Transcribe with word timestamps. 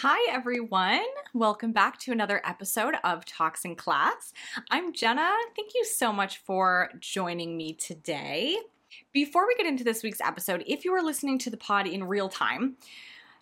Hi, 0.00 0.30
everyone. 0.30 1.06
Welcome 1.32 1.72
back 1.72 1.98
to 2.00 2.12
another 2.12 2.42
episode 2.44 2.96
of 3.02 3.24
Talks 3.24 3.64
in 3.64 3.76
Class. 3.76 4.34
I'm 4.70 4.92
Jenna. 4.92 5.32
Thank 5.56 5.72
you 5.74 5.86
so 5.86 6.12
much 6.12 6.36
for 6.36 6.90
joining 7.00 7.56
me 7.56 7.72
today. 7.72 8.58
Before 9.14 9.46
we 9.46 9.54
get 9.54 9.64
into 9.64 9.84
this 9.84 10.02
week's 10.02 10.20
episode, 10.20 10.62
if 10.66 10.84
you 10.84 10.92
are 10.92 11.02
listening 11.02 11.38
to 11.38 11.48
the 11.48 11.56
pod 11.56 11.86
in 11.86 12.04
real 12.04 12.28
time, 12.28 12.76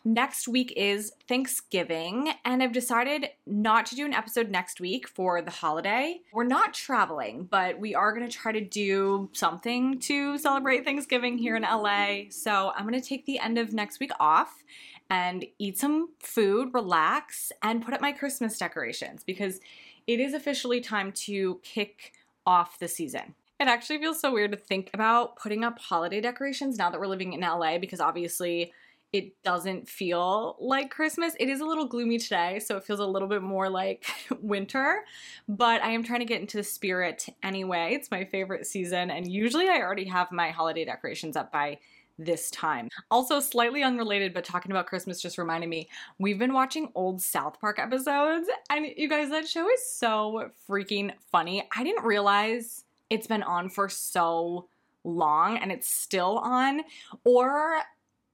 next 0.05 0.47
week 0.47 0.73
is 0.77 1.11
Thanksgiving, 1.27 2.33
and 2.45 2.63
I've 2.63 2.73
decided 2.73 3.31
not 3.47 3.87
to 3.87 3.97
do 3.97 4.05
an 4.05 4.15
episode 4.15 4.49
next 4.49 4.81
week 4.81 5.09
for 5.09 5.43
the 5.43 5.51
holiday. 5.51 6.21
We're 6.33 6.45
not 6.45 6.73
traveling, 6.73 7.49
but 7.51 7.81
we 7.81 7.97
are 7.97 8.13
going 8.13 8.29
to 8.29 8.33
try 8.33 8.53
to 8.53 8.61
do 8.61 9.29
something 9.33 9.99
to 10.01 10.39
celebrate 10.39 10.85
Thanksgiving 10.85 11.37
here 11.37 11.57
in 11.57 11.63
LA. 11.63 12.31
So 12.31 12.73
I'm 12.77 12.87
going 12.87 13.01
to 13.01 13.07
take 13.07 13.27
the 13.27 13.41
end 13.41 13.59
of 13.59 13.73
next 13.73 13.99
week 13.99 14.13
off 14.21 14.63
and 15.11 15.45
eat 15.59 15.79
some 15.79 16.11
food, 16.21 16.71
relax, 16.73 17.53
and 17.63 17.85
put 17.85 17.95
up 17.95 18.01
my 18.01 18.13
Christmas 18.13 18.59
decorations 18.59 19.23
because 19.25 19.61
it 20.07 20.21
is 20.21 20.35
officially 20.35 20.81
time 20.81 21.13
to 21.13 21.61
kick 21.63 22.13
off 22.47 22.79
the 22.79 22.89
season. 22.89 23.35
It 23.61 23.69
actually 23.69 23.99
feels 23.99 24.21
so 24.21 24.33
weird 24.33 24.51
to 24.53 24.59
think 24.59 24.91
about 24.93 25.37
putting 25.37 25.65
up 25.65 25.79
holiday 25.79 26.21
decorations 26.21 26.77
now 26.77 26.91
that 26.91 27.01
we're 27.01 27.07
living 27.07 27.33
in 27.33 27.41
LA 27.41 27.79
because 27.79 28.01
obviously 28.01 28.73
it 29.15 29.41
doesn't 29.45 29.89
feel 29.89 30.57
like 30.59 30.91
Christmas. 30.91 31.35
It 31.39 31.49
is 31.49 31.61
a 31.61 31.65
little 31.65 31.87
gloomy 31.87 32.19
today, 32.19 32.59
so 32.59 32.77
it 32.77 32.83
feels 32.83 32.99
a 32.99 33.07
little 33.07 33.29
bit 33.29 33.43
more 33.43 33.71
like 33.71 34.05
winter, 34.41 35.05
but 35.47 35.81
I 35.83 35.91
am 35.91 36.03
trying 36.03 36.19
to 36.19 36.27
get 36.27 36.41
into 36.41 36.57
the 36.57 36.65
spirit 36.65 37.27
anyway. 37.41 37.91
It's 37.93 38.11
my 38.11 38.25
favorite 38.25 38.67
season, 38.67 39.13
and 39.13 39.31
usually 39.31 39.69
I 39.69 39.83
already 39.83 40.07
have 40.07 40.33
my 40.33 40.51
holiday 40.51 40.85
decorations 40.85 41.37
up 41.37 41.53
by 41.53 41.79
this 42.19 42.51
time. 42.51 42.89
Also, 43.11 43.41
slightly 43.41 43.83
unrelated, 43.83 44.33
but 44.33 44.45
talking 44.45 44.71
about 44.71 44.87
Christmas 44.87 45.21
just 45.21 45.39
reminded 45.39 45.69
me 45.69 45.89
we've 46.19 46.39
been 46.39 46.53
watching 46.53 46.91
old 46.95 47.21
South 47.21 47.61
Park 47.61 47.79
episodes, 47.79 48.49
and 48.71 48.87
you 48.97 49.09
guys, 49.09 49.31
that 49.31 49.49
show 49.49 49.69
is 49.71 49.89
so 49.89 50.51
freaking 50.69 51.13
funny. 51.33 51.69
I 51.77 51.85
didn't 51.85 52.05
realize 52.05 52.85
it's 53.11 53.27
been 53.27 53.43
on 53.43 53.69
for 53.69 53.89
so 53.89 54.69
long 55.05 55.59
and 55.59 55.71
it's 55.71 55.89
still 55.89 56.39
on, 56.39 56.83
or 57.25 57.81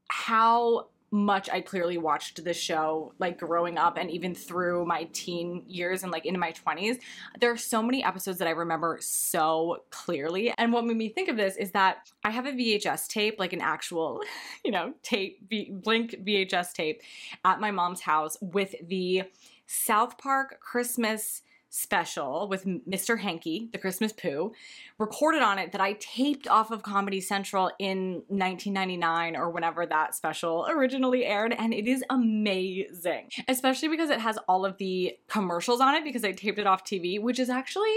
how 0.08 0.88
much 1.10 1.48
I 1.50 1.60
clearly 1.60 1.98
watched 1.98 2.42
the 2.44 2.54
show 2.54 3.12
like 3.18 3.38
growing 3.38 3.78
up 3.78 3.96
and 3.96 4.10
even 4.10 4.34
through 4.34 4.86
my 4.86 5.08
teen 5.12 5.64
years 5.66 6.02
and 6.02 6.12
like 6.12 6.24
into 6.24 6.38
my 6.38 6.52
20s. 6.52 6.98
There 7.40 7.50
are 7.50 7.56
so 7.56 7.82
many 7.82 8.04
episodes 8.04 8.38
that 8.38 8.46
I 8.46 8.52
remember 8.52 8.98
so 9.00 9.82
clearly. 9.90 10.52
And 10.56 10.72
what 10.72 10.84
made 10.84 10.96
me 10.96 11.08
think 11.08 11.28
of 11.28 11.36
this 11.36 11.56
is 11.56 11.72
that 11.72 12.08
I 12.24 12.30
have 12.30 12.46
a 12.46 12.52
VHS 12.52 13.08
tape, 13.08 13.36
like 13.38 13.52
an 13.52 13.60
actual, 13.60 14.22
you 14.64 14.70
know, 14.70 14.94
tape, 15.02 15.38
v- 15.48 15.72
Blink 15.72 16.12
VHS 16.24 16.72
tape 16.74 17.02
at 17.44 17.60
my 17.60 17.70
mom's 17.70 18.00
house 18.00 18.36
with 18.40 18.74
the 18.86 19.24
South 19.66 20.18
Park 20.18 20.58
Christmas 20.60 21.42
special 21.70 22.48
with 22.48 22.66
Mr. 22.66 23.20
Hankey, 23.20 23.68
the 23.72 23.78
Christmas 23.78 24.12
Poo, 24.12 24.52
recorded 24.98 25.40
on 25.40 25.58
it 25.58 25.72
that 25.72 25.80
I 25.80 25.94
taped 25.94 26.48
off 26.48 26.70
of 26.70 26.82
Comedy 26.82 27.20
Central 27.20 27.70
in 27.78 28.22
1999 28.26 29.36
or 29.36 29.48
whenever 29.50 29.86
that 29.86 30.14
special 30.14 30.66
originally 30.68 31.24
aired. 31.24 31.54
And 31.56 31.72
it 31.72 31.86
is 31.86 32.04
amazing, 32.10 33.30
especially 33.48 33.88
because 33.88 34.10
it 34.10 34.20
has 34.20 34.36
all 34.48 34.66
of 34.66 34.76
the 34.78 35.16
commercials 35.28 35.80
on 35.80 35.94
it 35.94 36.04
because 36.04 36.24
I 36.24 36.32
taped 36.32 36.58
it 36.58 36.66
off 36.66 36.84
TV, 36.84 37.20
which 37.20 37.38
is 37.38 37.48
actually 37.48 37.96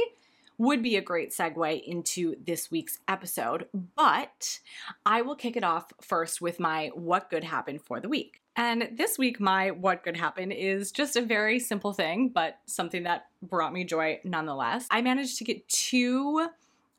would 0.59 0.83
be 0.83 0.95
a 0.95 1.01
great 1.01 1.31
segue 1.31 1.83
into 1.83 2.35
this 2.45 2.69
week's 2.69 2.99
episode. 3.07 3.67
But 3.73 4.59
I 5.03 5.23
will 5.23 5.35
kick 5.35 5.57
it 5.57 5.63
off 5.63 5.91
first 5.99 6.41
with 6.41 6.59
my 6.59 6.91
what 6.93 7.31
good 7.31 7.43
happened 7.43 7.81
for 7.81 7.99
the 7.99 8.07
week. 8.07 8.42
And 8.55 8.89
this 8.93 9.17
week, 9.17 9.39
my 9.39 9.71
what 9.71 10.03
could 10.03 10.15
happen 10.15 10.51
is 10.51 10.91
just 10.91 11.15
a 11.15 11.21
very 11.21 11.59
simple 11.59 11.91
thing, 11.91 12.29
but 12.29 12.59
something 12.65 13.03
that 13.03 13.25
brought 13.41 13.73
me 13.73 13.83
joy 13.83 14.19
nonetheless. 14.23 14.87
I 14.91 15.01
managed 15.01 15.37
to 15.39 15.43
get 15.43 15.67
two 15.67 16.47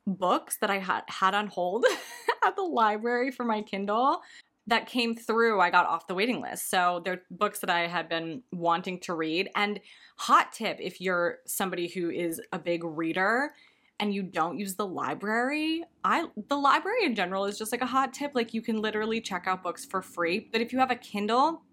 books 0.05 0.57
that 0.57 0.69
I 0.69 0.79
had 0.79 1.03
had 1.07 1.33
on 1.33 1.47
hold 1.47 1.85
at 2.45 2.55
the 2.55 2.61
library 2.61 3.31
for 3.31 3.45
my 3.45 3.61
Kindle 3.61 4.21
that 4.67 4.87
came 4.87 5.15
through. 5.15 5.61
I 5.61 5.69
got 5.69 5.85
off 5.85 6.07
the 6.07 6.15
waiting 6.15 6.41
list. 6.41 6.69
So 6.69 7.01
they're 7.05 7.21
books 7.31 7.59
that 7.59 7.69
I 7.69 7.87
had 7.87 8.09
been 8.09 8.43
wanting 8.51 8.99
to 9.01 9.13
read. 9.13 9.49
And 9.55 9.79
hot 10.17 10.51
tip 10.53 10.77
if 10.79 10.99
you're 10.99 11.39
somebody 11.45 11.87
who 11.87 12.09
is 12.09 12.41
a 12.51 12.59
big 12.59 12.83
reader, 12.83 13.53
and 13.99 14.13
you 14.13 14.23
don't 14.23 14.59
use 14.59 14.75
the 14.75 14.85
library, 14.85 15.83
I 16.03 16.25
the 16.49 16.57
library 16.57 17.05
in 17.05 17.15
general 17.15 17.45
is 17.45 17.57
just 17.57 17.71
like 17.71 17.81
a 17.81 17.85
hot 17.85 18.13
tip. 18.13 18.31
Like 18.33 18.53
you 18.53 18.61
can 18.61 18.81
literally 18.81 19.21
check 19.21 19.45
out 19.47 19.63
books 19.63 19.85
for 19.85 20.01
free. 20.01 20.49
But 20.51 20.61
if 20.61 20.73
you 20.73 20.79
have 20.79 20.91
a 20.91 20.95
Kindle, 20.95 21.63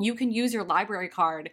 you 0.00 0.14
can 0.14 0.30
use 0.30 0.52
your 0.52 0.64
library 0.64 1.08
card 1.08 1.50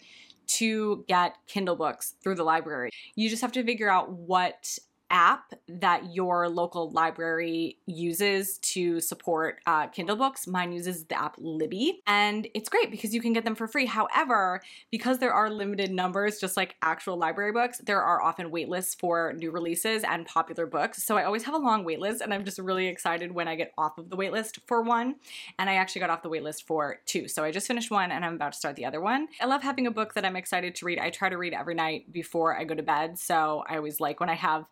to 0.48 1.04
get 1.08 1.38
Kindle 1.48 1.76
books 1.76 2.16
through 2.24 2.36
the 2.36 2.44
library. 2.44 2.92
You 3.16 3.30
just 3.30 3.42
have 3.42 3.52
to 3.54 3.64
figure 3.64 3.90
out 3.90 4.12
what 4.12 4.78
app 5.16 5.54
that 5.70 6.14
your 6.14 6.50
local 6.50 6.92
library 6.92 7.78
uses 7.86 8.58
to 8.58 9.00
support 9.00 9.62
uh, 9.66 9.88
Kindle 9.88 10.18
books. 10.18 10.46
Mine 10.46 10.74
uses 10.74 11.06
the 11.06 11.18
app 11.18 11.36
Libby, 11.38 12.02
and 12.06 12.50
it's 12.54 12.68
great 12.68 12.92
because 12.92 13.14
you 13.14 13.22
can 13.22 13.32
get 13.32 13.46
them 13.46 13.56
for 13.56 13.66
free. 13.66 13.86
However, 13.86 14.62
because 14.92 15.20
there 15.20 15.32
are 15.32 15.50
limited 15.50 15.90
numbers, 15.90 16.38
just 16.38 16.58
like 16.58 16.76
actual 16.82 17.16
library 17.16 17.54
books, 17.54 17.80
there 17.86 18.02
are 18.02 18.22
often 18.22 18.52
waitlists 18.52 19.00
for 19.00 19.32
new 19.38 19.52
releases 19.52 20.04
and 20.04 20.26
popular 20.26 20.68
books. 20.68 21.04
So 21.04 21.16
I 21.16 21.24
always 21.24 21.44
have 21.44 21.56
a 21.56 21.60
long 21.60 21.86
waitlist, 21.86 22.20
and 22.20 22.34
I'm 22.34 22.44
just 22.44 22.60
really 22.60 22.88
excited 22.88 23.32
when 23.32 23.48
I 23.48 23.56
get 23.56 23.72
off 23.78 23.98
of 23.98 24.10
the 24.10 24.18
waitlist 24.18 24.60
for 24.68 24.82
one. 24.82 25.16
And 25.58 25.70
I 25.70 25.76
actually 25.76 26.02
got 26.02 26.10
off 26.10 26.24
the 26.24 26.30
waitlist 26.30 26.64
for 26.64 27.00
two. 27.06 27.30
So 27.30 27.42
I 27.46 27.52
just 27.52 27.68
finished 27.68 27.90
one, 27.90 28.12
and 28.12 28.26
I'm 28.26 28.36
about 28.36 28.52
to 28.52 28.60
start 28.60 28.76
the 28.76 28.86
other 28.86 29.00
one. 29.00 29.30
I 29.40 29.46
love 29.46 29.64
having 29.64 29.88
a 29.88 29.92
book 29.92 30.14
that 30.16 30.26
I'm 30.26 30.36
excited 30.36 30.76
to 30.76 30.86
read. 30.86 31.00
I 31.00 31.10
try 31.10 31.30
to 31.30 31.38
read 31.38 31.54
every 31.54 31.76
night 31.76 32.12
before 32.12 32.58
I 32.58 32.66
go 32.66 32.76
to 32.76 32.84
bed. 32.84 33.18
So 33.18 33.64
I 33.70 33.78
always 33.78 34.02
like 34.02 34.20
when 34.20 34.30
I 34.30 34.36
have 34.36 34.66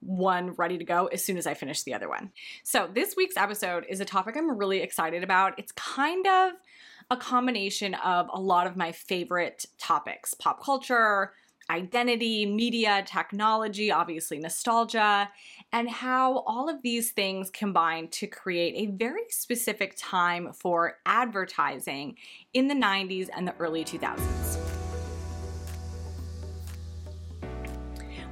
one 0.00 0.52
ready 0.52 0.78
to 0.78 0.84
go 0.84 1.06
as 1.06 1.24
soon 1.24 1.36
as 1.36 1.46
I 1.46 1.54
finish 1.54 1.82
the 1.82 1.94
other 1.94 2.08
one. 2.08 2.30
So, 2.62 2.88
this 2.92 3.14
week's 3.16 3.36
episode 3.36 3.86
is 3.88 4.00
a 4.00 4.04
topic 4.04 4.36
I'm 4.36 4.56
really 4.56 4.80
excited 4.80 5.22
about. 5.22 5.58
It's 5.58 5.72
kind 5.72 6.26
of 6.26 6.52
a 7.10 7.16
combination 7.16 7.94
of 7.94 8.28
a 8.32 8.40
lot 8.40 8.66
of 8.66 8.76
my 8.76 8.92
favorite 8.92 9.64
topics 9.78 10.34
pop 10.34 10.62
culture, 10.62 11.32
identity, 11.70 12.46
media, 12.46 13.04
technology, 13.06 13.90
obviously 13.90 14.38
nostalgia, 14.38 15.28
and 15.72 15.88
how 15.88 16.38
all 16.40 16.68
of 16.68 16.82
these 16.82 17.12
things 17.12 17.50
combine 17.50 18.08
to 18.08 18.26
create 18.26 18.88
a 18.88 18.92
very 18.92 19.24
specific 19.30 19.94
time 19.98 20.52
for 20.52 20.98
advertising 21.06 22.16
in 22.54 22.68
the 22.68 22.74
90s 22.74 23.28
and 23.36 23.46
the 23.46 23.54
early 23.58 23.84
2000s. 23.84 24.65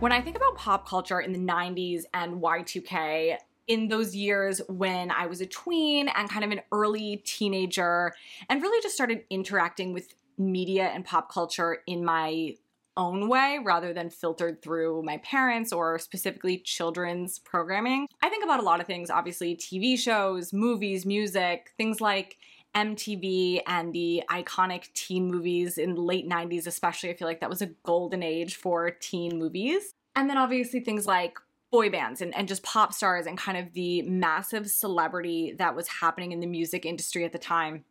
When 0.05 0.13
I 0.13 0.21
think 0.21 0.37
about 0.37 0.57
pop 0.57 0.87
culture 0.87 1.19
in 1.19 1.33
the 1.33 1.39
90s 1.39 2.03
and 2.13 2.43
Y2K, 2.43 3.39
in 3.69 3.89
those 3.89 4.15
years 4.15 4.61
when 4.69 5.11
I 5.11 5.25
was 5.25 5.41
a 5.41 5.47
tween 5.47 6.09
and 6.09 6.29
kind 6.29 6.45
of 6.45 6.51
an 6.51 6.61
early 6.73 7.23
teenager, 7.25 8.13
and 8.51 8.61
really 8.61 8.83
just 8.83 8.95
started 8.95 9.25
interacting 9.31 9.95
with 9.95 10.15
media 10.37 10.89
and 10.89 11.07
pop 11.07 11.33
culture 11.33 11.79
in 11.87 12.05
my 12.05 12.55
own 12.99 13.31
way 13.31 13.61
rather 13.65 13.95
than 13.95 14.11
filtered 14.11 14.61
through 14.61 15.03
my 15.05 15.17
parents 15.19 15.73
or 15.73 15.99
specifically 15.99 16.59
children's 16.59 17.39
programming. 17.39 18.07
I 18.23 18.29
think 18.29 18.45
about 18.45 18.61
a 18.61 18.63
lot 18.63 18.83
of 18.83 18.87
things, 18.87 19.09
obviously, 19.09 19.57
TV 19.57 19.99
shows, 19.99 20.53
movies, 20.53 21.07
music, 21.07 21.73
things 21.79 22.03
like 22.03 22.37
MTV 22.75 23.61
and 23.67 23.93
the 23.93 24.23
iconic 24.31 24.93
teen 24.95 25.31
movies 25.31 25.79
in 25.79 25.95
the 25.95 26.01
late 26.01 26.29
90s, 26.29 26.67
especially. 26.67 27.11
I 27.11 27.15
feel 27.15 27.29
like 27.29 27.41
that 27.41 27.51
was 27.51 27.63
a 27.63 27.71
golden 27.85 28.23
age 28.23 28.57
for 28.57 28.91
teen 28.91 29.39
movies. 29.39 29.95
And 30.17 30.29
then 30.29 30.39
obviously 30.39 30.81
things 30.81 31.07
like 31.07 31.39
boy 31.71 31.91
bands 31.91 32.21
and, 32.21 32.35
and 32.35 32.47
just 32.47 32.63
pop 32.63 32.93
stars 32.93 33.27
and 33.27 33.39
kind 33.39 33.59
of 33.59 33.73
the 33.73 34.03
massive 34.03 34.69
celebrity 34.69 35.55
that 35.59 35.75
was 35.75 35.89
happening 35.89 36.33
in 36.33 36.41
the 36.41 36.47
music 36.47 36.85
industry 36.85 37.25
at 37.25 37.33
the 37.33 37.39
time. 37.39 37.85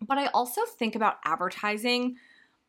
But 0.00 0.18
I 0.18 0.26
also 0.26 0.62
think 0.64 0.94
about 0.94 1.18
advertising 1.24 2.16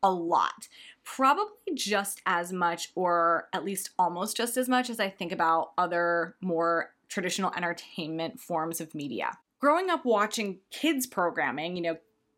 a 0.02 0.10
lot. 0.10 0.68
Probably 1.04 1.74
just 1.74 2.22
as 2.26 2.52
much, 2.52 2.92
or 2.94 3.48
at 3.52 3.64
least 3.64 3.90
almost 3.98 4.36
just 4.36 4.56
as 4.56 4.68
much, 4.68 4.88
as 4.90 5.00
I 5.00 5.10
think 5.10 5.32
about 5.32 5.72
other 5.78 6.36
more 6.40 6.92
traditional 7.08 7.52
entertainment 7.56 8.38
forms 8.40 8.80
of 8.80 8.94
media 8.94 9.38
growing 9.60 9.90
up 9.90 10.04
watching 10.04 10.58
kids 10.70 11.06
programming, 11.06 11.76
you 11.76 11.82
know, 11.82 11.96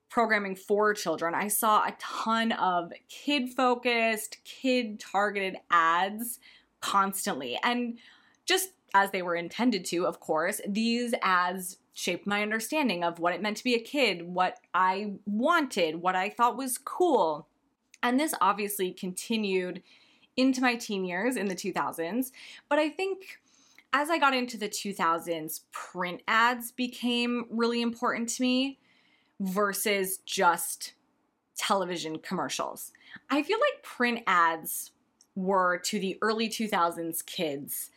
programming 0.09 0.57
for 0.57 0.95
children, 0.95 1.35
I 1.35 1.49
saw 1.49 1.85
a 1.85 1.97
ton 1.99 2.53
of 2.53 2.93
kid 3.09 3.51
focused, 3.51 4.39
kid 4.45 4.99
targeted 5.01 5.57
ads 5.71 6.41
constantly. 6.81 7.59
And 7.63 7.99
just 8.47 8.71
as 8.95 9.11
they 9.11 9.23
were 9.23 9.37
intended 9.37 9.85
to, 9.87 10.07
of 10.07 10.21
course, 10.21 10.61
these 10.67 11.15
ads 11.23 11.79
shaped 11.93 12.27
my 12.27 12.43
understanding 12.43 13.03
of 13.03 13.19
what 13.19 13.35
it 13.35 13.43
meant 13.43 13.57
to 13.59 13.65
be 13.65 13.75
a 13.75 13.81
kid, 13.81 14.23
what 14.23 14.61
I 14.73 15.15
wanted, 15.27 15.97
what 15.97 16.15
I 16.15 16.31
thought 16.31 16.57
was 16.57 16.79
cool. 16.79 17.49
And 18.03 18.19
this 18.19 18.35
obviously 18.41 18.93
continued 18.93 19.83
into 20.37 20.61
my 20.61 20.77
teen 20.77 21.05
years 21.05 21.37
in 21.37 21.49
the 21.49 21.57
2000s. 21.57 22.31
But 22.69 22.79
I 22.79 22.89
think 22.89 23.41
as 23.93 24.11
I 24.11 24.19
got 24.19 24.35
into 24.35 24.57
the 24.57 24.69
2000s, 24.69 25.61
print 25.73 26.23
ads 26.29 26.73
became 26.73 27.47
really 27.51 27.83
important 27.83 28.29
to 28.31 28.43
me 28.43 28.79
versus 29.41 30.19
just 30.19 30.95
television 31.57 32.19
commercials. 32.19 32.93
I 33.31 33.43
feel 33.43 33.59
like 33.59 33.83
print 33.83 34.21
ads 34.27 34.93
were 35.35 35.79
to 35.79 35.99
the 35.99 36.19
early 36.21 36.49
2000s 36.49 37.25
kids 37.25 37.91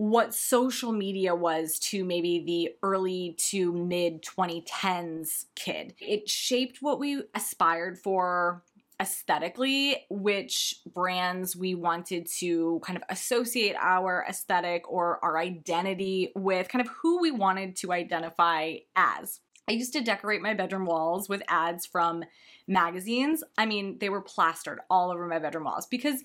what 0.00 0.32
social 0.32 0.92
media 0.92 1.34
was 1.34 1.78
to 1.78 2.06
maybe 2.06 2.42
the 2.42 2.74
early 2.82 3.34
to 3.36 3.70
mid 3.70 4.22
2010s 4.22 5.44
kid. 5.54 5.92
It 5.98 6.26
shaped 6.26 6.78
what 6.80 6.98
we 6.98 7.22
aspired 7.34 7.98
for 7.98 8.62
aesthetically, 9.00 10.04
which 10.10 10.74
brands 10.92 11.56
we 11.56 11.74
wanted 11.74 12.26
to 12.38 12.80
kind 12.84 12.98
of 12.98 13.02
associate 13.08 13.74
our 13.80 14.26
aesthetic 14.28 14.88
or 14.90 15.18
our 15.24 15.38
identity 15.38 16.30
with, 16.36 16.68
kind 16.68 16.86
of 16.86 16.92
who 16.92 17.20
we 17.20 17.30
wanted 17.30 17.76
to 17.76 17.92
identify 17.92 18.76
as. 18.94 19.40
I 19.68 19.72
used 19.72 19.92
to 19.94 20.02
decorate 20.02 20.42
my 20.42 20.52
bedroom 20.52 20.84
walls 20.84 21.28
with 21.28 21.42
ads 21.48 21.86
from 21.86 22.24
magazines. 22.66 23.42
I 23.56 23.66
mean, 23.66 23.98
they 24.00 24.08
were 24.10 24.20
plastered 24.20 24.80
all 24.90 25.10
over 25.10 25.26
my 25.26 25.38
bedroom 25.38 25.64
walls 25.64 25.86
because 25.86 26.22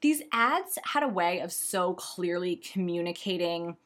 these 0.00 0.22
ads 0.32 0.78
had 0.84 1.02
a 1.02 1.08
way 1.08 1.40
of 1.40 1.52
so 1.52 1.94
clearly 1.94 2.56
communicating 2.56 3.76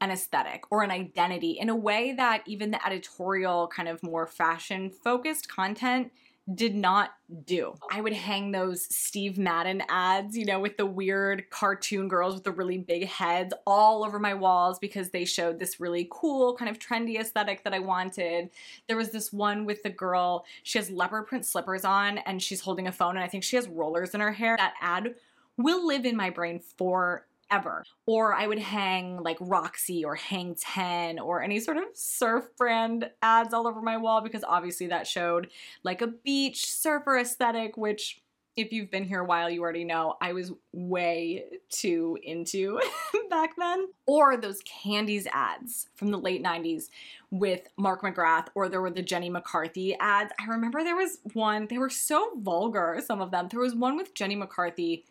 an 0.00 0.10
aesthetic 0.10 0.64
or 0.70 0.82
an 0.82 0.90
identity 0.90 1.52
in 1.52 1.68
a 1.68 1.76
way 1.76 2.12
that 2.16 2.42
even 2.46 2.70
the 2.70 2.84
editorial, 2.86 3.68
kind 3.68 3.88
of 3.88 4.02
more 4.02 4.26
fashion 4.26 4.90
focused 4.90 5.48
content 5.48 6.10
did 6.52 6.74
not 6.74 7.14
do. 7.46 7.74
I 7.90 8.02
would 8.02 8.12
hang 8.12 8.52
those 8.52 8.84
Steve 8.94 9.38
Madden 9.38 9.82
ads, 9.88 10.36
you 10.36 10.44
know, 10.44 10.60
with 10.60 10.76
the 10.76 10.84
weird 10.84 11.48
cartoon 11.48 12.06
girls 12.06 12.34
with 12.34 12.44
the 12.44 12.52
really 12.52 12.76
big 12.76 13.06
heads 13.06 13.54
all 13.66 14.04
over 14.04 14.18
my 14.18 14.34
walls 14.34 14.78
because 14.78 15.10
they 15.10 15.24
showed 15.24 15.58
this 15.58 15.80
really 15.80 16.06
cool, 16.10 16.54
kind 16.54 16.70
of 16.70 16.78
trendy 16.78 17.18
aesthetic 17.18 17.64
that 17.64 17.72
I 17.72 17.78
wanted. 17.78 18.50
There 18.88 18.96
was 18.96 19.10
this 19.10 19.32
one 19.32 19.64
with 19.64 19.82
the 19.82 19.90
girl, 19.90 20.44
she 20.62 20.78
has 20.78 20.90
leopard 20.90 21.26
print 21.26 21.46
slippers 21.46 21.84
on 21.84 22.18
and 22.18 22.42
she's 22.42 22.60
holding 22.60 22.88
a 22.88 22.92
phone 22.92 23.16
and 23.16 23.24
I 23.24 23.28
think 23.28 23.42
she 23.42 23.56
has 23.56 23.66
rollers 23.66 24.14
in 24.14 24.20
her 24.20 24.32
hair. 24.32 24.56
That 24.58 24.74
ad 24.82 25.14
will 25.56 25.86
live 25.86 26.04
in 26.04 26.16
my 26.16 26.28
brain 26.28 26.60
for 26.76 27.26
ever. 27.50 27.84
Or 28.06 28.34
I 28.34 28.46
would 28.46 28.58
hang 28.58 29.22
like 29.22 29.38
Roxy 29.40 30.04
or 30.04 30.14
Hang 30.14 30.54
10 30.54 31.18
or 31.18 31.42
any 31.42 31.60
sort 31.60 31.76
of 31.76 31.84
surf 31.94 32.44
brand 32.56 33.10
ads 33.22 33.54
all 33.54 33.66
over 33.66 33.80
my 33.80 33.96
wall 33.96 34.20
because 34.20 34.44
obviously 34.44 34.86
that 34.88 35.06
showed 35.06 35.48
like 35.82 36.02
a 36.02 36.06
beach 36.06 36.70
surfer 36.70 37.18
aesthetic, 37.18 37.76
which 37.76 38.20
if 38.56 38.72
you've 38.72 38.90
been 38.90 39.04
here 39.04 39.20
a 39.20 39.24
while, 39.24 39.50
you 39.50 39.60
already 39.62 39.84
know 39.84 40.14
I 40.20 40.32
was 40.32 40.52
way 40.72 41.44
too 41.70 42.18
into 42.22 42.80
back 43.30 43.56
then. 43.58 43.88
Or 44.06 44.36
those 44.36 44.62
Candie's 44.62 45.26
ads 45.32 45.88
from 45.94 46.10
the 46.10 46.18
late 46.18 46.42
90s 46.42 46.88
with 47.30 47.62
Mark 47.76 48.02
McGrath, 48.02 48.46
or 48.54 48.68
there 48.68 48.80
were 48.80 48.90
the 48.90 49.02
Jenny 49.02 49.28
McCarthy 49.28 49.96
ads. 49.98 50.32
I 50.38 50.46
remember 50.46 50.84
there 50.84 50.96
was 50.96 51.18
one, 51.32 51.66
they 51.68 51.78
were 51.78 51.90
so 51.90 52.32
vulgar, 52.36 53.00
some 53.04 53.20
of 53.20 53.32
them. 53.32 53.48
There 53.50 53.60
was 53.60 53.74
one 53.74 53.96
with 53.96 54.14
Jenny 54.14 54.36
McCarthy 54.36 55.04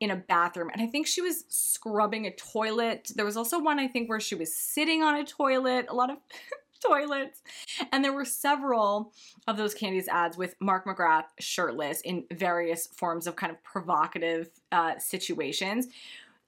in 0.00 0.10
a 0.10 0.16
bathroom 0.16 0.70
and 0.72 0.82
I 0.82 0.86
think 0.86 1.06
she 1.06 1.22
was 1.22 1.44
scrubbing 1.48 2.26
a 2.26 2.30
toilet. 2.30 3.10
There 3.14 3.24
was 3.24 3.36
also 3.36 3.58
one 3.58 3.78
I 3.78 3.88
think 3.88 4.08
where 4.08 4.20
she 4.20 4.34
was 4.34 4.54
sitting 4.54 5.02
on 5.02 5.16
a 5.16 5.24
toilet, 5.24 5.86
a 5.88 5.94
lot 5.94 6.10
of 6.10 6.18
toilets. 6.84 7.42
And 7.92 8.04
there 8.04 8.12
were 8.12 8.24
several 8.24 9.12
of 9.46 9.56
those 9.56 9.74
Candie's 9.74 10.08
ads 10.08 10.36
with 10.36 10.54
Mark 10.60 10.86
McGrath 10.86 11.26
shirtless 11.38 12.00
in 12.02 12.24
various 12.32 12.86
forms 12.88 13.26
of 13.26 13.36
kind 13.36 13.50
of 13.50 13.62
provocative 13.62 14.50
uh, 14.72 14.98
situations. 14.98 15.86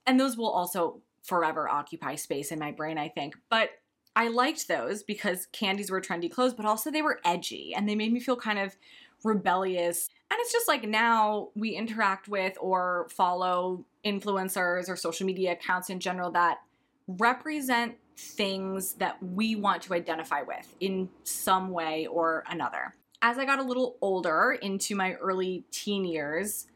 And 0.05 0.19
those 0.19 0.37
will 0.37 0.49
also 0.49 1.01
forever 1.23 1.69
occupy 1.69 2.15
space 2.15 2.51
in 2.51 2.59
my 2.59 2.71
brain, 2.71 2.97
I 2.97 3.09
think. 3.09 3.35
But 3.49 3.69
I 4.15 4.27
liked 4.27 4.67
those 4.67 5.03
because 5.03 5.47
Candie's 5.51 5.91
were 5.91 6.01
trendy 6.01 6.31
clothes, 6.31 6.53
but 6.53 6.65
also 6.65 6.91
they 6.91 7.01
were 7.01 7.19
edgy 7.23 7.73
and 7.75 7.87
they 7.87 7.95
made 7.95 8.11
me 8.11 8.19
feel 8.19 8.35
kind 8.35 8.59
of 8.59 8.75
rebellious. 9.23 10.09
And 10.31 10.39
it's 10.41 10.51
just 10.51 10.67
like 10.67 10.87
now 10.87 11.49
we 11.55 11.71
interact 11.71 12.27
with 12.27 12.57
or 12.59 13.07
follow 13.09 13.85
influencers 14.05 14.89
or 14.89 14.95
social 14.95 15.25
media 15.25 15.53
accounts 15.53 15.89
in 15.89 15.99
general 15.99 16.31
that 16.31 16.59
represent 17.07 17.95
things 18.17 18.93
that 18.95 19.21
we 19.23 19.55
want 19.55 19.81
to 19.83 19.93
identify 19.93 20.41
with 20.41 20.75
in 20.79 21.09
some 21.23 21.71
way 21.71 22.05
or 22.07 22.43
another. 22.49 22.93
As 23.21 23.37
I 23.37 23.45
got 23.45 23.59
a 23.59 23.63
little 23.63 23.97
older 24.01 24.57
into 24.61 24.95
my 24.95 25.13
early 25.15 25.65
teen 25.71 26.05
years, 26.05 26.67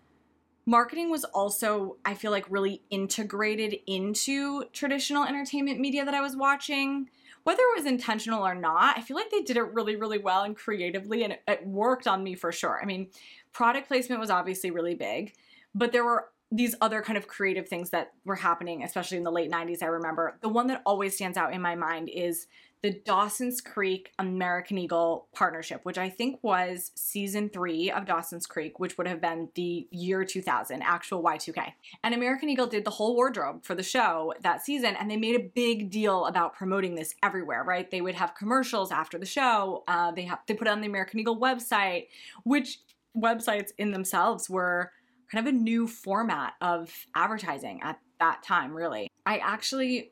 marketing 0.66 1.10
was 1.10 1.24
also, 1.26 1.98
I 2.06 2.14
feel 2.16 2.32
like, 2.32 2.46
really 2.50 2.82
integrated 2.90 3.76
into 3.88 4.66
traditional 4.74 5.26
entertainment 5.26 5.80
media 5.80 6.04
that 6.06 6.14
I 6.14 6.22
was 6.22 6.36
watching 6.36 7.10
whether 7.44 7.62
it 7.62 7.78
was 7.78 7.86
intentional 7.86 8.46
or 8.46 8.56
not, 8.56 8.98
I 8.98 9.02
feel 9.02 9.18
like 9.18 9.30
they 9.30 9.42
did 9.42 9.58
it 9.58 9.74
really, 9.74 9.96
really 9.96 10.18
well 10.18 10.44
and 10.44 10.56
creatively, 10.56 11.24
and 11.24 11.34
it, 11.34 11.44
it 11.48 11.68
worked 11.68 12.08
on 12.08 12.24
me 12.24 12.36
for 12.36 12.52
sure. 12.52 12.80
I 12.82 12.86
mean, 12.86 13.08
product 13.52 13.88
placement 13.88 14.22
was 14.22 14.30
obviously 14.30 14.72
really 14.72 14.96
big, 14.96 15.34
but 15.76 15.92
there 15.92 16.06
were 16.06 16.30
these 16.54 16.76
other 16.82 17.02
kind 17.02 17.18
of 17.18 17.28
creative 17.28 17.68
things 17.68 17.90
that 17.90 18.12
were 18.26 18.36
happening, 18.36 18.84
especially 18.84 19.18
in 19.18 19.24
the 19.24 19.32
late 19.32 19.52
90s. 19.52 19.82
I 19.82 19.88
remember 19.88 20.38
the 20.42 20.50
one 20.50 20.68
that 20.68 20.84
always 20.86 21.16
stands 21.16 21.36
out 21.36 21.52
in 21.52 21.62
my 21.62 21.74
mind 21.74 22.10
is 22.10 22.46
the 22.84 22.92
Dawson's 23.06 23.60
Creek 23.60 24.12
American 24.20 24.78
Eagle 24.78 25.30
partnership, 25.34 25.80
which 25.84 25.98
I 25.98 26.10
think 26.10 26.38
was 26.44 26.92
season 26.96 27.50
three 27.50 27.90
of 27.90 28.06
Dawson's 28.06 28.46
Creek, 28.46 28.78
which 28.78 28.98
would 28.98 29.08
have 29.08 29.20
been 29.20 29.50
the 29.56 29.88
year 29.90 30.24
2000, 30.24 30.84
actual 30.84 31.24
Y2K. 31.24 31.74
And 32.04 32.14
American 32.14 32.50
Eagle 32.50 32.68
did 32.68 32.86
the 32.86 32.92
whole 32.92 33.16
wardrobe 33.16 33.64
for 33.64 33.74
the 33.74 33.82
show 33.82 34.34
that 34.42 34.64
season, 34.64 34.96
and 35.00 35.10
they 35.10 35.18
made 35.18 35.36
a 35.36 35.50
big 35.56 35.90
deal 35.90 36.26
about 36.26 36.54
promoting 36.54 36.94
this 36.94 37.16
everywhere, 37.24 37.64
right? 37.64 37.90
They 37.90 38.02
would 38.02 38.16
have 38.16 38.36
commercials 38.36 38.92
after 38.92 39.18
the 39.18 39.26
show. 39.26 39.84
Uh, 39.88 40.12
they 40.12 40.24
have 40.24 40.40
they 40.46 40.54
put 40.54 40.68
it 40.68 40.72
on 40.72 40.82
the 40.82 40.88
American 40.88 41.20
Eagle 41.20 41.40
website, 41.40 42.08
which 42.44 42.80
websites 43.18 43.72
in 43.78 43.92
themselves 43.92 44.50
were 44.50 44.92
kind 45.34 45.48
of 45.48 45.54
a 45.54 45.58
new 45.58 45.88
format 45.88 46.54
of 46.62 46.94
advertising 47.16 47.82
at 47.82 48.00
that 48.20 48.44
time, 48.44 48.72
really. 48.72 49.10
I 49.26 49.40
actually 49.40 50.12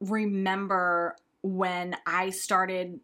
remember 0.00 1.16
when 1.42 1.96
I 2.06 2.30
started 2.30 3.00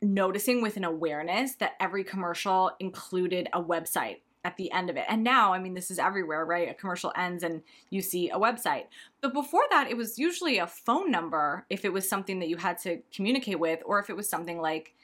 noticing 0.00 0.62
with 0.62 0.78
an 0.78 0.84
awareness 0.84 1.56
that 1.56 1.72
every 1.80 2.02
commercial 2.02 2.70
included 2.80 3.48
a 3.52 3.62
website 3.62 4.20
at 4.42 4.56
the 4.56 4.72
end 4.72 4.88
of 4.88 4.96
it. 4.96 5.04
And 5.06 5.22
now, 5.22 5.52
I 5.52 5.58
mean, 5.58 5.74
this 5.74 5.90
is 5.90 5.98
everywhere, 5.98 6.46
right? 6.46 6.70
A 6.70 6.72
commercial 6.72 7.12
ends 7.14 7.42
and 7.42 7.60
you 7.90 8.00
see 8.00 8.30
a 8.30 8.38
website. 8.38 8.84
But 9.20 9.34
before 9.34 9.64
that, 9.70 9.90
it 9.90 9.98
was 9.98 10.18
usually 10.18 10.56
a 10.56 10.66
phone 10.66 11.10
number 11.10 11.66
if 11.68 11.84
it 11.84 11.92
was 11.92 12.08
something 12.08 12.38
that 12.38 12.48
you 12.48 12.56
had 12.56 12.78
to 12.78 13.02
communicate 13.14 13.60
with, 13.60 13.80
or 13.84 13.98
if 13.98 14.08
it 14.08 14.16
was 14.16 14.30
something 14.30 14.58
like 14.62 14.94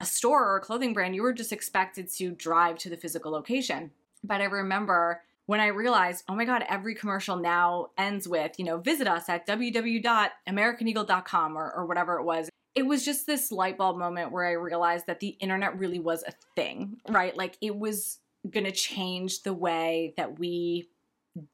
a 0.00 0.06
store 0.06 0.48
or 0.48 0.58
a 0.58 0.60
clothing 0.60 0.92
brand, 0.92 1.16
you 1.16 1.22
were 1.22 1.32
just 1.32 1.52
expected 1.52 2.08
to 2.18 2.30
drive 2.30 2.78
to 2.78 2.88
the 2.88 2.96
physical 2.96 3.32
location. 3.32 3.90
But 4.22 4.40
I 4.40 4.44
remember 4.44 5.22
when 5.46 5.58
I 5.60 5.66
realized, 5.68 6.24
oh 6.28 6.34
my 6.34 6.44
God, 6.44 6.62
every 6.68 6.94
commercial 6.94 7.36
now 7.36 7.86
ends 7.96 8.28
with, 8.28 8.58
you 8.58 8.66
know, 8.66 8.76
visit 8.78 9.08
us 9.08 9.30
at 9.30 9.46
www.americaneagle.com 9.46 11.56
or, 11.56 11.72
or 11.72 11.86
whatever 11.86 12.18
it 12.18 12.24
was. 12.24 12.50
It 12.74 12.86
was 12.86 13.02
just 13.04 13.26
this 13.26 13.50
light 13.50 13.78
bulb 13.78 13.96
moment 13.96 14.30
where 14.30 14.46
I 14.46 14.52
realized 14.52 15.06
that 15.06 15.20
the 15.20 15.38
internet 15.40 15.78
really 15.78 16.00
was 16.00 16.22
a 16.26 16.32
thing, 16.54 16.98
right? 17.08 17.34
Like 17.34 17.56
it 17.62 17.74
was 17.74 18.18
going 18.50 18.66
to 18.66 18.72
change 18.72 19.42
the 19.42 19.54
way 19.54 20.12
that 20.18 20.38
we 20.38 20.90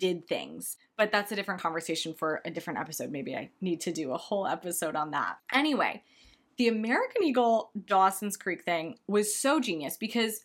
did 0.00 0.26
things. 0.26 0.76
But 0.97 1.12
that's 1.12 1.30
a 1.30 1.37
different 1.37 1.61
conversation 1.61 2.14
for 2.14 2.40
a 2.44 2.50
different 2.50 2.80
episode. 2.80 3.12
Maybe 3.12 3.37
I 3.37 3.50
need 3.61 3.83
to 3.83 3.92
do 3.92 4.11
a 4.12 4.18
whole 4.18 4.44
episode 4.47 4.97
on 4.97 5.12
that. 5.12 5.37
Anyway, 5.52 6.02
the 6.56 6.68
American 6.68 7.23
Eagle 7.23 7.71
Dawson's 7.87 8.37
Creek 8.37 8.64
thing 8.64 8.99
was 9.06 9.35
so 9.35 9.61
genius 9.61 9.97
because 9.97 10.44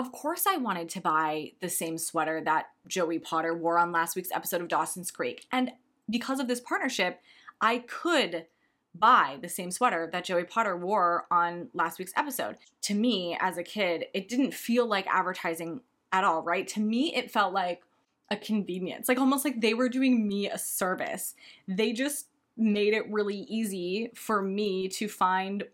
of 0.00 0.12
course, 0.12 0.46
I 0.46 0.56
wanted 0.56 0.88
to 0.90 1.00
buy 1.00 1.52
the 1.60 1.68
same 1.68 1.98
sweater 1.98 2.40
that 2.44 2.70
Joey 2.86 3.18
Potter 3.18 3.54
wore 3.54 3.78
on 3.78 3.92
last 3.92 4.16
week's 4.16 4.32
episode 4.32 4.62
of 4.62 4.68
Dawson's 4.68 5.10
Creek. 5.10 5.46
And 5.52 5.72
because 6.08 6.40
of 6.40 6.48
this 6.48 6.60
partnership, 6.60 7.20
I 7.60 7.78
could 7.86 8.46
buy 8.94 9.38
the 9.42 9.48
same 9.48 9.70
sweater 9.70 10.08
that 10.10 10.24
Joey 10.24 10.44
Potter 10.44 10.74
wore 10.76 11.26
on 11.30 11.68
last 11.74 11.98
week's 11.98 12.14
episode. 12.16 12.56
To 12.82 12.94
me, 12.94 13.36
as 13.40 13.58
a 13.58 13.62
kid, 13.62 14.06
it 14.14 14.28
didn't 14.28 14.54
feel 14.54 14.86
like 14.86 15.06
advertising 15.06 15.82
at 16.12 16.24
all, 16.24 16.42
right? 16.42 16.66
To 16.68 16.80
me, 16.80 17.14
it 17.14 17.30
felt 17.30 17.52
like 17.52 17.82
a 18.30 18.36
convenience, 18.36 19.06
like 19.06 19.18
almost 19.18 19.44
like 19.44 19.60
they 19.60 19.74
were 19.74 19.88
doing 19.88 20.26
me 20.26 20.48
a 20.48 20.56
service. 20.56 21.34
They 21.68 21.92
just 21.92 22.26
made 22.56 22.94
it 22.94 23.10
really 23.10 23.36
easy 23.36 24.10
for 24.14 24.40
me 24.40 24.88
to 24.88 25.08
find 25.08 25.64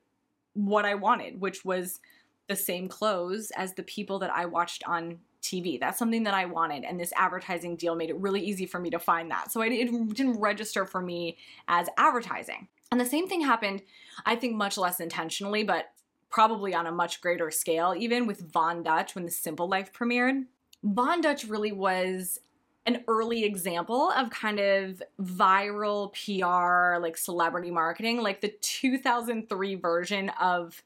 what 0.55 0.85
I 0.85 0.95
wanted, 0.95 1.41
which 1.41 1.65
was 1.65 2.01
the 2.49 2.57
same 2.57 2.89
clothes 2.89 3.51
as 3.57 3.75
the 3.75 3.83
people 3.83 4.19
that 4.21 4.31
I 4.31 4.47
watched 4.47 4.85
on 4.87 5.19
TV. 5.43 5.79
That's 5.79 5.99
something 5.99 6.25
that 6.25 6.35
I 6.35 6.47
wanted, 6.47 6.85
and 6.85 6.99
this 6.99 7.13
advertising 7.17 7.77
deal 7.77 7.95
made 7.95 8.11
it 8.11 8.17
really 8.17 8.41
easy 8.41 8.67
for 8.67 8.81
me 8.81 8.91
to 8.91 8.99
find 8.99 9.31
that. 9.31 9.53
So 9.53 9.61
it, 9.63 9.71
didn't 9.71 10.41
register 10.41 10.85
for 10.87 11.01
me 11.01 11.37
as 11.69 11.89
advertising. 11.97 12.69
And 12.91 13.01
the 13.01 13.07
same 13.07 13.29
thing 13.29 13.41
happened, 13.43 13.83
I 14.25 14.37
think, 14.37 14.55
much 14.55 14.77
less 14.77 15.01
intentionally, 15.01 15.65
but 15.65 15.91
probably 16.31 16.75
on 16.75 16.87
a 16.87 16.93
much 16.93 17.21
greater 17.21 17.51
scale, 17.51 17.95
even 17.97 18.27
with 18.27 18.53
Von 18.53 18.83
Dutch 18.83 19.15
when 19.15 19.25
the 19.25 19.31
Simple 19.31 19.69
Life 19.69 19.93
premiered. 19.93 20.45
Von 20.83 21.21
Dutch 21.21 21.45
really 21.45 21.73
was 21.73 22.39
an 22.85 23.03
early 23.09 23.45
example 23.45 24.13
of 24.13 24.31
kind 24.31 24.61
of 24.61 25.03
viral 25.21 26.13
PR, 26.13 27.01
like 27.01 27.17
celebrity 27.17 27.71
marketing, 27.71 28.23
like 28.23 28.41
the 28.41 28.55
2003 28.61 29.75
version 29.75 30.29
of 30.41 30.83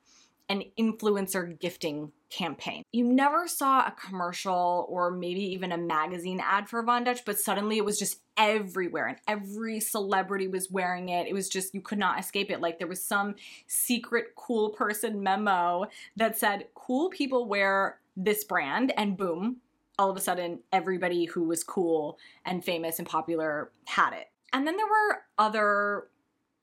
an 0.50 0.64
influencer 0.78 1.58
gifting 1.60 2.10
campaign. 2.28 2.82
You 2.92 3.04
never 3.04 3.46
saw 3.46 3.86
a 3.86 3.92
commercial 3.92 4.86
or 4.88 5.12
maybe 5.12 5.40
even 5.52 5.70
a 5.70 5.78
magazine 5.78 6.42
ad 6.44 6.68
for 6.68 6.82
Von 6.82 7.04
Dutch, 7.04 7.24
but 7.24 7.38
suddenly 7.38 7.78
it 7.78 7.84
was 7.84 7.98
just 7.98 8.20
everywhere 8.36 9.06
and 9.06 9.16
every 9.28 9.78
celebrity 9.78 10.48
was 10.48 10.70
wearing 10.70 11.08
it. 11.08 11.28
It 11.28 11.34
was 11.34 11.48
just, 11.48 11.72
you 11.72 11.80
could 11.80 11.98
not 11.98 12.18
escape 12.18 12.50
it. 12.50 12.60
Like 12.60 12.78
there 12.78 12.88
was 12.88 13.02
some 13.02 13.36
secret 13.68 14.34
cool 14.36 14.70
person 14.70 15.22
memo 15.22 15.86
that 16.16 16.36
said, 16.36 16.66
cool 16.74 17.10
people 17.10 17.46
wear 17.46 18.00
this 18.16 18.42
brand, 18.42 18.92
and 18.96 19.16
boom, 19.16 19.58
all 19.98 20.10
of 20.10 20.16
a 20.16 20.20
sudden 20.20 20.58
everybody 20.72 21.26
who 21.26 21.44
was 21.44 21.62
cool 21.62 22.18
and 22.44 22.64
famous 22.64 22.98
and 22.98 23.08
popular 23.08 23.70
had 23.86 24.12
it. 24.12 24.30
And 24.52 24.66
then 24.66 24.76
there 24.76 24.86
were 24.86 25.22
other 25.38 26.08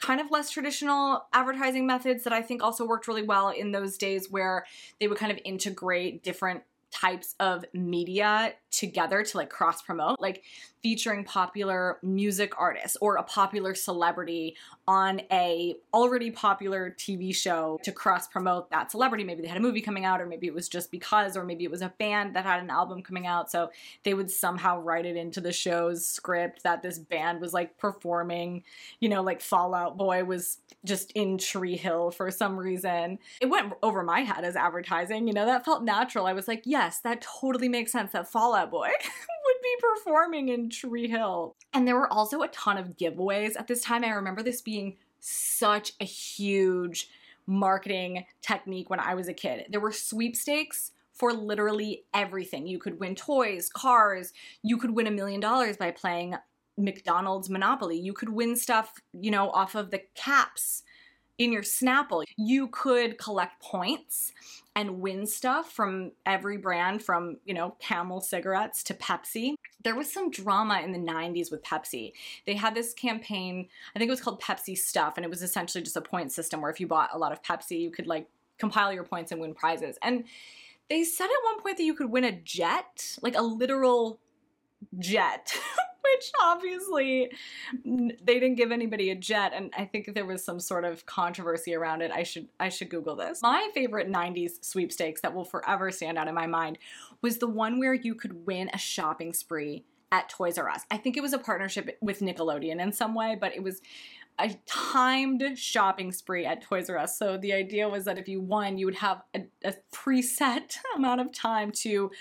kind 0.02 0.22
of 0.22 0.30
less 0.32 0.50
traditional 0.50 1.26
advertising 1.34 1.88
methods 1.88 2.24
that 2.24 2.34
I 2.34 2.42
think 2.42 2.62
also 2.62 2.86
worked 2.86 3.08
really 3.08 3.24
well 3.24 3.50
in 3.50 3.72
those 3.72 3.98
days 3.98 4.30
where 4.30 4.66
they 5.00 5.08
would 5.08 5.18
kind 5.18 5.32
of 5.32 5.40
integrate 5.44 6.24
different 6.24 6.64
types 6.92 7.36
of 7.40 7.66
media 7.74 8.54
together 8.72 9.24
to 9.24 9.38
like 9.38 9.50
cross 9.50 9.82
promote, 9.82 10.20
like 10.20 10.44
featuring 10.84 11.24
popular 11.24 11.98
music 12.04 12.54
artists 12.58 12.96
or 13.02 13.16
a 13.16 13.24
popular 13.24 13.74
celebrity 13.74 14.56
on 14.88 15.22
a 15.32 15.76
already 15.94 16.32
popular 16.32 16.96
TV 16.98 17.36
show 17.36 17.80
to 17.84 17.92
cross 17.92 18.28
promote 18.28 18.70
that 18.70 18.92
celebrity. 18.92 19.24
Maybe 19.24 19.42
they 19.42 19.48
had 19.48 19.58
a 19.58 19.62
movie 19.62 19.82
coming 19.82 20.06
out 20.06 20.22
or 20.22 20.26
maybe 20.26 20.48
it 20.48 20.54
was 20.54 20.70
just 20.70 20.92
because 20.92 21.36
or 21.36 21.44
maybe 21.44 21.64
it 21.64 21.72
was 21.72 21.82
a 21.82 21.94
band 21.98 22.36
that 22.36 22.46
had 22.46 22.62
an 22.62 22.70
album 22.70 23.02
coming 23.02 23.26
out 23.26 23.52
so 23.52 23.70
they 24.04 24.14
would 24.14 24.30
somehow 24.30 24.80
write 24.80 25.06
it 25.06 25.18
into 25.18 25.42
the 25.42 25.52
show's 25.52 26.06
script 26.06 26.64
that 26.64 26.82
this 26.82 27.00
band 27.00 27.42
was 27.42 27.54
like 27.54 27.78
performing, 27.78 28.64
you 29.00 29.10
know, 29.10 29.24
like 29.24 29.42
Fall 29.42 29.74
Out 29.74 29.98
Boy 29.98 30.24
was 30.24 30.60
just 30.86 31.12
in 31.14 31.38
Tree 31.38 31.76
Hill 31.76 32.12
for 32.12 32.32
some 32.32 32.58
reason. 32.58 33.20
It 33.42 33.48
went 33.48 33.74
over 33.84 34.04
my 34.04 34.22
head 34.22 34.46
as 34.46 34.56
advertising, 34.56 35.28
you 35.28 35.34
know, 35.34 35.46
that 35.46 35.66
felt 35.66 35.84
natural. 35.84 36.28
I 36.28 36.34
was 36.34 36.48
like, 36.48 36.64
yes, 36.78 37.00
that 37.00 37.22
totally 37.22 37.70
makes 37.70 37.92
sense 37.92 38.12
that 38.12 38.32
Fall 38.32 38.54
Out 38.54 38.70
Boy 38.70 38.88
would 39.46 39.62
be 39.64 39.76
performing 39.82 40.50
in 40.50 40.70
Tree 40.70 41.08
Hill. 41.08 41.56
And 41.74 41.88
there 41.88 41.96
were 41.96 42.12
also 42.12 42.42
a 42.42 42.48
ton 42.50 42.78
of 42.78 42.98
giveaways 42.98 43.58
at 43.58 43.68
this 43.68 43.82
time. 43.82 44.04
I 44.04 44.10
remember 44.10 44.44
this 44.44 44.62
being 44.62 44.98
such 45.20 45.94
a 46.00 46.06
huge 46.06 47.10
marketing 47.48 48.26
technique 48.42 48.90
when 48.90 49.00
I 49.00 49.16
was 49.16 49.28
a 49.28 49.34
kid. 49.34 49.66
There 49.70 49.80
were 49.80 49.92
sweepstakes 49.92 50.92
for 51.14 51.34
literally 51.34 52.04
everything. 52.14 52.68
You 52.68 52.78
could 52.78 53.00
win 53.00 53.16
toys, 53.16 53.70
cars, 53.70 54.34
you 54.62 54.78
could 54.78 54.92
win 54.92 55.08
a 55.08 55.12
million 55.12 55.40
dollars 55.40 55.78
by 55.78 55.90
playing 55.90 56.36
McDonald's 56.78 57.50
Monopoly. 57.50 57.98
You 57.98 58.14
could 58.14 58.30
win 58.30 58.56
stuff, 58.56 58.94
you 59.14 59.32
know, 59.32 59.50
off 59.50 59.74
of 59.74 59.90
the 59.90 60.02
caps 60.14 60.84
in 61.38 61.52
your 61.52 61.62
Snapple. 61.62 62.24
You 62.38 62.68
could 62.68 63.18
collect 63.18 63.62
points 63.62 64.34
and 64.76 65.00
win 65.00 65.26
stuff 65.26 65.72
from 65.72 66.12
every 66.26 66.58
brand 66.58 67.02
from, 67.02 67.38
you 67.46 67.54
know, 67.54 67.76
Camel 67.80 68.22
cigarettes 68.22 68.84
to 68.84 68.94
Pepsi. 68.94 69.56
There 69.84 69.96
was 69.96 70.12
some 70.12 70.30
drama 70.30 70.82
in 70.82 70.92
the 70.92 71.00
90s 71.00 71.52
with 71.52 71.64
Pepsi. 71.64 72.14
They 72.46 72.54
had 72.54 72.76
this 72.76 72.94
campaign, 72.94 73.68
I 73.96 74.00
think 74.00 74.10
it 74.10 74.12
was 74.12 74.22
called 74.22 74.42
Pepsi 74.42 74.78
Stuff, 74.78 75.14
and 75.18 75.26
it 75.26 75.30
was 75.30 75.42
essentially 75.42 75.84
just 75.84 75.96
a 75.96 76.02
point 76.02 76.32
system 76.32 76.62
where 76.62 76.72
if 76.72 76.80
you 76.80 76.88
bought 76.88 77.10
a 77.14 77.18
lot 77.18 77.32
of 77.32 77.42
Pepsi, 77.42 77.80
you 77.80 77.92
could 77.92 78.08
like 78.08 78.28
compile 78.58 78.94
your 78.94 79.04
points 79.04 79.32
and 79.32 79.42
win 79.42 79.54
prizes. 79.54 79.98
And 80.02 80.26
they 80.90 81.04
said 81.04 81.26
at 81.26 81.44
one 81.44 81.62
point 81.62 81.78
that 81.78 81.84
you 81.84 81.94
could 81.94 82.12
win 82.12 82.24
a 82.24 82.32
jet, 82.32 83.18
like 83.22 83.36
a 83.36 83.42
literal 83.42 84.20
jet 85.00 85.58
which 86.14 86.32
obviously 86.42 87.32
they 87.86 88.40
didn't 88.40 88.56
give 88.56 88.72
anybody 88.72 89.12
a 89.12 89.16
jet 89.16 89.54
and 89.54 89.74
I 89.78 89.86
think 89.86 90.14
there 90.14 90.26
was 90.26 90.44
some 90.44 90.60
sort 90.60 90.86
of 90.86 91.06
controversy 91.06 91.76
around 91.76 92.02
it. 92.02 92.12
I 92.12 92.24
should 92.24 92.48
I 92.60 92.70
should 92.70 92.90
google 92.90 93.16
this. 93.16 93.42
My 93.42 93.70
favorite 93.74 94.12
90s 94.12 94.64
sweepstakes 94.64 95.22
that 95.22 95.34
will 95.34 95.46
forever 95.46 95.92
stand 95.92 96.18
out 96.18 96.28
in 96.28 96.36
my 96.36 96.48
mind 96.48 96.78
was 97.22 97.38
the 97.38 97.48
one 97.48 97.80
where 97.80 97.94
you 97.94 98.16
could 98.16 98.46
win 98.46 98.70
a 98.74 98.78
shopping 98.78 99.34
spree 99.34 99.84
at 100.12 100.30
Toys 100.30 100.58
R 100.58 100.70
Us. 100.70 100.84
I 100.90 100.98
think 100.98 101.18
it 101.18 101.22
was 101.22 101.34
a 101.34 101.40
partnership 101.40 101.98
with 102.02 102.20
Nickelodeon 102.20 102.82
in 102.82 102.92
some 102.92 103.14
way, 103.14 103.38
but 103.40 103.56
it 103.56 103.64
was 103.64 103.82
a 104.40 104.56
timed 104.66 105.58
shopping 105.58 106.12
spree 106.12 106.46
at 106.46 106.62
Toys 106.62 106.90
R 106.90 106.98
Us. 106.98 107.18
So 107.18 107.38
the 107.38 107.54
idea 107.54 107.90
was 107.90 108.06
that 108.06 108.18
if 108.18 108.28
you 108.28 108.40
won, 108.40 108.78
you 108.78 108.86
would 108.86 108.96
have 108.96 109.22
a, 109.36 109.46
a 109.64 109.74
preset 109.94 110.78
amount 110.96 111.22
of 111.22 111.34
time 111.34 111.72
to 111.84 112.12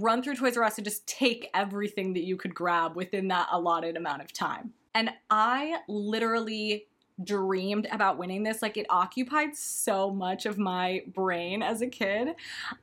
run 0.00 0.22
through 0.22 0.36
Toys 0.36 0.56
R 0.56 0.64
Us 0.64 0.78
and 0.78 0.84
just 0.84 1.06
take 1.06 1.48
everything 1.54 2.12
that 2.14 2.22
you 2.22 2.36
could 2.36 2.54
grab 2.54 2.96
within 2.96 3.28
that 3.28 3.48
allotted 3.52 3.96
amount 3.96 4.22
of 4.22 4.32
time. 4.32 4.72
And 4.94 5.10
I 5.30 5.78
literally 5.88 6.86
dreamed 7.24 7.86
about 7.90 8.18
winning 8.18 8.42
this. 8.42 8.62
Like 8.62 8.76
it 8.76 8.86
occupied 8.90 9.56
so 9.56 10.10
much 10.10 10.46
of 10.46 10.58
my 10.58 11.02
brain 11.14 11.62
as 11.62 11.82
a 11.82 11.86
kid. 11.86 12.28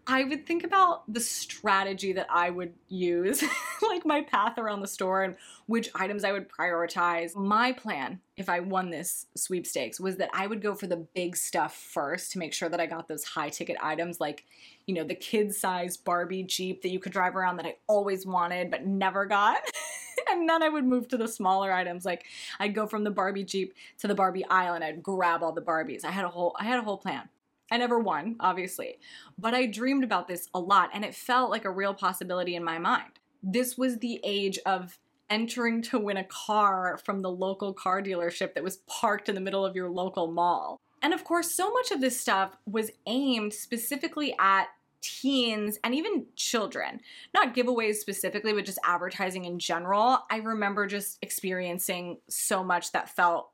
I 0.08 0.24
would 0.24 0.46
think 0.46 0.64
about 0.64 1.12
the 1.12 1.20
strategy 1.20 2.14
that 2.14 2.28
I 2.30 2.50
would 2.50 2.74
use, 2.88 3.44
like 3.82 4.06
my 4.06 4.22
path 4.22 4.58
around 4.58 4.82
the 4.82 4.88
store 4.88 5.24
and 5.24 5.36
which 5.66 5.90
items 5.96 6.24
I 6.24 6.32
would 6.32 6.50
prioritize. 6.50 7.36
My 7.36 7.72
plan, 7.72 8.20
if 8.38 8.50
I 8.50 8.60
won 8.60 8.90
this 8.90 9.28
sweepstakes, 9.36 10.00
was 10.00 10.18
that 10.18 10.30
I 10.34 10.48
would 10.48 10.62
go 10.62 10.76
for 10.76 10.88
the 10.88 10.98
big 10.98 11.36
stuff 11.36 11.76
first 11.76 12.32
to 12.32 12.40
make 12.40 12.54
sure 12.54 12.70
that 12.70 12.80
I 12.80 12.86
got 12.86 13.08
those 13.08 13.24
high 13.24 13.50
ticket 13.50 13.78
items 13.82 14.20
like, 14.20 14.46
you 14.86 14.96
know, 14.96 15.04
the 15.04 15.16
kid 15.16 15.54
size 15.54 15.98
Barbie 15.98 16.44
Jeep 16.44 16.82
that 16.82 16.90
you 16.90 17.00
could 17.00 17.12
drive 17.12 17.36
around 17.36 17.58
that 17.58 17.66
I 17.66 17.76
always 17.88 18.26
wanted 18.26 18.72
but 18.72 18.86
never 18.86 19.26
got. 19.26 19.60
and 20.32 20.48
then 20.48 20.64
I 20.64 20.70
would 20.70 20.86
move 20.86 21.08
to 21.10 21.18
the 21.18 21.28
smaller 21.28 21.72
items. 21.72 22.06
Like 22.06 22.26
I'd 22.60 22.76
go 22.76 22.88
from 22.88 23.04
the 23.04 23.12
Barbie 23.12 23.44
Jeep 23.44 23.74
to 24.00 24.08
the 24.08 24.16
Barbie 24.16 24.46
Island. 24.46 24.84
And 24.84 24.96
I'd 24.96 25.04
grab 25.04 25.44
all 25.44 25.52
the 25.52 25.62
Barbies. 25.62 26.06
I 26.06 26.12
had 26.12 26.26
a 26.26 26.30
whole 26.30 26.56
I 26.60 26.66
had 26.66 26.80
a 26.80 26.84
whole 26.84 26.98
plan. 26.98 27.30
I 27.72 27.78
never 27.78 28.00
won, 28.00 28.36
obviously, 28.40 28.98
but 29.38 29.54
I 29.54 29.68
dreamed 29.68 30.04
about 30.04 30.28
this 30.28 30.50
a 30.56 30.60
lot 30.60 30.90
and 30.94 31.06
it 31.06 31.14
felt 31.14 31.52
like 31.52 31.66
a 31.66 31.72
real 31.72 31.94
possibility 31.94 32.56
in 32.56 32.64
my 32.64 32.80
mind. 32.80 33.20
This 33.44 33.78
was 33.78 34.00
the 34.00 34.20
age 34.24 34.58
of 34.66 34.98
entering 35.30 35.82
to 35.84 36.00
win 36.00 36.18
a 36.18 36.24
car 36.24 37.00
from 37.06 37.22
the 37.22 37.30
local 37.30 37.74
car 37.74 38.02
dealership 38.02 38.56
that 38.56 38.64
was 38.64 38.78
parked 38.88 39.30
in 39.30 39.36
the 39.36 39.42
middle 39.42 39.64
of 39.64 39.76
your 39.76 39.90
local 39.90 40.32
mall. 40.32 40.80
And 41.02 41.14
of 41.14 41.24
course, 41.24 41.56
so 41.56 41.72
much 41.72 41.92
of 41.92 42.02
this 42.02 42.20
stuff 42.20 42.58
was 42.66 42.92
aimed 43.06 43.54
specifically 43.54 44.36
at 44.40 44.68
teens 45.02 45.78
and 45.84 45.94
even 45.96 46.26
children. 46.36 47.02
Not 47.34 47.56
giveaways 47.56 47.96
specifically, 47.96 48.54
but 48.54 48.66
just 48.66 48.80
advertising 48.84 49.46
in 49.46 49.60
general. 49.60 50.20
I 50.30 50.38
remember 50.38 50.88
just 50.88 51.18
experiencing 51.22 52.18
so 52.30 52.64
much 52.64 52.92
that 52.92 53.10
felt 53.16 53.52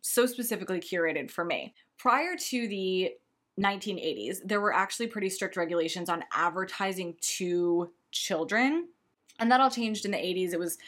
so 0.00 0.26
specifically 0.26 0.80
curated 0.80 1.30
for 1.30 1.44
me. 1.44 1.74
Prior 1.98 2.36
to 2.36 2.68
the 2.68 3.12
1980s, 3.58 4.38
there 4.44 4.60
were 4.60 4.74
actually 4.74 5.06
pretty 5.06 5.30
strict 5.30 5.56
regulations 5.56 6.08
on 6.08 6.24
advertising 6.32 7.16
to 7.20 7.90
children. 8.10 8.88
And 9.38 9.50
that 9.50 9.60
all 9.60 9.70
changed 9.70 10.04
in 10.04 10.10
the 10.10 10.18
80s. 10.18 10.52
It 10.52 10.58
was 10.58 10.78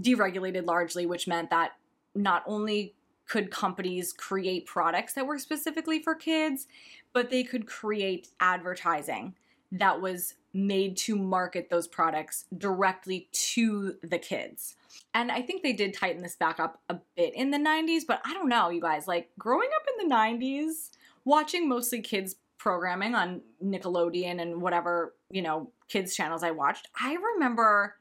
deregulated 0.00 0.66
largely, 0.66 1.06
which 1.06 1.26
meant 1.26 1.50
that 1.50 1.72
not 2.14 2.42
only 2.46 2.94
could 3.26 3.50
companies 3.50 4.12
create 4.12 4.66
products 4.66 5.14
that 5.14 5.26
were 5.26 5.38
specifically 5.38 6.00
for 6.00 6.14
kids, 6.14 6.66
but 7.14 7.30
they 7.30 7.44
could 7.44 7.66
create 7.66 8.28
advertising 8.40 9.34
that 9.72 10.00
was 10.00 10.34
made 10.52 10.96
to 10.96 11.16
market 11.16 11.68
those 11.70 11.88
products 11.88 12.44
directly 12.56 13.28
to 13.32 13.96
the 14.02 14.18
kids. 14.18 14.76
And 15.14 15.32
I 15.32 15.42
think 15.42 15.62
they 15.62 15.72
did 15.72 15.94
tighten 15.94 16.22
this 16.22 16.36
back 16.36 16.60
up 16.60 16.80
a 16.88 16.98
bit 17.16 17.34
in 17.34 17.50
the 17.50 17.58
90s, 17.58 18.02
but 18.06 18.20
I 18.24 18.34
don't 18.34 18.48
know, 18.48 18.68
you 18.68 18.80
guys. 18.80 19.08
Like 19.08 19.30
growing 19.38 19.68
up 19.74 19.86
in 20.00 20.08
the 20.08 20.14
90s, 20.14 20.90
watching 21.24 21.68
mostly 21.68 22.00
kids 22.02 22.36
programming 22.58 23.14
on 23.14 23.40
Nickelodeon 23.62 24.40
and 24.40 24.60
whatever, 24.60 25.14
you 25.30 25.42
know, 25.42 25.70
kids 25.88 26.14
channels 26.14 26.42
I 26.42 26.52
watched, 26.52 26.88
I 27.00 27.16
remember 27.34 27.96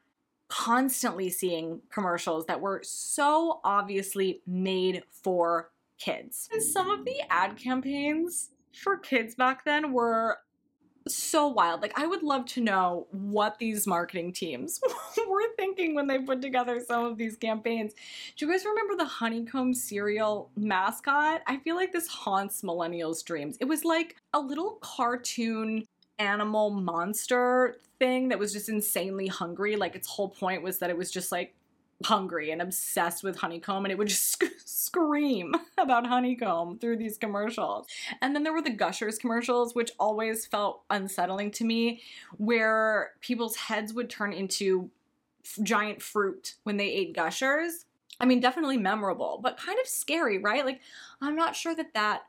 constantly 0.48 1.30
seeing 1.30 1.82
commercials 1.92 2.46
that 2.46 2.62
were 2.62 2.82
so 2.84 3.62
obviously 3.64 4.42
made 4.46 5.04
for 5.10 5.72
kids. 5.98 6.48
And 6.52 6.62
some 6.62 6.92
of 6.92 7.06
the 7.06 7.16
ad 7.30 7.58
campaigns 7.58 8.50
for 8.74 8.98
kids 8.98 9.36
back 9.36 9.66
then 9.66 9.94
were 9.94 10.38
so 11.08 11.48
wild. 11.48 11.82
Like, 11.82 11.98
I 12.00 12.08
would 12.08 12.24
love 12.24 12.46
to 12.48 12.62
know 12.62 13.08
what 13.12 13.60
these 13.60 13.86
marketing 13.86 14.34
teams 14.34 14.80
were 15.28 15.42
thinking 15.58 15.96
when 15.96 16.08
they 16.08 16.20
put 16.20 16.42
together 16.42 16.82
some 16.86 17.06
of 17.06 17.18
these 17.18 17.36
campaigns. 17.36 17.94
Do 18.38 18.46
you 18.46 18.52
guys 18.52 18.66
remember 18.66 18.96
the 18.96 19.06
honeycomb 19.06 19.74
cereal 19.74 20.50
mascot? 20.56 21.42
I 21.48 21.58
feel 21.58 21.76
like 21.76 21.92
this 21.92 22.08
haunts 22.08 22.62
millennials' 22.62 23.24
dreams. 23.24 23.58
It 23.60 23.66
was 23.66 23.84
like 23.84 24.16
a 24.34 24.40
little 24.40 24.78
cartoon 24.82 25.86
animal 26.20 26.70
monster 26.70 27.78
thing 28.00 28.30
that 28.30 28.40
was 28.40 28.54
just 28.54 28.70
insanely 28.70 29.28
hungry. 29.28 29.76
Like, 29.76 29.96
its 29.96 30.08
whole 30.08 30.30
point 30.30 30.64
was 30.64 30.80
that 30.80 30.90
it 30.90 30.98
was 30.98 31.12
just 31.12 31.32
like 31.32 31.54
hungry 32.04 32.52
and 32.52 32.62
obsessed 32.62 33.24
with 33.24 33.38
honeycomb 33.38 33.86
and 33.86 33.92
it 33.92 33.98
would 33.98 34.08
just 34.08 34.32
sc- 34.32 34.46
scream 34.66 35.56
about 35.78 36.08
honeycomb 36.08 36.78
through 36.80 36.98
these 36.98 37.18
commercials. 37.18 37.88
And 38.22 38.36
then 38.36 38.44
there 38.44 38.54
were 38.54 38.62
the 38.62 38.70
Gushers 38.70 39.18
commercials 39.18 39.76
which 39.76 39.92
always 40.00 40.46
felt 40.46 40.84
unsettling 40.90 41.52
to 41.52 41.66
me 41.66 42.02
where 42.38 43.12
people's 43.22 43.56
heads 43.56 43.94
would 43.94 44.10
turn 44.10 44.34
into 44.34 44.90
f- 45.46 45.64
giant 45.64 46.02
fruit 46.02 46.56
when 46.64 46.78
they 46.78 46.88
ate 46.88 47.16
Gushers. 47.16 47.86
I 48.20 48.26
mean 48.26 48.40
definitely 48.40 48.78
memorable, 48.78 49.40
but 49.42 49.58
kind 49.58 49.80
of 49.80 49.88
scary, 49.88 50.38
right? 50.38 50.66
Like 50.66 50.82
I'm 51.22 51.36
not 51.36 51.56
sure 51.56 51.76
that 51.76 51.94
that 51.94 52.24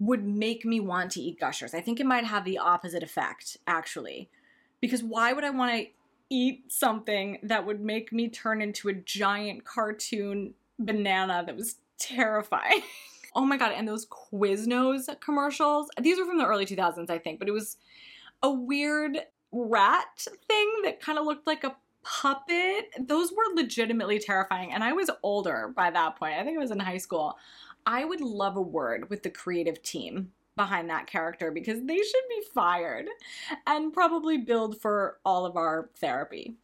would 0.00 0.24
make 0.24 0.64
me 0.64 0.80
want 0.80 1.12
to 1.12 1.20
eat 1.20 1.38
gushers. 1.38 1.74
I 1.74 1.80
think 1.82 2.00
it 2.00 2.06
might 2.06 2.24
have 2.24 2.44
the 2.44 2.58
opposite 2.58 3.02
effect, 3.02 3.58
actually. 3.66 4.30
Because 4.80 5.02
why 5.02 5.34
would 5.34 5.44
I 5.44 5.50
want 5.50 5.72
to 5.72 5.86
eat 6.30 6.72
something 6.72 7.38
that 7.42 7.66
would 7.66 7.80
make 7.80 8.12
me 8.12 8.28
turn 8.28 8.62
into 8.62 8.88
a 8.88 8.94
giant 8.94 9.64
cartoon 9.64 10.54
banana 10.78 11.42
that 11.46 11.56
was 11.56 11.76
terrifying? 11.98 12.82
oh 13.34 13.44
my 13.44 13.56
god, 13.56 13.72
and 13.72 13.86
those 13.86 14.06
Quiznos 14.06 15.20
commercials. 15.20 15.88
These 16.00 16.18
were 16.18 16.24
from 16.24 16.38
the 16.38 16.46
early 16.46 16.66
2000s, 16.66 17.10
I 17.10 17.18
think, 17.18 17.38
but 17.38 17.48
it 17.48 17.52
was 17.52 17.76
a 18.42 18.50
weird 18.50 19.18
rat 19.52 20.26
thing 20.48 20.72
that 20.84 21.00
kind 21.00 21.18
of 21.18 21.26
looked 21.26 21.46
like 21.46 21.64
a 21.64 21.76
puppet. 22.02 22.90
Those 22.98 23.32
were 23.32 23.54
legitimately 23.54 24.18
terrifying. 24.18 24.72
And 24.72 24.82
I 24.82 24.92
was 24.92 25.10
older 25.22 25.72
by 25.74 25.90
that 25.90 26.16
point. 26.16 26.34
I 26.34 26.44
think 26.44 26.56
I 26.56 26.60
was 26.60 26.70
in 26.70 26.78
high 26.78 26.98
school. 26.98 27.36
I 27.86 28.04
would 28.04 28.20
love 28.20 28.56
a 28.56 28.62
word 28.62 29.10
with 29.10 29.22
the 29.22 29.30
creative 29.30 29.82
team 29.82 30.32
behind 30.56 30.90
that 30.90 31.06
character 31.06 31.50
because 31.50 31.82
they 31.84 31.96
should 31.96 32.28
be 32.28 32.42
fired 32.52 33.08
and 33.66 33.92
probably 33.92 34.38
billed 34.38 34.80
for 34.80 35.18
all 35.24 35.46
of 35.46 35.56
our 35.56 35.90
therapy. 35.96 36.56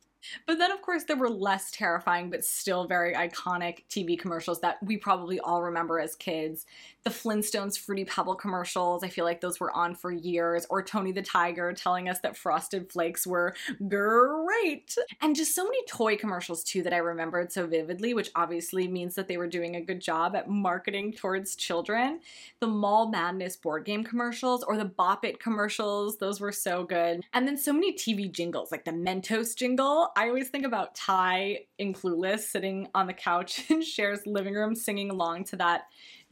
But 0.46 0.58
then, 0.58 0.70
of 0.72 0.82
course, 0.82 1.04
there 1.04 1.16
were 1.16 1.30
less 1.30 1.70
terrifying 1.70 2.30
but 2.30 2.44
still 2.44 2.86
very 2.86 3.14
iconic 3.14 3.84
TV 3.90 4.18
commercials 4.18 4.60
that 4.60 4.82
we 4.82 4.96
probably 4.96 5.40
all 5.40 5.62
remember 5.62 6.00
as 6.00 6.16
kids. 6.16 6.66
The 7.04 7.10
Flintstones 7.10 7.78
Fruity 7.78 8.04
Pebble 8.04 8.34
commercials, 8.34 9.04
I 9.04 9.08
feel 9.08 9.24
like 9.24 9.40
those 9.40 9.60
were 9.60 9.70
on 9.70 9.94
for 9.94 10.10
years, 10.10 10.66
or 10.68 10.82
Tony 10.82 11.12
the 11.12 11.22
Tiger 11.22 11.72
telling 11.72 12.08
us 12.08 12.18
that 12.20 12.36
Frosted 12.36 12.90
Flakes 12.90 13.26
were 13.26 13.54
great. 13.88 14.96
And 15.20 15.36
just 15.36 15.54
so 15.54 15.64
many 15.64 15.84
toy 15.86 16.16
commercials, 16.16 16.64
too, 16.64 16.82
that 16.82 16.92
I 16.92 16.98
remembered 16.98 17.52
so 17.52 17.66
vividly, 17.66 18.12
which 18.12 18.30
obviously 18.34 18.88
means 18.88 19.14
that 19.14 19.28
they 19.28 19.36
were 19.36 19.46
doing 19.46 19.76
a 19.76 19.80
good 19.80 20.00
job 20.00 20.34
at 20.34 20.48
marketing 20.48 21.12
towards 21.12 21.54
children. 21.54 22.20
The 22.60 22.66
Mall 22.66 23.08
Madness 23.08 23.56
board 23.56 23.84
game 23.84 24.02
commercials, 24.02 24.64
or 24.64 24.76
the 24.76 24.84
Bop 24.84 25.24
It 25.24 25.38
commercials, 25.38 26.18
those 26.18 26.40
were 26.40 26.52
so 26.52 26.82
good. 26.82 27.22
And 27.32 27.46
then 27.46 27.56
so 27.56 27.72
many 27.72 27.92
TV 27.92 28.30
jingles, 28.30 28.72
like 28.72 28.84
the 28.84 28.90
Mentos 28.90 29.54
jingle. 29.54 30.10
I 30.16 30.28
always 30.28 30.48
think 30.48 30.64
about 30.64 30.94
Tai 30.94 31.58
in 31.78 31.92
Clueless 31.92 32.40
sitting 32.40 32.88
on 32.94 33.06
the 33.06 33.12
couch 33.12 33.64
in 33.70 33.82
Cher's 33.82 34.26
living 34.26 34.54
room 34.54 34.74
singing 34.74 35.10
along 35.10 35.44
to 35.44 35.56
that 35.56 35.82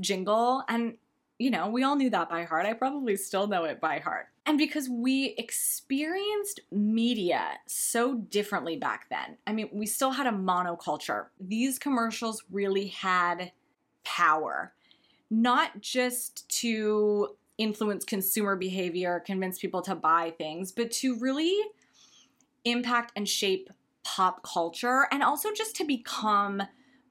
jingle. 0.01 0.65
And, 0.69 0.95
you 1.39 1.51
know, 1.51 1.69
we 1.69 1.83
all 1.83 1.95
knew 1.95 2.09
that 2.11 2.31
by 2.31 2.45
heart. 2.45 2.65
I 2.65 2.73
probably 2.73 3.17
still 3.17 3.47
know 3.47 3.65
it 3.65 3.83
by 3.83 3.99
heart. 3.99 4.29
And 4.47 4.57
because 4.57 4.89
we 4.89 5.35
experienced 5.37 6.61
media 6.73 7.59
so 7.67 8.15
differently 8.15 8.77
back 8.77 9.07
then, 9.11 9.37
I 9.47 9.53
mean, 9.53 9.69
we 9.73 9.87
still 9.87 10.11
had 10.11 10.27
a 10.27 10.33
monoculture. 10.33 11.27
These 11.39 11.79
commercials 11.79 12.43
really 12.51 12.89
had 12.89 13.53
power, 14.05 14.73
not 15.31 15.81
just 15.81 16.49
to 16.61 17.37
influence 17.57 18.05
consumer 18.05 18.57
behavior, 18.57 19.23
convince 19.25 19.59
people 19.59 19.83
to 19.83 19.95
buy 19.95 20.35
things, 20.37 20.73
but 20.73 20.91
to 20.91 21.19
really 21.19 21.57
impact 22.65 23.13
and 23.17 23.29
shape 23.29 23.71
pop 24.05 24.43
culture 24.43 25.07
and 25.11 25.23
also 25.23 25.53
just 25.53 25.77
to 25.77 25.85
become 25.85 26.63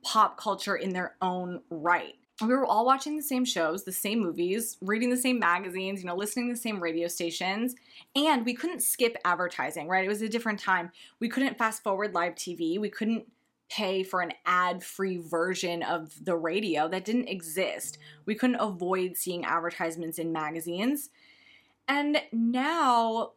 pop 0.04 0.38
culture 0.38 0.76
in 0.76 0.94
their 0.94 1.16
own 1.22 1.62
right. 1.70 2.16
We 2.42 2.48
were 2.48 2.66
all 2.66 2.86
watching 2.86 3.16
the 3.16 3.24
same 3.24 3.46
shows, 3.46 3.84
the 3.84 3.92
same 3.92 4.20
movies, 4.20 4.78
reading 4.82 5.10
the 5.10 5.18
same 5.18 5.40
magazines, 5.40 6.02
you 6.02 6.08
know, 6.08 6.16
listening 6.16 6.48
to 6.48 6.56
the 6.56 6.60
same 6.60 6.82
radio 6.82 7.08
stations, 7.08 7.76
and 8.16 8.44
we 8.44 8.54
couldn't 8.54 8.82
skip 8.82 9.16
advertising, 9.24 9.88
right? 9.88 10.04
It 10.04 10.10
was 10.10 10.22
a 10.22 10.30
different 10.30 10.60
time. 10.60 10.92
We 11.20 11.30
couldn't 11.30 11.58
fast 11.58 11.84
forward 11.84 12.14
live 12.14 12.34
TV. 12.34 12.80
We 12.80 12.90
couldn't 12.90 13.28
pay 13.70 14.04
for 14.04 14.22
an 14.22 14.34
ad 14.46 14.84
free 14.84 15.18
version 15.18 15.84
of 15.84 16.14
the 16.24 16.36
radio 16.36 16.88
that 16.90 17.06
didn't 17.06 17.28
exist. 17.28 17.98
We 18.26 18.36
couldn't 18.36 18.58
avoid 18.58 19.16
seeing 19.16 19.46
advertisements 19.46 20.20
in 20.20 20.32
magazines. 20.32 21.10
And 21.88 22.22
now 22.32 23.34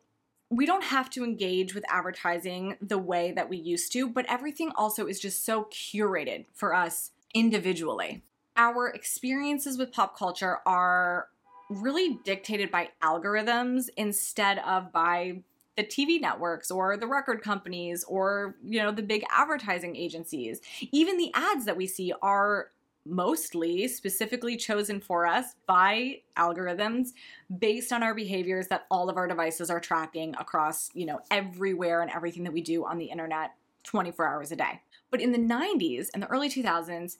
we 0.50 0.66
don't 0.66 0.84
have 0.84 1.10
to 1.10 1.24
engage 1.24 1.74
with 1.74 1.84
advertising 1.88 2.76
the 2.80 2.98
way 2.98 3.32
that 3.32 3.48
we 3.48 3.56
used 3.56 3.92
to, 3.92 4.08
but 4.08 4.26
everything 4.28 4.70
also 4.76 5.06
is 5.06 5.18
just 5.18 5.44
so 5.44 5.64
curated 5.64 6.46
for 6.52 6.74
us 6.74 7.10
individually. 7.34 8.22
Our 8.56 8.88
experiences 8.88 9.76
with 9.76 9.92
pop 9.92 10.16
culture 10.16 10.58
are 10.64 11.28
really 11.68 12.18
dictated 12.24 12.70
by 12.70 12.90
algorithms 13.02 13.88
instead 13.96 14.58
of 14.60 14.92
by 14.92 15.42
the 15.76 15.84
TV 15.84 16.20
networks 16.20 16.70
or 16.70 16.96
the 16.96 17.06
record 17.06 17.42
companies 17.42 18.04
or 18.04 18.56
you 18.64 18.80
know 18.80 18.90
the 18.90 19.02
big 19.02 19.24
advertising 19.30 19.94
agencies. 19.94 20.60
Even 20.92 21.18
the 21.18 21.30
ads 21.34 21.66
that 21.66 21.76
we 21.76 21.86
see 21.86 22.12
are 22.22 22.70
mostly 23.06 23.88
specifically 23.88 24.56
chosen 24.56 25.00
for 25.00 25.26
us 25.26 25.54
by 25.66 26.20
algorithms 26.36 27.10
based 27.58 27.92
on 27.92 28.02
our 28.02 28.14
behaviors 28.14 28.68
that 28.68 28.86
all 28.90 29.08
of 29.08 29.16
our 29.16 29.26
devices 29.26 29.70
are 29.70 29.80
tracking 29.80 30.34
across, 30.38 30.90
you 30.94 31.06
know, 31.06 31.20
everywhere 31.30 32.02
and 32.02 32.10
everything 32.10 32.44
that 32.44 32.52
we 32.52 32.60
do 32.60 32.84
on 32.84 32.98
the 32.98 33.06
internet 33.06 33.52
24 33.84 34.26
hours 34.26 34.52
a 34.52 34.56
day. 34.56 34.80
But 35.10 35.20
in 35.20 35.32
the 35.32 35.38
90s 35.38 36.08
and 36.12 36.22
the 36.22 36.26
early 36.28 36.48
2000s, 36.48 37.16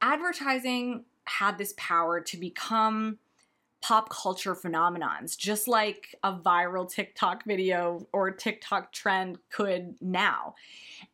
advertising 0.00 1.04
had 1.24 1.58
this 1.58 1.74
power 1.76 2.20
to 2.20 2.36
become 2.36 3.18
pop 3.82 4.10
culture 4.10 4.54
phenomenons, 4.54 5.36
just 5.36 5.66
like 5.66 6.14
a 6.22 6.34
viral 6.34 6.88
TikTok 6.88 7.44
video 7.44 8.06
or 8.12 8.30
TikTok 8.30 8.92
trend 8.92 9.38
could 9.50 9.94
now. 10.00 10.54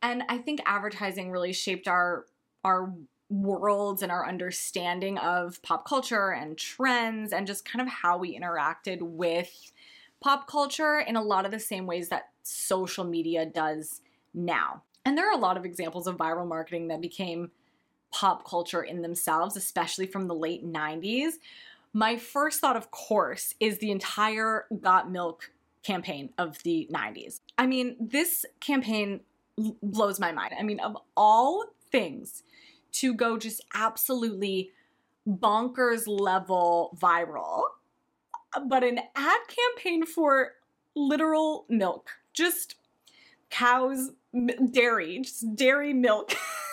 And 0.02 0.24
I 0.28 0.38
think 0.38 0.60
advertising 0.66 1.30
really 1.30 1.52
shaped 1.52 1.86
our 1.86 2.26
our 2.64 2.92
worlds 3.28 4.02
and 4.02 4.12
our 4.12 4.26
understanding 4.26 5.18
of 5.18 5.60
pop 5.62 5.86
culture 5.86 6.30
and 6.30 6.56
trends 6.56 7.32
and 7.32 7.46
just 7.46 7.64
kind 7.64 7.82
of 7.82 7.88
how 7.88 8.16
we 8.16 8.38
interacted 8.38 9.02
with 9.02 9.72
pop 10.20 10.48
culture 10.48 10.98
in 11.00 11.16
a 11.16 11.22
lot 11.22 11.44
of 11.44 11.50
the 11.50 11.60
same 11.60 11.86
ways 11.86 12.08
that 12.08 12.30
social 12.42 13.04
media 13.04 13.44
does 13.44 14.00
now. 14.32 14.82
And 15.04 15.16
there 15.16 15.28
are 15.28 15.36
a 15.36 15.40
lot 15.40 15.56
of 15.56 15.64
examples 15.64 16.06
of 16.06 16.16
viral 16.16 16.46
marketing 16.46 16.88
that 16.88 17.00
became 17.00 17.50
pop 18.12 18.48
culture 18.48 18.82
in 18.82 19.02
themselves, 19.02 19.56
especially 19.56 20.06
from 20.06 20.26
the 20.26 20.34
late 20.34 20.64
90s. 20.64 21.34
My 21.92 22.16
first 22.16 22.60
thought, 22.60 22.76
of 22.76 22.90
course, 22.90 23.54
is 23.60 23.78
the 23.78 23.90
entire 23.90 24.66
Got 24.80 25.10
Milk 25.10 25.50
campaign 25.82 26.30
of 26.38 26.62
the 26.62 26.88
90s. 26.92 27.40
I 27.58 27.66
mean, 27.66 27.96
this 28.00 28.44
campaign 28.60 29.20
blows 29.82 30.18
my 30.18 30.32
mind. 30.32 30.54
I 30.58 30.62
mean, 30.62 30.80
of 30.80 30.96
all 31.16 31.66
things 31.90 32.42
to 33.00 33.14
go 33.14 33.38
just 33.38 33.60
absolutely 33.74 34.70
bonkers 35.26 36.04
level 36.06 36.96
viral, 37.00 37.62
but 38.68 38.84
an 38.84 39.00
ad 39.14 39.40
campaign 39.48 40.06
for 40.06 40.52
literal 40.94 41.66
milk, 41.68 42.10
just 42.32 42.76
cows, 43.50 44.10
dairy, 44.70 45.20
just 45.20 45.54
dairy 45.56 45.92
milk. 45.92 46.34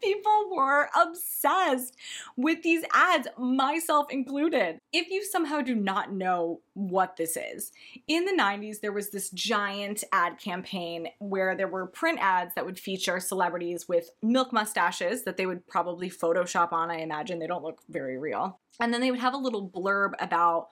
people 0.00 0.50
were 0.50 0.88
obsessed 0.96 1.96
with 2.36 2.62
these 2.62 2.84
ads, 2.92 3.28
myself 3.38 4.06
included. 4.10 4.80
If 4.92 5.10
you 5.10 5.24
somehow 5.24 5.60
do 5.60 5.74
not 5.74 6.12
know 6.12 6.60
what 6.74 7.16
this 7.16 7.36
is, 7.36 7.72
in 8.06 8.24
the 8.24 8.32
90s, 8.32 8.80
there 8.80 8.92
was 8.92 9.10
this 9.10 9.30
giant 9.30 10.04
ad 10.12 10.38
campaign 10.38 11.08
where 11.18 11.56
there 11.56 11.68
were 11.68 11.86
print 11.86 12.18
ads 12.20 12.54
that 12.54 12.66
would 12.66 12.78
feature 12.78 13.20
celebrities 13.20 13.88
with 13.88 14.10
milk 14.22 14.52
mustaches 14.52 15.24
that 15.24 15.36
they 15.36 15.46
would 15.46 15.66
probably 15.66 16.10
Photoshop 16.10 16.72
on, 16.72 16.90
I 16.90 16.98
imagine. 16.98 17.38
They 17.38 17.46
don't 17.46 17.64
look 17.64 17.80
very 17.88 18.18
real. 18.18 18.60
And 18.80 18.94
then 18.94 19.00
they 19.00 19.10
would 19.10 19.20
have 19.20 19.34
a 19.34 19.38
little 19.38 19.68
blurb 19.68 20.12
about 20.20 20.68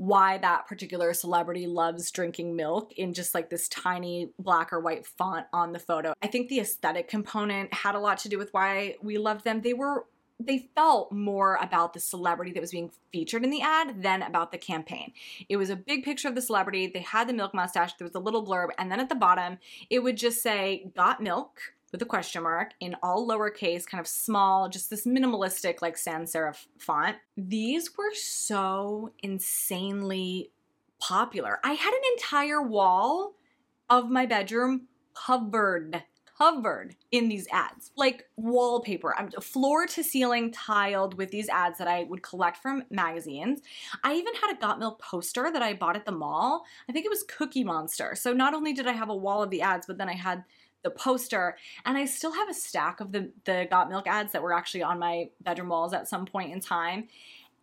why 0.00 0.38
that 0.38 0.66
particular 0.66 1.12
celebrity 1.12 1.66
loves 1.66 2.10
drinking 2.10 2.56
milk 2.56 2.90
in 2.96 3.12
just 3.12 3.34
like 3.34 3.50
this 3.50 3.68
tiny 3.68 4.30
black 4.38 4.72
or 4.72 4.80
white 4.80 5.04
font 5.04 5.44
on 5.52 5.72
the 5.72 5.78
photo. 5.78 6.14
I 6.22 6.26
think 6.26 6.48
the 6.48 6.58
aesthetic 6.58 7.06
component 7.06 7.74
had 7.74 7.94
a 7.94 7.98
lot 7.98 8.16
to 8.20 8.30
do 8.30 8.38
with 8.38 8.48
why 8.54 8.96
we 9.02 9.18
loved 9.18 9.44
them. 9.44 9.60
They 9.60 9.74
were 9.74 10.06
they 10.42 10.70
felt 10.74 11.12
more 11.12 11.58
about 11.60 11.92
the 11.92 12.00
celebrity 12.00 12.50
that 12.52 12.62
was 12.62 12.70
being 12.70 12.90
featured 13.12 13.44
in 13.44 13.50
the 13.50 13.60
ad 13.60 14.02
than 14.02 14.22
about 14.22 14.52
the 14.52 14.56
campaign. 14.56 15.12
It 15.50 15.58
was 15.58 15.68
a 15.68 15.76
big 15.76 16.02
picture 16.02 16.28
of 16.28 16.34
the 16.34 16.40
celebrity. 16.40 16.86
They 16.86 17.00
had 17.00 17.28
the 17.28 17.34
milk 17.34 17.52
mustache. 17.52 17.92
There 17.98 18.06
was 18.06 18.14
a 18.14 18.20
little 18.20 18.42
blurb. 18.42 18.68
And 18.78 18.90
then 18.90 19.00
at 19.00 19.10
the 19.10 19.14
bottom, 19.14 19.58
it 19.90 19.98
would 19.98 20.16
just 20.16 20.42
say, 20.42 20.90
Got 20.96 21.22
milk 21.22 21.74
with 21.92 22.02
a 22.02 22.06
question 22.06 22.42
mark 22.42 22.70
in 22.80 22.96
all 23.02 23.26
lowercase, 23.26 23.86
kind 23.86 24.00
of 24.00 24.06
small, 24.06 24.68
just 24.68 24.90
this 24.90 25.06
minimalistic, 25.06 25.82
like 25.82 25.96
sans 25.96 26.32
serif 26.32 26.66
font. 26.78 27.16
These 27.36 27.96
were 27.96 28.14
so 28.14 29.12
insanely 29.22 30.50
popular. 31.00 31.58
I 31.64 31.72
had 31.72 31.92
an 31.92 32.00
entire 32.12 32.62
wall 32.62 33.34
of 33.88 34.10
my 34.10 34.26
bedroom 34.26 34.86
covered 35.14 36.04
covered 36.40 36.96
in 37.12 37.28
these 37.28 37.46
ads, 37.52 37.90
like 37.96 38.26
wallpaper. 38.36 39.14
I'm 39.18 39.30
floor 39.42 39.86
to 39.88 40.02
ceiling 40.02 40.50
tiled 40.52 41.12
with 41.14 41.30
these 41.30 41.50
ads 41.50 41.76
that 41.76 41.86
I 41.86 42.04
would 42.04 42.22
collect 42.22 42.56
from 42.56 42.84
magazines. 42.88 43.60
I 44.02 44.14
even 44.14 44.32
had 44.34 44.56
a 44.56 44.58
Got 44.58 44.78
Milk 44.78 45.02
poster 45.02 45.52
that 45.52 45.62
I 45.62 45.74
bought 45.74 45.96
at 45.96 46.06
the 46.06 46.12
mall. 46.12 46.64
I 46.88 46.92
think 46.92 47.04
it 47.04 47.10
was 47.10 47.24
Cookie 47.24 47.62
Monster. 47.62 48.14
So 48.14 48.32
not 48.32 48.54
only 48.54 48.72
did 48.72 48.86
I 48.86 48.92
have 48.92 49.10
a 49.10 49.14
wall 49.14 49.42
of 49.42 49.50
the 49.50 49.60
ads, 49.60 49.86
but 49.86 49.98
then 49.98 50.08
I 50.08 50.14
had 50.14 50.44
the 50.82 50.90
poster 50.90 51.56
and 51.84 51.96
i 51.96 52.04
still 52.04 52.32
have 52.32 52.48
a 52.48 52.54
stack 52.54 53.00
of 53.00 53.12
the 53.12 53.30
the 53.44 53.66
got 53.70 53.88
milk 53.88 54.06
ads 54.06 54.32
that 54.32 54.42
were 54.42 54.52
actually 54.52 54.82
on 54.82 54.98
my 54.98 55.28
bedroom 55.42 55.68
walls 55.68 55.92
at 55.92 56.08
some 56.08 56.26
point 56.26 56.52
in 56.52 56.60
time 56.60 57.06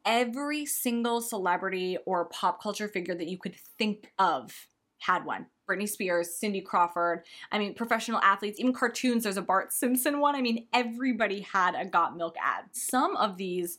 every 0.06 0.66
single 0.66 1.20
celebrity 1.20 1.98
or 2.06 2.26
pop 2.26 2.62
culture 2.62 2.88
figure 2.88 3.14
that 3.14 3.28
you 3.28 3.38
could 3.38 3.56
think 3.78 4.12
of 4.18 4.68
had 5.00 5.26
one. 5.26 5.46
Britney 5.70 5.88
Spears, 5.88 6.34
Cindy 6.34 6.62
Crawford, 6.62 7.24
I 7.52 7.60
mean, 7.60 7.74
professional 7.74 8.22
athletes, 8.22 8.60
even 8.60 8.74
cartoons. 8.74 9.24
There's 9.24 9.38
a 9.38 9.42
Bart 9.42 9.74
Simpson 9.74 10.20
one. 10.20 10.36
I 10.36 10.42
mean, 10.42 10.66
everybody 10.74 11.42
had 11.42 11.76
a 11.76 11.86
Got 11.86 12.16
Milk 12.16 12.36
ad. 12.42 12.66
Some 12.72 13.18
of 13.18 13.38
these 13.38 13.78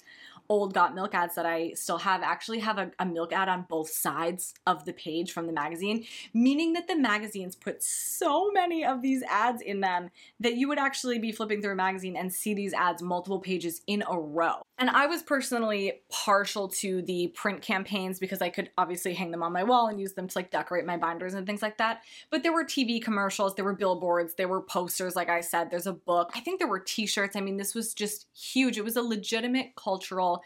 old 0.49 0.73
Got 0.73 0.95
Milk 0.95 1.15
ads 1.15 1.35
that 1.35 1.47
I 1.47 1.73
still 1.73 1.99
have 1.99 2.23
actually 2.23 2.61
have 2.61 2.79
a, 2.79 2.91
a, 2.99 3.07
milk 3.07 3.33
ad 3.33 3.49
on 3.49 3.67
both 3.69 3.91
sides 3.91 4.55
of 4.67 4.85
the 4.85 4.93
page 4.93 5.33
from 5.33 5.47
the 5.47 5.53
magazine, 5.53 6.05
meaning 6.33 6.73
that 6.73 6.89
the 6.89 6.97
magazines 6.97 7.55
put 7.55 7.83
so 7.83 8.51
many 8.51 8.85
of 8.85 9.03
these 9.03 9.23
ads 9.25 9.61
in 9.61 9.81
them 9.81 10.11
that 10.41 10.57
you 10.57 10.69
would 10.69 10.79
actually 10.79 11.19
be 11.19 11.33
flipping 11.33 11.61
through 11.61 11.73
a 11.73 11.77
magazine 11.77 12.17
and 12.17 12.33
see 12.33 12.55
these 12.55 12.73
ads 12.73 13.03
multiple 13.03 13.41
pages 13.41 13.83
in 13.87 14.03
a 14.09 14.19
row. 14.19 14.63
And 14.79 14.89
I 14.91 15.07
was 15.07 15.23
personally 15.23 16.01
partial 16.09 16.69
to 16.69 17.03
the 17.03 17.29
print 17.29 17.63
campaigns 17.63 18.21
because 18.21 18.41
I 18.41 18.49
could 18.49 18.71
obviously 18.79 19.13
hang 19.13 19.33
them 19.33 19.43
on 19.43 19.53
my 19.53 19.65
wall 19.65 19.89
and 19.89 20.01
use 20.01 20.13
them 20.13 20.29
to 20.29 20.39
like 20.39 20.51
decorate 20.51 20.87
my 20.87 20.97
binders 20.97 21.35
and 21.35 21.47
things 21.47 21.63
like 21.63 21.79
that. 21.79 22.03
But 22.31 22.45
there 22.45 22.53
were 22.53 22.65
TV 22.65 23.03
commercials, 23.03 23.55
there 23.57 23.65
were 23.65 23.75
billboards, 23.75 24.35
there 24.35 24.49
were 24.49 24.63
posters, 24.63 25.17
like 25.17 25.29
I 25.29 25.41
said, 25.41 25.71
there's 25.71 25.89
a 25.89 25.93
book. 25.93 26.31
I 26.35 26.41
think 26.41 26.59
there 26.59 26.69
were 26.69 26.79
t 26.79 27.07
shirts. 27.07 27.35
I 27.35 27.41
mean, 27.41 27.57
this 27.57 27.75
was 27.75 27.93
just 27.93 28.27
huge. 28.33 28.79
It 28.79 28.85
was 28.85 28.97
a 28.97 29.03
legitimate 29.03 29.75
cultural 29.77 30.38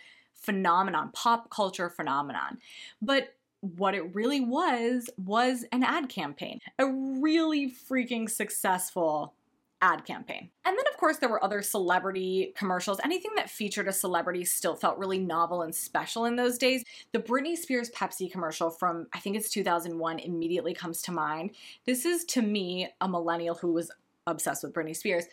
phenomenon, 0.43 1.11
pop 1.13 1.51
culture 1.51 1.89
phenomenon. 1.89 2.59
But 3.01 3.35
what 3.61 3.95
it 3.95 4.15
really 4.15 4.41
was 4.41 5.09
was 5.17 5.65
an 5.73 5.85
ad 5.85 6.09
campaign, 6.09 6.59
a 6.79 6.87
really 6.87 7.71
freaking 7.71 8.29
successful 8.29 9.35
ad 9.81 10.05
campaign. 10.05 10.49
And 10.65 10.79
then, 10.79 10.85
of 10.93 10.97
course, 10.99 11.19
there 11.19 11.29
were 11.29 11.43
other 11.43 11.61
celebrity 11.61 12.53
commercials. 12.57 13.01
Anything 13.05 13.33
that 13.37 13.51
featured 13.51 13.89
a 13.89 13.93
celebrity 13.93 14.45
still 14.45 14.77
felt 14.77 14.97
really 14.97 15.19
novel 15.19 15.63
and 15.63 15.75
special 15.75 16.25
in 16.25 16.37
those 16.37 16.57
days. 16.57 16.85
The 17.13 17.19
Britney 17.19 17.57
Spears 17.57 17.91
Pepsi 17.91 18.31
commercial 18.31 18.71
from, 18.71 19.09
I 19.13 19.19
think 19.19 19.37
it's 19.37 19.51
2001, 19.51 20.21
immediately 20.21 20.73
comes 20.73 21.03
to 21.03 21.13
mind. 21.13 21.51
This 21.85 22.05
is, 22.05 22.25
to 22.27 22.43
me, 22.43 22.89
a 23.01 23.09
millennial 23.09 23.57
who 23.57 23.73
was 23.73 23.91
obsessed 24.27 24.63
with 24.63 24.73
Britney 24.73 24.97
Spears 24.97 25.27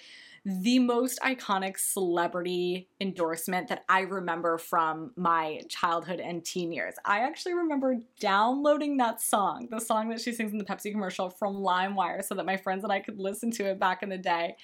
the 0.46 0.80
most 0.80 1.20
iconic 1.22 1.78
celebrity 1.78 2.88
endorsement 3.02 3.68
that 3.70 3.84
I 3.90 4.02
remember 4.02 4.58
from 4.58 5.12
my 5.16 5.62
childhood 5.70 6.20
and 6.20 6.44
teen 6.44 6.72
years. 6.72 6.96
I 7.06 7.20
actually 7.20 7.54
remember 7.54 7.98
downloading 8.20 8.98
that 8.98 9.22
song, 9.22 9.68
the 9.72 9.80
song 9.80 10.10
that 10.10 10.22
she 10.22 10.32
sings 10.32 10.52
in 10.52 10.58
the 10.58 10.66
Pepsi 10.66 10.92
commercial 10.92 11.30
from 11.30 11.56
LimeWire, 11.56 12.24
so 12.24 12.36
that 12.36 12.46
my 12.46 12.58
friends 12.58 12.84
and 12.84 12.94
I 12.94 13.00
could 13.00 13.20
listen 13.20 13.52
to 13.52 13.66
it 13.66 13.80
back 13.80 14.04
in 14.04 14.10
the 14.10 14.18
day. 14.18 14.56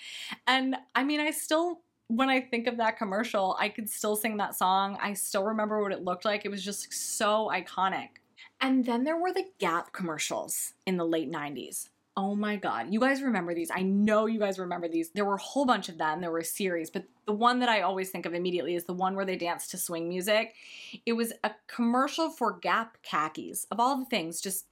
And 0.48 0.76
I 0.94 1.04
mean, 1.04 1.20
I 1.20 1.32
still 1.32 1.82
when 2.08 2.30
I 2.30 2.40
think 2.40 2.68
of 2.68 2.78
that 2.78 2.98
commercial, 2.98 3.58
I 3.60 3.70
could 3.70 3.90
still 3.90 4.16
sing 4.16 4.38
that 4.38 4.56
song. 4.56 4.98
I 5.02 5.14
still 5.14 5.44
remember 5.44 5.82
what 5.82 5.92
it 5.92 6.04
looked 6.04 6.24
like. 6.24 6.46
It 6.46 6.52
was 6.52 6.64
just 6.64 6.94
so 6.94 7.52
iconic. 7.52 8.10
And 8.62 8.86
then 8.86 9.04
there 9.04 9.18
were 9.18 9.34
the 9.34 9.46
Gap 9.60 9.92
commercials 9.92 10.74
in 10.86 10.98
the 10.98 11.06
late 11.06 11.32
90s. 11.32 11.90
Oh 12.18 12.34
my 12.34 12.56
God. 12.56 12.94
You 12.94 13.02
guys 13.02 13.22
remember 13.22 13.54
these. 13.54 13.70
I 13.74 13.82
know 13.82 14.26
you 14.26 14.40
guys 14.40 14.58
remember 14.58 14.88
these. 14.88 15.10
There 15.10 15.26
were 15.26 15.36
a 15.36 15.42
whole 15.42 15.66
bunch 15.66 15.90
of 15.90 15.98
them. 15.98 16.22
There 16.22 16.32
were 16.32 16.40
a 16.40 16.46
series, 16.46 16.90
but 16.90 17.04
the 17.26 17.34
one 17.34 17.60
that 17.60 17.68
I 17.68 17.82
always 17.82 18.10
think 18.10 18.26
of 18.26 18.34
immediately 18.34 18.76
is 18.76 18.86
the 18.86 18.94
one 18.94 19.16
where 19.16 19.26
they 19.26 19.36
danced 19.36 19.72
to 19.72 19.78
swing 19.78 20.08
music. 20.08 20.54
It 21.06 21.14
was 21.14 21.34
a 21.44 21.52
commercial 21.68 22.30
for 22.30 22.58
Gap 22.58 22.98
khakis, 23.04 23.66
of 23.70 23.82
all 23.82 23.98
the 23.98 24.06
things, 24.06 24.40
just 24.40 24.66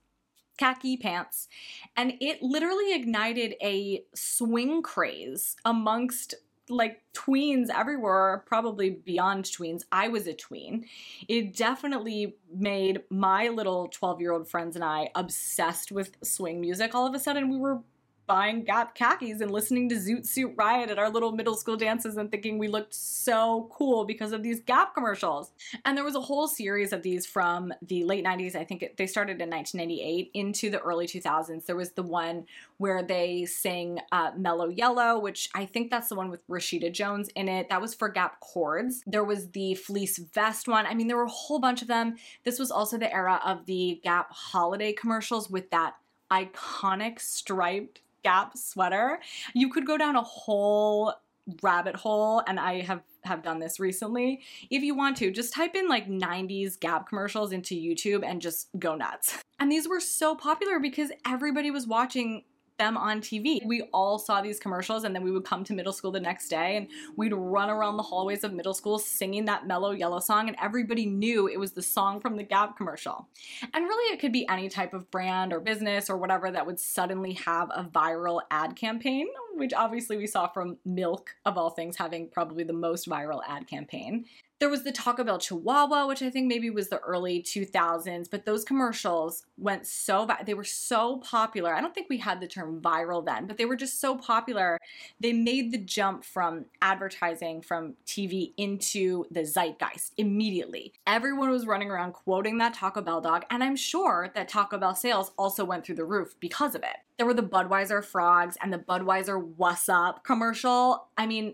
khaki 0.58 0.96
pants. 0.96 1.50
And 1.98 2.14
it 2.22 2.42
literally 2.42 2.94
ignited 2.94 3.56
a 3.62 4.06
swing 4.14 4.82
craze 4.82 5.58
amongst 5.66 6.36
like 6.70 7.02
tweens 7.14 7.70
everywhere, 7.70 8.44
probably 8.46 8.90
beyond 8.90 9.46
tweens. 9.46 9.82
I 9.92 10.08
was 10.08 10.28
a 10.28 10.34
tween. 10.34 10.86
It 11.28 11.56
definitely 11.56 12.36
made 12.54 13.02
my 13.10 13.50
little 13.50 13.88
12 13.88 14.22
year 14.22 14.32
old 14.32 14.50
friends 14.50 14.76
and 14.76 14.84
I 14.84 15.10
obsessed 15.16 15.92
with 15.92 16.18
swing 16.24 16.62
music. 16.62 16.96
All 16.96 17.08
of 17.08 17.14
a 17.14 17.20
sudden, 17.20 17.50
we 17.50 17.58
were 17.58 17.82
buying 18.26 18.64
Gap 18.64 18.96
khakis 18.96 19.42
and 19.42 19.52
listening 19.52 19.90
to 19.90 19.96
Zoot 19.96 20.26
Suit 20.26 20.54
Riot 20.56 20.90
at 20.90 21.00
our 21.00 21.10
little 21.10 21.32
middle 21.32 21.56
school 21.56 21.76
dances 21.76 22.18
and 22.18 22.32
thinking 22.32 22.58
we 22.58 22.68
looked 22.68 22.94
so 22.94 23.70
cool 23.72 24.06
because 24.06 24.32
of 24.32 24.44
these 24.44 24.62
Gap 24.62 24.94
commercials. 24.94 25.52
And 25.86 25.98
there 25.98 26.04
was 26.04 26.16
a 26.16 26.22
whole 26.22 26.48
series 26.48 26.94
of 26.94 27.04
these 27.04 27.26
from 27.26 27.74
the 27.82 28.04
late 28.04 28.26
90s. 28.26 28.56
I 28.56 28.64
think 28.64 28.84
it, 28.84 28.98
they 28.98 29.08
started 29.08 29.42
in 29.42 29.50
1998 29.50 30.32
into 30.34 30.70
the 30.70 30.80
early 30.80 31.08
2000s. 31.08 31.66
There 31.66 31.76
was 31.76 31.92
the 31.92 32.04
one 32.04 32.46
where 32.78 33.04
they 33.04 33.46
sing 33.46 34.00
uh, 34.12 34.32
Mellow 34.38 34.70
Yellow, 34.70 35.20
which 35.20 35.50
I 35.54 35.66
think 35.66 35.92
that's 35.92 36.10
the 36.10 36.16
one 36.16 36.30
with 36.30 36.48
Rashida 36.48 36.92
Jones 36.92 37.30
in 37.36 37.50
it. 37.50 37.70
That 37.70 37.82
was 37.82 37.94
for 37.94 38.10
Gap 38.10 38.40
Cords. 38.40 39.04
There 39.06 39.24
was 39.24 39.50
the 39.50 39.76
fleece 39.76 40.18
vest 40.18 40.68
one. 40.68 40.86
I 40.86 40.94
mean, 40.94 41.08
there 41.08 41.18
were 41.18 41.24
a 41.24 41.30
whole 41.30 41.60
bunch 41.60 41.82
of 41.82 41.88
them. 41.88 42.16
This 42.44 42.60
was 42.60 42.72
also 42.72 42.98
the 42.98 43.14
era 43.14 43.42
of 43.46 43.66
the 43.66 44.00
Gap 44.04 44.32
holiday 44.32 44.94
commercials 44.94 45.50
with 45.50 45.70
that 45.72 45.96
iconic 46.32 47.20
striped 47.20 48.00
Gap 48.24 48.58
sweater. 48.58 49.20
You 49.54 49.70
could 49.70 49.86
go 49.86 49.98
down 49.98 50.16
a 50.16 50.24
whole 50.24 51.14
rabbit 51.62 51.96
hole 51.96 52.42
and 52.48 52.60
I 52.60 52.82
have 52.82 53.02
have 53.26 53.42
done 53.42 53.60
this 53.60 53.80
recently. 53.80 54.42
If 54.70 54.84
you 54.84 54.96
want 54.96 55.18
to, 55.18 55.32
just 55.32 55.54
type 55.54 55.76
in 55.76 55.88
like 55.88 56.10
90s 56.10 56.80
Gap 56.80 57.08
commercials 57.08 57.52
into 57.52 57.76
YouTube 57.76 58.26
and 58.26 58.42
just 58.42 58.68
go 58.80 58.96
nuts. 58.96 59.38
And 59.60 59.72
these 59.72 59.88
were 59.88 60.02
so 60.02 60.36
popular 60.36 60.80
because 60.80 61.12
everybody 61.26 61.72
was 61.72 61.88
watching 61.88 62.44
them 62.84 62.98
on 62.98 63.22
TV. 63.22 63.66
We 63.66 63.84
all 63.94 64.20
saw 64.20 64.42
these 64.42 64.60
commercials 64.60 65.04
and 65.04 65.16
then 65.16 65.24
we 65.24 65.32
would 65.32 65.46
come 65.46 65.64
to 65.66 65.74
middle 65.74 65.94
school 65.94 66.12
the 66.12 66.20
next 66.20 66.50
day 66.50 66.78
and 66.78 66.88
we'd 67.16 67.34
run 67.34 67.70
around 67.70 67.98
the 67.98 68.04
hallways 68.04 68.44
of 68.44 68.54
middle 68.54 68.74
school 68.74 69.00
singing 69.00 69.46
that 69.46 69.66
Mellow 69.66 69.92
Yellow 69.92 70.20
song 70.20 70.48
and 70.48 70.58
everybody 70.62 71.06
knew 71.06 71.48
it 71.48 71.60
was 71.60 71.72
the 71.72 71.82
song 71.82 72.20
from 72.20 72.36
the 72.36 72.44
Gap 72.44 72.76
commercial. 72.78 73.28
And 73.74 73.86
really 73.86 74.14
it 74.14 74.20
could 74.20 74.34
be 74.34 74.48
any 74.50 74.70
type 74.70 74.94
of 74.94 75.10
brand 75.10 75.54
or 75.54 75.60
business 75.60 76.10
or 76.10 76.18
whatever 76.18 76.52
that 76.52 76.66
would 76.66 76.80
suddenly 76.80 77.34
have 77.34 77.70
a 77.74 77.84
viral 77.84 78.42
ad 78.52 78.76
campaign, 78.76 79.28
which 79.56 79.74
obviously 79.74 80.18
we 80.18 80.28
saw 80.28 80.48
from 80.48 80.78
Milk 80.86 81.36
of 81.46 81.58
all 81.58 81.70
things 81.70 81.96
having 81.98 82.30
probably 82.30 82.64
the 82.64 82.74
most 82.74 83.08
viral 83.08 83.42
ad 83.48 83.68
campaign. 83.68 84.26
There 84.60 84.70
was 84.70 84.84
the 84.84 84.92
Taco 84.92 85.24
Bell 85.24 85.40
Chihuahua, 85.40 86.08
which 86.08 86.22
I 86.22 86.30
think 86.30 86.48
maybe 86.48 86.70
was 86.70 86.88
the 86.88 87.00
early 87.00 87.42
2000s, 87.42 88.30
but 88.30 88.46
those 88.46 88.64
commercials 88.64 89.46
went 89.58 89.86
so 89.86 90.26
bad. 90.26 90.46
they 90.46 90.54
were 90.54 90.64
so 90.64 91.18
popular. 91.18 91.74
I 91.74 91.82
don't 91.82 91.94
think 91.94 92.08
we 92.10 92.18
had 92.18 92.40
the 92.40 92.48
term 92.48 92.82
viral 92.82 93.26
then, 93.26 93.46
but 93.46 93.58
they 93.58 93.66
were 93.66 93.76
just 93.76 94.00
so 94.00 94.16
popular. 94.18 94.80
They 95.20 95.34
made 95.34 95.72
the 95.72 95.78
jump 95.80 96.24
from 96.24 96.66
advertising 96.82 97.62
from 97.62 97.96
TV 98.06 98.54
into 98.56 99.26
the 99.32 99.42
zeitgeist 99.42 100.14
immediately. 100.18 100.94
Everyone 101.06 101.50
was 101.50 101.68
running 101.68 101.90
around 101.92 102.14
quoting 102.14 102.58
that 102.60 102.74
Taco 102.74 103.02
Bell 103.02 103.22
dog, 103.22 103.44
and 103.50 103.64
I'm 103.64 103.76
sure 103.76 104.32
that 104.36 104.48
Taco 104.48 104.78
Bell 104.78 104.96
sales 104.96 105.32
also 105.38 105.66
went 105.66 105.86
through 105.86 105.96
the 105.96 106.06
roof 106.06 106.36
because 106.40 106.76
of 106.76 106.84
it. 106.84 106.98
There 107.18 107.26
were 107.28 107.34
the 107.34 107.44
Budweiser 107.44 108.04
frogs 108.04 108.58
and 108.62 108.74
the 108.74 108.80
Budweiser 108.80 109.44
What's 109.58 109.88
Up 109.88 110.24
commercial. 110.24 111.08
I 111.18 111.28
mean, 111.28 111.54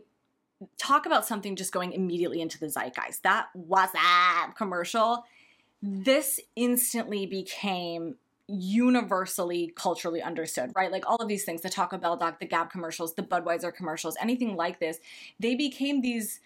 talk 0.78 1.06
about 1.06 1.26
something 1.26 1.56
just 1.56 1.72
going 1.72 1.94
immediately 1.94 2.42
into 2.42 2.60
the 2.60 2.68
zeitgeist. 2.68 3.24
That 3.24 3.48
what's 3.54 3.94
up 3.96 4.56
commercial, 4.56 5.26
this 5.82 6.40
instantly 6.56 7.26
became 7.26 8.16
universally 8.48 9.72
culturally 9.76 10.22
understood, 10.22 10.72
right? 10.76 10.92
Like 10.92 11.08
all 11.08 11.18
of 11.18 11.28
these 11.28 11.46
things, 11.46 11.62
the 11.62 11.70
Taco 11.70 11.98
Bell 11.98 12.18
doc, 12.18 12.40
the 12.40 12.48
Gap 12.48 12.72
commercials, 12.72 13.14
the 13.14 13.22
Budweiser 13.22 13.74
commercials, 13.74 14.18
anything 14.20 14.56
like 14.56 14.80
this, 14.80 15.00
they 15.40 15.56
became 15.56 16.02
these 16.02 16.40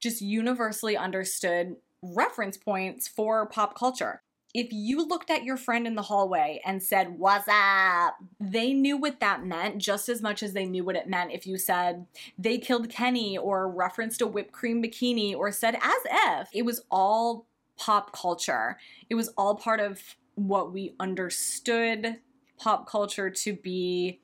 just 0.00 0.22
universally 0.22 0.96
understood 0.96 1.76
reference 2.02 2.56
points 2.56 3.08
for 3.08 3.46
pop 3.46 3.78
culture 3.78 4.22
if 4.54 4.72
you 4.72 5.04
looked 5.04 5.30
at 5.30 5.42
your 5.42 5.56
friend 5.56 5.84
in 5.84 5.96
the 5.96 6.02
hallway 6.02 6.60
and 6.64 6.80
said, 6.80 7.18
What's 7.18 7.48
up? 7.48 8.14
They 8.38 8.72
knew 8.72 8.96
what 8.96 9.18
that 9.18 9.44
meant 9.44 9.78
just 9.78 10.08
as 10.08 10.22
much 10.22 10.42
as 10.44 10.52
they 10.52 10.64
knew 10.64 10.84
what 10.84 10.96
it 10.96 11.08
meant 11.08 11.32
if 11.32 11.44
you 11.46 11.58
said, 11.58 12.06
They 12.38 12.58
killed 12.58 12.88
Kenny, 12.88 13.36
or 13.36 13.68
referenced 13.68 14.22
a 14.22 14.26
whipped 14.28 14.52
cream 14.52 14.80
bikini, 14.82 15.36
or 15.36 15.50
said, 15.50 15.74
As 15.74 16.00
if. 16.04 16.48
It 16.54 16.64
was 16.64 16.82
all 16.90 17.46
pop 17.76 18.12
culture. 18.12 18.78
It 19.10 19.16
was 19.16 19.28
all 19.36 19.56
part 19.56 19.80
of 19.80 20.00
what 20.36 20.72
we 20.72 20.94
understood 21.00 22.20
pop 22.56 22.88
culture 22.88 23.30
to 23.30 23.54
be 23.54 24.20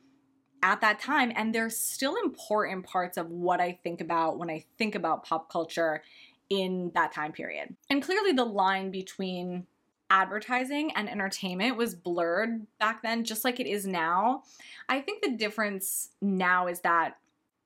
at 0.63 0.81
that 0.81 1.01
time. 1.01 1.33
And 1.35 1.53
they're 1.53 1.71
still 1.71 2.15
important 2.23 2.87
parts 2.87 3.17
of 3.17 3.29
what 3.31 3.61
I 3.61 3.81
think 3.83 4.01
about 4.01 4.39
when 4.39 4.49
I 4.49 4.65
think 4.79 4.95
about 4.95 5.25
pop 5.25 5.51
culture 5.51 6.03
in 6.49 6.93
that 6.95 7.13
time 7.13 7.33
period. 7.33 7.75
And 7.89 8.01
clearly, 8.01 8.31
the 8.31 8.45
line 8.45 8.93
between 8.93 9.67
advertising 10.11 10.91
and 10.97 11.09
entertainment 11.09 11.77
was 11.77 11.95
blurred 11.95 12.67
back 12.79 13.03
then, 13.03 13.25
just 13.25 13.45
like 13.45 13.61
it 13.61 13.67
is 13.67 13.87
now. 13.87 14.43
I 14.89 15.01
think 15.01 15.23
the 15.23 15.37
difference 15.37 16.11
now 16.21 16.67
is 16.67 16.81
that 16.81 17.17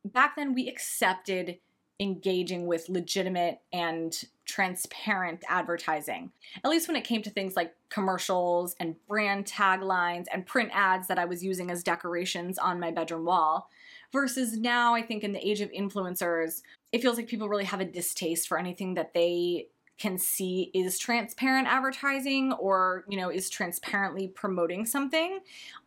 back 0.04 0.36
then 0.36 0.54
we 0.54 0.68
accepted 0.68 1.58
engaging 2.00 2.66
with 2.66 2.88
legitimate 2.88 3.60
and 3.72 4.24
transparent 4.46 5.42
advertising, 5.48 6.30
at 6.62 6.70
least 6.70 6.88
when 6.88 6.96
it 6.96 7.04
came 7.04 7.22
to 7.22 7.30
things 7.30 7.56
like 7.56 7.74
commercials 7.88 8.74
and 8.80 8.96
brand 9.08 9.46
taglines 9.46 10.26
and 10.32 10.44
print 10.44 10.70
ads 10.74 11.06
that 11.06 11.18
I 11.18 11.24
was 11.24 11.42
using 11.42 11.70
as 11.70 11.82
decorations 11.82 12.58
on 12.58 12.80
my 12.80 12.90
bedroom 12.90 13.24
wall. 13.24 13.70
Versus 14.12 14.58
now, 14.58 14.94
I 14.94 15.02
think 15.02 15.24
in 15.24 15.32
the 15.32 15.48
age 15.48 15.60
of 15.60 15.72
influencers, 15.72 16.62
it 16.92 17.00
feels 17.00 17.16
like 17.16 17.26
people 17.26 17.48
really 17.48 17.64
have 17.64 17.80
a 17.80 17.84
distaste 17.84 18.46
for 18.46 18.58
anything 18.58 18.94
that 18.94 19.14
they 19.14 19.68
can 19.98 20.18
see 20.18 20.70
is 20.74 20.98
transparent 20.98 21.68
advertising 21.68 22.52
or 22.54 23.04
you 23.08 23.16
know 23.16 23.30
is 23.30 23.48
transparently 23.48 24.26
promoting 24.26 24.84
something 24.84 25.38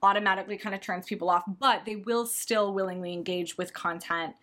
automatically 0.02 0.58
kind 0.58 0.74
of 0.74 0.80
turns 0.80 1.06
people 1.06 1.30
off 1.30 1.44
but 1.60 1.84
they 1.86 1.98
will 1.98 2.26
still 2.26 2.74
willingly 2.74 3.12
engage 3.12 3.58
with 3.58 3.74
content 3.74 4.34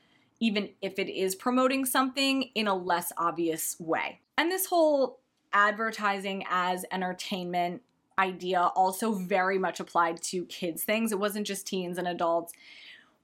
even 0.40 0.68
if 0.82 0.98
it 0.98 1.08
is 1.08 1.34
promoting 1.34 1.84
something 1.84 2.50
in 2.54 2.66
a 2.66 2.74
less 2.74 3.12
obvious 3.16 3.76
way. 3.78 4.20
And 4.36 4.50
this 4.50 4.66
whole 4.66 5.20
advertising 5.52 6.44
as 6.50 6.84
entertainment 6.90 7.82
idea 8.18 8.60
also 8.76 9.12
very 9.12 9.58
much 9.58 9.80
applied 9.80 10.20
to 10.22 10.44
kids 10.46 10.84
things. 10.84 11.12
It 11.12 11.18
wasn't 11.18 11.46
just 11.46 11.66
teens 11.66 11.98
and 11.98 12.06
adults. 12.06 12.52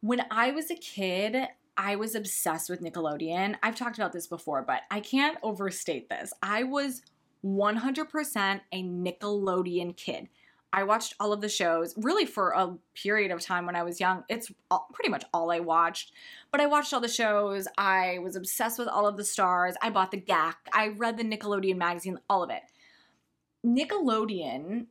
When 0.00 0.24
i 0.30 0.50
was 0.50 0.70
a 0.70 0.76
kid 0.76 1.36
I 1.76 1.96
was 1.96 2.14
obsessed 2.14 2.68
with 2.68 2.82
Nickelodeon. 2.82 3.56
I've 3.62 3.76
talked 3.76 3.96
about 3.96 4.12
this 4.12 4.26
before, 4.26 4.62
but 4.62 4.82
I 4.90 5.00
can't 5.00 5.38
overstate 5.42 6.08
this. 6.08 6.32
I 6.42 6.64
was 6.64 7.02
100% 7.44 8.60
a 8.72 8.82
Nickelodeon 8.82 9.96
kid. 9.96 10.28
I 10.72 10.84
watched 10.84 11.14
all 11.18 11.32
of 11.32 11.40
the 11.40 11.48
shows 11.48 11.94
really 11.96 12.26
for 12.26 12.50
a 12.50 12.76
period 12.94 13.32
of 13.32 13.40
time 13.40 13.66
when 13.66 13.74
I 13.74 13.82
was 13.82 13.98
young. 13.98 14.24
It's 14.28 14.52
all, 14.70 14.88
pretty 14.92 15.10
much 15.10 15.24
all 15.34 15.50
I 15.50 15.58
watched. 15.58 16.12
But 16.52 16.60
I 16.60 16.66
watched 16.66 16.92
all 16.92 17.00
the 17.00 17.08
shows. 17.08 17.66
I 17.76 18.18
was 18.22 18.36
obsessed 18.36 18.78
with 18.78 18.86
all 18.86 19.06
of 19.06 19.16
the 19.16 19.24
stars. 19.24 19.74
I 19.82 19.90
bought 19.90 20.12
the 20.12 20.20
Gak. 20.20 20.54
I 20.72 20.88
read 20.88 21.16
the 21.16 21.24
Nickelodeon 21.24 21.76
magazine, 21.76 22.20
all 22.28 22.42
of 22.44 22.50
it. 22.50 22.62
Nickelodeon 23.66 24.86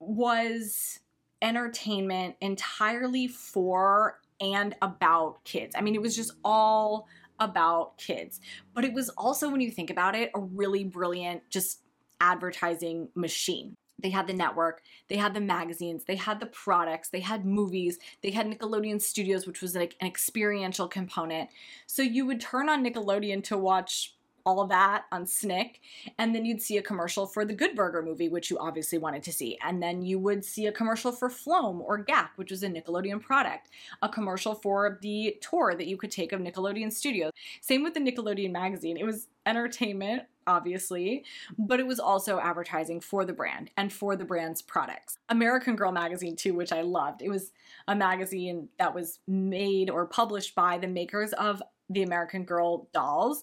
was 0.00 1.00
entertainment 1.42 2.36
entirely 2.40 3.28
for 3.28 4.19
and 4.40 4.74
about 4.82 5.44
kids. 5.44 5.74
I 5.76 5.80
mean, 5.80 5.94
it 5.94 6.02
was 6.02 6.16
just 6.16 6.32
all 6.44 7.06
about 7.38 7.96
kids. 7.98 8.40
But 8.74 8.84
it 8.84 8.92
was 8.92 9.08
also, 9.10 9.50
when 9.50 9.60
you 9.60 9.70
think 9.70 9.90
about 9.90 10.14
it, 10.14 10.30
a 10.34 10.40
really 10.40 10.84
brilliant 10.84 11.42
just 11.50 11.80
advertising 12.20 13.08
machine. 13.14 13.76
They 13.98 14.10
had 14.10 14.26
the 14.26 14.32
network, 14.32 14.82
they 15.08 15.16
had 15.16 15.34
the 15.34 15.42
magazines, 15.42 16.04
they 16.04 16.16
had 16.16 16.40
the 16.40 16.46
products, 16.46 17.10
they 17.10 17.20
had 17.20 17.44
movies, 17.44 17.98
they 18.22 18.30
had 18.30 18.46
Nickelodeon 18.46 19.00
Studios, 19.00 19.46
which 19.46 19.60
was 19.60 19.74
like 19.74 19.94
an 20.00 20.06
experiential 20.06 20.88
component. 20.88 21.50
So 21.86 22.02
you 22.02 22.24
would 22.24 22.40
turn 22.40 22.70
on 22.70 22.82
Nickelodeon 22.82 23.44
to 23.44 23.58
watch 23.58 24.14
all 24.44 24.66
that 24.66 25.04
on 25.12 25.26
Snick. 25.26 25.80
And 26.18 26.34
then 26.34 26.44
you'd 26.44 26.62
see 26.62 26.76
a 26.78 26.82
commercial 26.82 27.26
for 27.26 27.44
the 27.44 27.54
Good 27.54 27.74
Burger 27.74 28.02
movie, 28.02 28.28
which 28.28 28.50
you 28.50 28.58
obviously 28.58 28.98
wanted 28.98 29.22
to 29.24 29.32
see. 29.32 29.58
And 29.64 29.82
then 29.82 30.02
you 30.02 30.18
would 30.18 30.44
see 30.44 30.66
a 30.66 30.72
commercial 30.72 31.12
for 31.12 31.30
Floam 31.30 31.80
or 31.80 32.04
Gak, 32.04 32.30
which 32.36 32.50
was 32.50 32.62
a 32.62 32.68
Nickelodeon 32.68 33.20
product. 33.20 33.68
A 34.02 34.08
commercial 34.08 34.54
for 34.54 34.98
the 35.02 35.36
tour 35.40 35.74
that 35.76 35.86
you 35.86 35.96
could 35.96 36.10
take 36.10 36.32
of 36.32 36.40
Nickelodeon 36.40 36.92
Studios. 36.92 37.32
Same 37.60 37.82
with 37.82 37.94
the 37.94 38.00
Nickelodeon 38.00 38.52
magazine. 38.52 38.96
It 38.96 39.04
was 39.04 39.28
entertainment, 39.46 40.24
obviously, 40.46 41.24
but 41.58 41.80
it 41.80 41.86
was 41.86 41.98
also 41.98 42.38
advertising 42.38 43.00
for 43.00 43.24
the 43.24 43.32
brand 43.32 43.70
and 43.76 43.92
for 43.92 44.16
the 44.16 44.24
brand's 44.24 44.62
products. 44.62 45.16
American 45.28 45.76
Girl 45.76 45.92
magazine, 45.92 46.36
too, 46.36 46.54
which 46.54 46.72
I 46.72 46.82
loved. 46.82 47.22
It 47.22 47.30
was 47.30 47.52
a 47.88 47.94
magazine 47.94 48.68
that 48.78 48.94
was 48.94 49.20
made 49.26 49.90
or 49.90 50.06
published 50.06 50.54
by 50.54 50.78
the 50.78 50.88
makers 50.88 51.32
of 51.34 51.62
the 51.88 52.02
American 52.02 52.44
Girl 52.44 52.88
dolls 52.92 53.42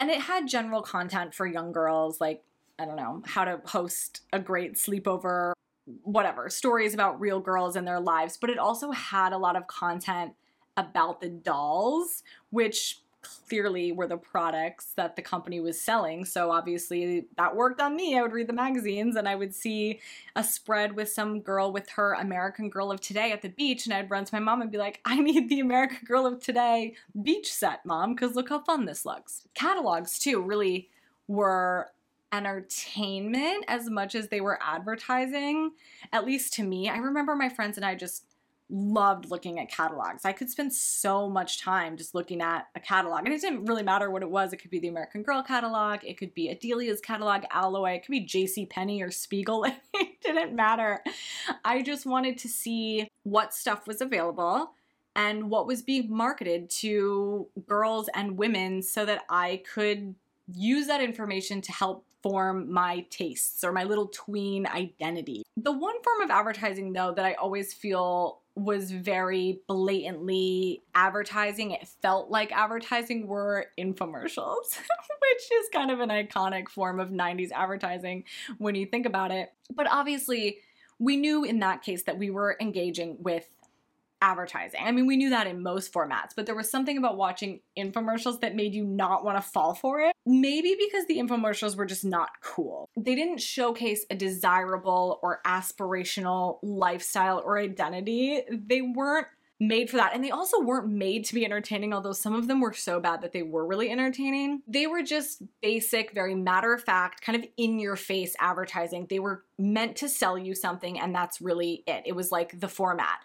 and 0.00 0.10
it 0.10 0.20
had 0.20 0.46
general 0.48 0.82
content 0.82 1.34
for 1.34 1.46
young 1.46 1.72
girls 1.72 2.20
like 2.20 2.42
i 2.78 2.84
don't 2.84 2.96
know 2.96 3.22
how 3.26 3.44
to 3.44 3.60
host 3.64 4.22
a 4.32 4.38
great 4.38 4.74
sleepover 4.74 5.54
whatever 6.02 6.48
stories 6.48 6.94
about 6.94 7.20
real 7.20 7.40
girls 7.40 7.76
and 7.76 7.86
their 7.86 8.00
lives. 8.00 8.36
But 8.36 8.50
it 8.50 8.58
also 8.58 8.90
had 8.90 9.32
a 9.32 9.38
lot 9.38 9.56
of 9.56 9.66
content 9.66 10.32
about 10.76 11.20
the 11.20 11.28
dolls 11.28 12.24
which 12.50 13.00
clearly 13.24 13.92
were 13.92 14.06
the 14.06 14.16
products 14.16 14.92
that 14.96 15.16
the 15.16 15.22
company 15.22 15.60
was 15.60 15.80
selling. 15.80 16.24
So 16.24 16.50
obviously 16.50 17.26
that 17.36 17.56
worked 17.56 17.80
on 17.80 17.96
me. 17.96 18.16
I 18.18 18.22
would 18.22 18.32
read 18.32 18.46
the 18.46 18.52
magazines 18.52 19.16
and 19.16 19.28
I 19.28 19.34
would 19.34 19.54
see 19.54 20.00
a 20.36 20.44
spread 20.44 20.94
with 20.94 21.10
some 21.10 21.40
girl 21.40 21.72
with 21.72 21.88
her 21.90 22.14
American 22.14 22.70
Girl 22.70 22.90
of 22.90 23.00
Today 23.00 23.32
at 23.32 23.42
the 23.42 23.48
beach. 23.48 23.86
And 23.86 23.94
I'd 23.94 24.10
run 24.10 24.24
to 24.24 24.34
my 24.34 24.40
mom 24.40 24.62
and 24.62 24.70
be 24.70 24.78
like, 24.78 25.00
I 25.04 25.20
need 25.20 25.48
the 25.48 25.60
American 25.60 25.98
Girl 26.06 26.26
of 26.26 26.40
Today 26.40 26.94
beach 27.22 27.52
set, 27.52 27.84
mom, 27.84 28.14
because 28.14 28.36
look 28.36 28.48
how 28.48 28.60
fun 28.60 28.84
this 28.84 29.04
looks. 29.04 29.42
Catalogs, 29.54 30.18
too, 30.18 30.40
really 30.40 30.88
were 31.26 31.90
entertainment 32.32 33.64
as 33.68 33.88
much 33.88 34.14
as 34.14 34.28
they 34.28 34.40
were 34.40 34.58
advertising, 34.60 35.70
at 36.12 36.26
least 36.26 36.52
to 36.54 36.64
me. 36.64 36.88
I 36.88 36.96
remember 36.96 37.36
my 37.36 37.48
friends 37.48 37.76
and 37.76 37.86
I 37.86 37.94
just 37.94 38.24
loved 38.70 39.30
looking 39.30 39.58
at 39.58 39.70
catalogs. 39.70 40.24
I 40.24 40.32
could 40.32 40.50
spend 40.50 40.72
so 40.72 41.28
much 41.28 41.60
time 41.60 41.96
just 41.96 42.14
looking 42.14 42.40
at 42.40 42.68
a 42.74 42.80
catalog. 42.80 43.24
And 43.24 43.34
it 43.34 43.40
didn't 43.40 43.66
really 43.66 43.82
matter 43.82 44.10
what 44.10 44.22
it 44.22 44.30
was. 44.30 44.52
It 44.52 44.56
could 44.56 44.70
be 44.70 44.78
the 44.78 44.88
American 44.88 45.22
Girl 45.22 45.42
catalog, 45.42 46.00
it 46.02 46.16
could 46.16 46.34
be 46.34 46.48
a 46.48 46.54
Delia's 46.54 47.00
catalog, 47.00 47.42
Alloy, 47.50 47.92
it 47.92 48.04
could 48.04 48.12
be 48.12 48.20
J.C. 48.20 48.66
Penney 48.66 49.02
or 49.02 49.10
Spiegel. 49.10 49.64
it 49.94 50.20
didn't 50.22 50.54
matter. 50.54 51.02
I 51.64 51.82
just 51.82 52.06
wanted 52.06 52.38
to 52.38 52.48
see 52.48 53.08
what 53.22 53.54
stuff 53.54 53.86
was 53.86 54.00
available 54.00 54.70
and 55.16 55.50
what 55.50 55.66
was 55.66 55.82
being 55.82 56.14
marketed 56.14 56.68
to 56.68 57.46
girls 57.66 58.08
and 58.14 58.36
women 58.36 58.82
so 58.82 59.04
that 59.04 59.22
I 59.28 59.62
could 59.72 60.14
use 60.52 60.86
that 60.88 61.00
information 61.00 61.60
to 61.62 61.72
help 61.72 62.04
form 62.22 62.72
my 62.72 63.04
tastes 63.10 63.62
or 63.62 63.70
my 63.70 63.84
little 63.84 64.08
tween 64.08 64.66
identity. 64.66 65.42
The 65.56 65.72
one 65.72 66.02
form 66.02 66.22
of 66.22 66.30
advertising, 66.30 66.92
though, 66.92 67.12
that 67.14 67.24
I 67.24 67.34
always 67.34 67.74
feel 67.74 68.40
was 68.56 68.90
very 68.90 69.60
blatantly 69.66 70.82
advertising. 70.94 71.72
It 71.72 71.88
felt 72.02 72.30
like 72.30 72.52
advertising 72.52 73.26
were 73.26 73.66
infomercials, 73.78 74.76
which 74.76 75.52
is 75.52 75.68
kind 75.72 75.90
of 75.90 76.00
an 76.00 76.10
iconic 76.10 76.68
form 76.68 77.00
of 77.00 77.10
90s 77.10 77.50
advertising 77.50 78.24
when 78.58 78.74
you 78.74 78.86
think 78.86 79.06
about 79.06 79.32
it. 79.32 79.52
But 79.74 79.90
obviously, 79.90 80.58
we 80.98 81.16
knew 81.16 81.44
in 81.44 81.58
that 81.60 81.82
case 81.82 82.04
that 82.04 82.18
we 82.18 82.30
were 82.30 82.56
engaging 82.60 83.16
with 83.20 83.48
advertising. 84.24 84.80
I 84.82 84.90
mean, 84.90 85.06
we 85.06 85.18
knew 85.18 85.28
that 85.30 85.46
in 85.46 85.62
most 85.62 85.92
formats, 85.92 86.30
but 86.34 86.46
there 86.46 86.54
was 86.54 86.70
something 86.70 86.96
about 86.96 87.18
watching 87.18 87.60
infomercials 87.78 88.40
that 88.40 88.56
made 88.56 88.74
you 88.74 88.82
not 88.82 89.22
want 89.22 89.36
to 89.36 89.42
fall 89.42 89.74
for 89.74 90.00
it. 90.00 90.16
Maybe 90.24 90.74
because 90.78 91.06
the 91.06 91.18
infomercials 91.18 91.76
were 91.76 91.84
just 91.84 92.06
not 92.06 92.30
cool. 92.42 92.88
They 92.96 93.14
didn't 93.14 93.42
showcase 93.42 94.06
a 94.08 94.14
desirable 94.14 95.20
or 95.22 95.42
aspirational 95.46 96.58
lifestyle 96.62 97.42
or 97.44 97.58
identity. 97.58 98.40
They 98.50 98.80
weren't 98.80 99.26
made 99.60 99.90
for 99.90 99.98
that. 99.98 100.14
And 100.14 100.24
they 100.24 100.30
also 100.30 100.60
weren't 100.60 100.88
made 100.88 101.24
to 101.26 101.34
be 101.34 101.44
entertaining, 101.44 101.92
although 101.92 102.12
some 102.12 102.34
of 102.34 102.48
them 102.48 102.60
were 102.60 102.72
so 102.72 103.00
bad 103.00 103.20
that 103.22 103.32
they 103.32 103.42
were 103.42 103.66
really 103.66 103.90
entertaining. 103.90 104.62
They 104.66 104.86
were 104.86 105.02
just 105.02 105.42
basic, 105.62 106.12
very 106.12 106.34
matter 106.34 106.72
of 106.72 106.82
fact, 106.82 107.20
kind 107.20 107.36
of 107.36 107.48
in 107.56 107.78
your 107.78 107.96
face 107.96 108.34
advertising. 108.40 109.06
They 109.08 109.20
were 109.20 109.44
meant 109.58 109.96
to 109.96 110.08
sell 110.08 110.36
you 110.36 110.54
something, 110.54 110.98
and 110.98 111.14
that's 111.14 111.40
really 111.40 111.84
it. 111.86 112.02
It 112.06 112.16
was 112.16 112.32
like 112.32 112.58
the 112.58 112.68
format 112.68 113.18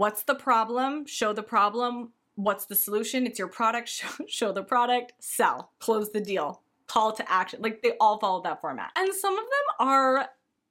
What's 0.00 0.22
the 0.22 0.34
problem? 0.34 1.04
Show 1.04 1.34
the 1.34 1.42
problem. 1.42 2.12
What's 2.34 2.64
the 2.64 2.74
solution? 2.74 3.26
It's 3.26 3.38
your 3.38 3.48
product. 3.48 3.88
Show, 3.90 4.08
show 4.26 4.50
the 4.50 4.62
product. 4.62 5.12
Sell. 5.18 5.72
Close 5.78 6.10
the 6.10 6.22
deal. 6.22 6.62
Call 6.86 7.12
to 7.12 7.30
action. 7.30 7.60
Like 7.60 7.82
they 7.82 7.92
all 8.00 8.18
follow 8.18 8.42
that 8.44 8.62
format. 8.62 8.92
And 8.96 9.12
some 9.12 9.34
of 9.34 9.44
them 9.44 9.86
are 9.86 10.30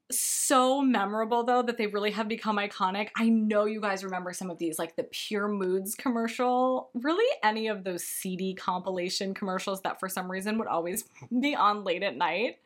so 0.09 0.81
memorable 0.81 1.43
though 1.43 1.61
that 1.61 1.77
they 1.77 1.85
really 1.85 2.09
have 2.09 2.27
become 2.27 2.57
iconic. 2.57 3.09
I 3.15 3.29
know 3.29 3.65
you 3.65 3.79
guys 3.79 4.03
remember 4.03 4.33
some 4.33 4.49
of 4.49 4.57
these, 4.57 4.79
like 4.79 4.95
the 4.95 5.03
Pure 5.03 5.49
Moods 5.49 5.93
commercial, 5.93 6.89
really 6.95 7.31
any 7.43 7.67
of 7.67 7.83
those 7.83 8.03
CD 8.03 8.55
compilation 8.55 9.35
commercials 9.35 9.81
that 9.81 9.99
for 9.99 10.09
some 10.09 10.31
reason 10.31 10.57
would 10.57 10.67
always 10.67 11.03
be 11.39 11.53
on 11.53 11.83
late 11.83 12.01
at 12.01 12.17
night. 12.17 12.57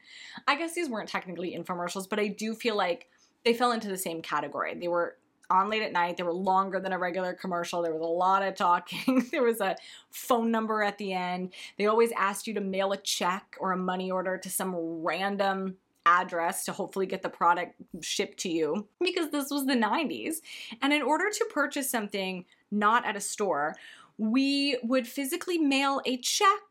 I 0.47 0.55
guess 0.55 0.75
these 0.75 0.87
weren't 0.87 1.09
technically 1.09 1.57
infomercials, 1.57 2.09
but 2.09 2.19
I 2.19 2.27
do 2.27 2.55
feel 2.55 2.77
like 2.77 3.09
they 3.43 3.53
fell 3.53 3.73
into 3.73 3.89
the 3.89 3.97
same 3.97 4.21
category. 4.21 4.75
They 4.75 4.87
were 4.87 5.17
on 5.53 5.69
late 5.69 5.83
at 5.83 5.93
night. 5.93 6.17
They 6.17 6.23
were 6.23 6.33
longer 6.33 6.79
than 6.79 6.91
a 6.91 6.97
regular 6.97 7.33
commercial. 7.33 7.81
There 7.81 7.93
was 7.93 8.01
a 8.01 8.05
lot 8.05 8.43
of 8.43 8.55
talking. 8.55 9.27
there 9.31 9.43
was 9.43 9.61
a 9.61 9.75
phone 10.09 10.51
number 10.51 10.83
at 10.83 10.97
the 10.97 11.13
end. 11.13 11.53
They 11.77 11.85
always 11.85 12.11
asked 12.13 12.47
you 12.47 12.53
to 12.55 12.61
mail 12.61 12.91
a 12.91 12.97
check 12.97 13.55
or 13.59 13.71
a 13.71 13.77
money 13.77 14.11
order 14.11 14.37
to 14.37 14.49
some 14.49 14.75
random 14.75 15.77
address 16.05 16.65
to 16.65 16.73
hopefully 16.73 17.05
get 17.05 17.21
the 17.21 17.29
product 17.29 17.75
shipped 18.01 18.39
to 18.39 18.49
you 18.49 18.87
because 18.99 19.29
this 19.29 19.49
was 19.49 19.65
the 19.65 19.73
90s. 19.73 20.37
And 20.81 20.91
in 20.91 21.01
order 21.01 21.29
to 21.29 21.45
purchase 21.53 21.89
something 21.89 22.45
not 22.71 23.05
at 23.05 23.15
a 23.15 23.21
store, 23.21 23.75
we 24.17 24.77
would 24.83 25.07
physically 25.07 25.57
mail 25.57 26.01
a 26.05 26.17
check 26.17 26.61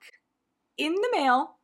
in 0.76 0.94
the 0.94 1.08
mail 1.12 1.56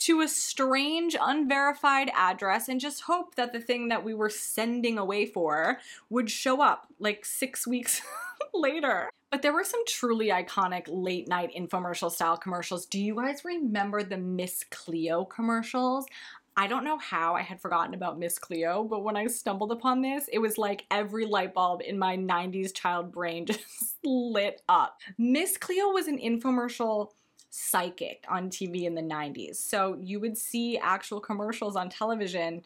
to 0.00 0.20
a 0.20 0.28
strange, 0.28 1.16
unverified 1.20 2.10
address 2.14 2.68
and 2.68 2.80
just 2.80 3.02
hope 3.02 3.36
that 3.36 3.52
the 3.52 3.60
thing 3.60 3.88
that 3.88 4.04
we 4.04 4.14
were 4.14 4.30
sending 4.30 4.98
away 4.98 5.26
for 5.26 5.78
would 6.10 6.30
show 6.30 6.60
up 6.60 6.88
like 6.98 7.24
six 7.24 7.66
weeks 7.66 8.02
later. 8.54 9.10
But 9.30 9.42
there 9.42 9.52
were 9.52 9.64
some 9.64 9.84
truly 9.86 10.28
iconic 10.28 10.84
late 10.88 11.28
night 11.28 11.50
infomercial 11.56 12.10
style 12.10 12.36
commercials. 12.36 12.86
Do 12.86 13.00
you 13.00 13.16
guys 13.16 13.44
remember 13.44 14.02
the 14.02 14.18
Miss 14.18 14.64
Cleo 14.70 15.24
commercials? 15.24 16.06
I 16.56 16.68
don't 16.68 16.84
know 16.84 16.98
how 16.98 17.34
I 17.34 17.42
had 17.42 17.60
forgotten 17.60 17.94
about 17.94 18.18
Miss 18.18 18.38
Cleo, 18.38 18.84
but 18.84 19.02
when 19.02 19.16
I 19.16 19.26
stumbled 19.26 19.72
upon 19.72 20.02
this, 20.02 20.28
it 20.32 20.38
was 20.38 20.56
like 20.56 20.86
every 20.88 21.26
light 21.26 21.52
bulb 21.52 21.82
in 21.84 21.98
my 21.98 22.16
90s 22.16 22.72
child 22.72 23.10
brain 23.10 23.44
just 23.46 23.98
lit 24.04 24.62
up. 24.68 25.00
Miss 25.18 25.56
Cleo 25.56 25.88
was 25.88 26.06
an 26.06 26.18
infomercial 26.18 27.10
psychic 27.56 28.24
on 28.28 28.50
TV 28.50 28.82
in 28.82 28.96
the 28.96 29.02
90s. 29.02 29.54
So 29.54 29.96
you 30.00 30.18
would 30.18 30.36
see 30.36 30.76
actual 30.76 31.20
commercials 31.20 31.76
on 31.76 31.88
television 31.88 32.62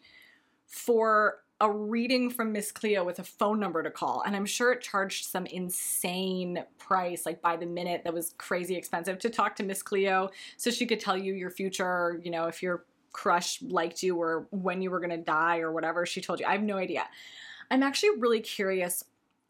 for 0.65 1.41
a 1.61 1.71
reading 1.71 2.31
from 2.31 2.51
Miss 2.51 2.71
Cleo 2.71 3.03
with 3.03 3.19
a 3.19 3.23
phone 3.23 3.59
number 3.59 3.83
to 3.83 3.91
call. 3.91 4.23
And 4.25 4.35
I'm 4.35 4.47
sure 4.47 4.71
it 4.71 4.81
charged 4.81 5.25
some 5.25 5.45
insane 5.45 6.63
price, 6.79 7.23
like 7.23 7.39
by 7.39 7.55
the 7.55 7.67
minute, 7.67 8.01
that 8.03 8.13
was 8.13 8.33
crazy 8.39 8.75
expensive 8.75 9.19
to 9.19 9.29
talk 9.29 9.55
to 9.57 9.63
Miss 9.63 9.83
Cleo 9.83 10.31
so 10.57 10.71
she 10.71 10.87
could 10.87 10.99
tell 10.99 11.17
you 11.17 11.33
your 11.33 11.51
future, 11.51 12.19
you 12.23 12.31
know, 12.31 12.47
if 12.47 12.63
your 12.63 12.85
crush 13.11 13.61
liked 13.61 14.01
you 14.01 14.19
or 14.19 14.47
when 14.49 14.81
you 14.81 14.89
were 14.89 14.99
gonna 14.99 15.17
die 15.17 15.59
or 15.59 15.71
whatever 15.71 16.07
she 16.07 16.19
told 16.19 16.39
you. 16.39 16.47
I 16.47 16.53
have 16.53 16.63
no 16.63 16.77
idea. 16.77 17.03
I'm 17.69 17.83
actually 17.83 18.17
really 18.17 18.41
curious 18.41 19.03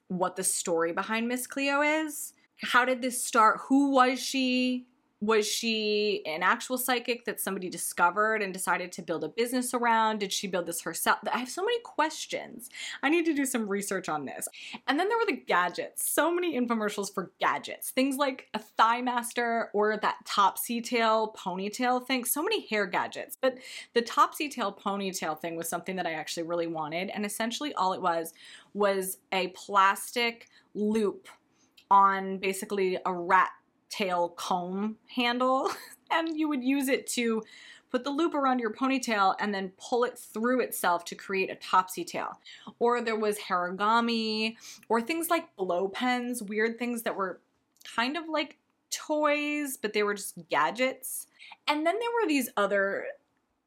what 0.10 0.36
the 0.36 0.44
story 0.44 0.92
behind 0.92 1.30
Miss 1.30 1.48
Cleo 1.48 1.82
is. 1.82 2.34
How 2.62 2.84
did 2.84 3.02
this 3.02 3.24
start? 3.24 3.60
Who 3.68 3.92
was 3.92 4.20
she? 4.22 4.89
Was 5.22 5.46
she 5.46 6.22
an 6.26 6.44
actual 6.44 6.78
psychic 6.78 7.26
that 7.26 7.42
somebody 7.42 7.70
discovered 7.70 8.42
and 8.42 8.54
decided 8.54 8.92
to 8.94 9.02
build 9.02 9.26
a 9.26 9.28
business 9.28 9.74
around? 9.74 10.20
Did 10.20 10.32
she 10.32 10.48
build 10.48 10.66
this 10.66 10.82
herself? 10.82 11.20
I 11.32 11.40
have 11.40 11.50
so 11.50 11.62
many 11.62 11.80
questions. 11.84 12.70
I 13.04 13.10
need 13.10 13.26
to 13.26 13.34
do 13.34 13.46
some 13.46 13.68
research 13.68 14.08
on 14.08 14.24
this. 14.24 14.48
And 14.88 14.98
then 14.98 15.10
there 15.10 15.18
were 15.18 15.26
the 15.26 15.44
gadgets. 15.46 16.10
So 16.10 16.34
many 16.34 16.58
infomercials 16.58 17.14
for 17.14 17.32
gadgets. 17.40 17.92
Things 17.92 18.16
like 18.16 18.48
a 18.54 18.60
thigh 18.60 19.02
master 19.02 19.70
or 19.74 19.98
that 19.98 20.26
topsy 20.26 20.80
tail 20.80 21.36
ponytail 21.38 22.06
thing. 22.08 22.24
So 22.24 22.42
many 22.42 22.66
hair 22.68 22.86
gadgets. 22.86 23.38
But 23.40 23.58
the 23.94 24.02
topsy 24.02 24.48
tail 24.48 24.72
ponytail 24.72 25.38
thing 25.40 25.58
was 25.58 25.68
something 25.68 25.98
that 25.98 26.08
I 26.08 26.14
actually 26.14 26.44
really 26.44 26.68
wanted. 26.68 27.10
And 27.10 27.26
essentially 27.26 27.74
all 27.74 27.92
it 27.92 28.02
was 28.02 28.34
was 28.74 29.18
a 29.34 29.50
plastic 29.50 30.48
loop 30.74 31.28
on 31.92 32.38
basically 32.38 32.98
a 33.06 33.14
rat 33.14 33.50
tail 33.90 34.30
comb 34.30 34.98
handle 35.16 35.70
and 36.12 36.38
you 36.38 36.48
would 36.48 36.64
use 36.64 36.88
it 36.88 37.08
to 37.08 37.44
put 37.92 38.04
the 38.04 38.10
loop 38.10 38.34
around 38.36 38.60
your 38.60 38.72
ponytail 38.72 39.36
and 39.40 39.54
then 39.54 39.72
pull 39.78 40.04
it 40.04 40.18
through 40.18 40.62
itself 40.62 41.04
to 41.06 41.16
create 41.16 41.50
a 41.50 41.56
topsy 41.56 42.04
tail. 42.04 42.40
Or 42.78 43.02
there 43.02 43.16
was 43.16 43.40
Hairagami 43.40 44.56
or 44.90 45.02
things 45.02 45.30
like 45.30 45.56
Blopens, 45.58 46.48
weird 46.48 46.78
things 46.78 47.04
that 47.04 47.16
were 47.16 47.40
kind 47.96 48.16
of 48.16 48.30
like 48.30 48.58
toys, 48.92 49.78
but 49.78 49.94
they 49.94 50.04
were 50.04 50.14
just 50.14 50.36
gadgets. 50.50 51.28
And 51.68 51.86
then 51.86 51.96
there 52.00 52.10
were 52.22 52.28
these 52.28 52.50
other 52.58 53.06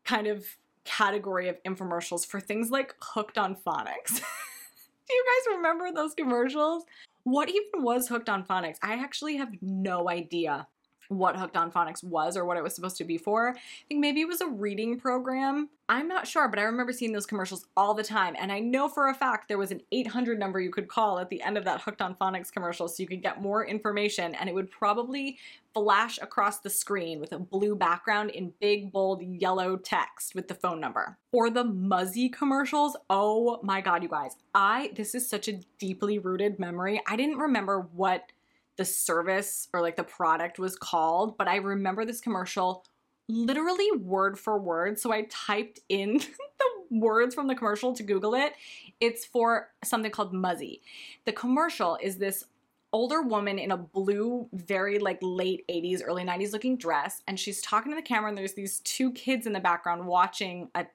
kind 0.04 0.26
of 0.26 0.46
category 0.84 1.48
of 1.48 1.62
infomercials 1.64 2.26
for 2.26 2.40
things 2.40 2.70
like 2.70 2.94
hooked 3.00 3.38
on 3.38 3.56
phonics. 3.56 4.20
Do 5.08 5.14
you 5.14 5.24
guys 5.26 5.56
remember 5.56 5.92
those 5.92 6.14
commercials? 6.14 6.84
What 7.24 7.48
even 7.48 7.82
was 7.82 8.08
Hooked 8.08 8.28
on 8.28 8.44
Phonics? 8.44 8.78
I 8.82 8.94
actually 8.94 9.36
have 9.36 9.50
no 9.60 10.08
idea 10.08 10.66
what 11.08 11.36
Hooked 11.36 11.56
on 11.56 11.70
Phonics 11.70 12.02
was 12.02 12.36
or 12.36 12.44
what 12.44 12.56
it 12.56 12.62
was 12.62 12.74
supposed 12.74 12.96
to 12.98 13.04
be 13.04 13.18
for. 13.18 13.50
I 13.50 13.60
think 13.88 14.00
maybe 14.00 14.20
it 14.20 14.28
was 14.28 14.40
a 14.40 14.46
reading 14.46 14.98
program. 14.98 15.68
I'm 15.88 16.08
not 16.08 16.26
sure, 16.26 16.48
but 16.48 16.58
I 16.58 16.62
remember 16.62 16.92
seeing 16.92 17.12
those 17.12 17.26
commercials 17.26 17.66
all 17.76 17.92
the 17.92 18.02
time. 18.02 18.34
And 18.38 18.50
I 18.50 18.60
know 18.60 18.88
for 18.88 19.08
a 19.08 19.14
fact 19.14 19.48
there 19.48 19.58
was 19.58 19.70
an 19.70 19.82
800 19.92 20.38
number 20.38 20.58
you 20.60 20.70
could 20.70 20.88
call 20.88 21.18
at 21.18 21.28
the 21.28 21.42
end 21.42 21.58
of 21.58 21.64
that 21.64 21.82
Hooked 21.82 22.00
on 22.00 22.14
Phonics 22.14 22.50
commercial 22.50 22.88
so 22.88 23.02
you 23.02 23.06
could 23.06 23.22
get 23.22 23.42
more 23.42 23.66
information. 23.66 24.34
And 24.34 24.48
it 24.48 24.54
would 24.54 24.70
probably 24.70 25.38
flash 25.74 26.18
across 26.22 26.60
the 26.60 26.70
screen 26.70 27.20
with 27.20 27.32
a 27.32 27.38
blue 27.38 27.74
background 27.74 28.30
in 28.30 28.52
big, 28.60 28.92
bold 28.92 29.22
yellow 29.22 29.76
text 29.76 30.34
with 30.34 30.48
the 30.48 30.54
phone 30.54 30.80
number. 30.80 31.18
Or 31.32 31.50
the 31.50 31.64
Muzzy 31.64 32.28
commercials. 32.28 32.96
Oh 33.10 33.60
my 33.62 33.80
God, 33.80 34.02
you 34.02 34.08
guys. 34.08 34.36
I, 34.54 34.92
this 34.96 35.14
is 35.14 35.28
such 35.28 35.48
a 35.48 35.60
deeply 35.78 36.18
rooted 36.18 36.58
memory. 36.58 37.02
I 37.06 37.16
didn't 37.16 37.38
remember 37.38 37.86
what 37.92 38.32
the 38.76 38.84
service 38.84 39.68
or 39.72 39.80
like 39.80 39.96
the 39.96 40.04
product 40.04 40.58
was 40.58 40.76
called, 40.76 41.36
but 41.36 41.48
I 41.48 41.56
remember 41.56 42.04
this 42.04 42.20
commercial 42.20 42.84
literally 43.28 43.90
word 43.92 44.38
for 44.38 44.58
word. 44.58 44.98
So 44.98 45.12
I 45.12 45.26
typed 45.30 45.80
in 45.88 46.18
the 46.18 46.98
words 46.98 47.34
from 47.34 47.46
the 47.46 47.54
commercial 47.54 47.92
to 47.94 48.02
Google 48.02 48.34
it. 48.34 48.54
It's 49.00 49.24
for 49.24 49.70
something 49.84 50.10
called 50.10 50.32
Muzzy. 50.32 50.82
The 51.24 51.32
commercial 51.32 51.98
is 52.02 52.16
this 52.16 52.44
older 52.92 53.22
woman 53.22 53.58
in 53.58 53.70
a 53.70 53.76
blue, 53.76 54.48
very 54.52 54.98
like 54.98 55.18
late 55.22 55.64
80s, 55.68 56.02
early 56.04 56.24
90s 56.24 56.52
looking 56.52 56.76
dress, 56.76 57.22
and 57.26 57.40
she's 57.40 57.62
talking 57.62 57.90
to 57.92 57.96
the 57.96 58.02
camera, 58.02 58.28
and 58.28 58.36
there's 58.36 58.52
these 58.52 58.80
two 58.80 59.12
kids 59.12 59.46
in 59.46 59.52
the 59.52 59.60
background 59.60 60.06
watching 60.06 60.68
a 60.74 60.86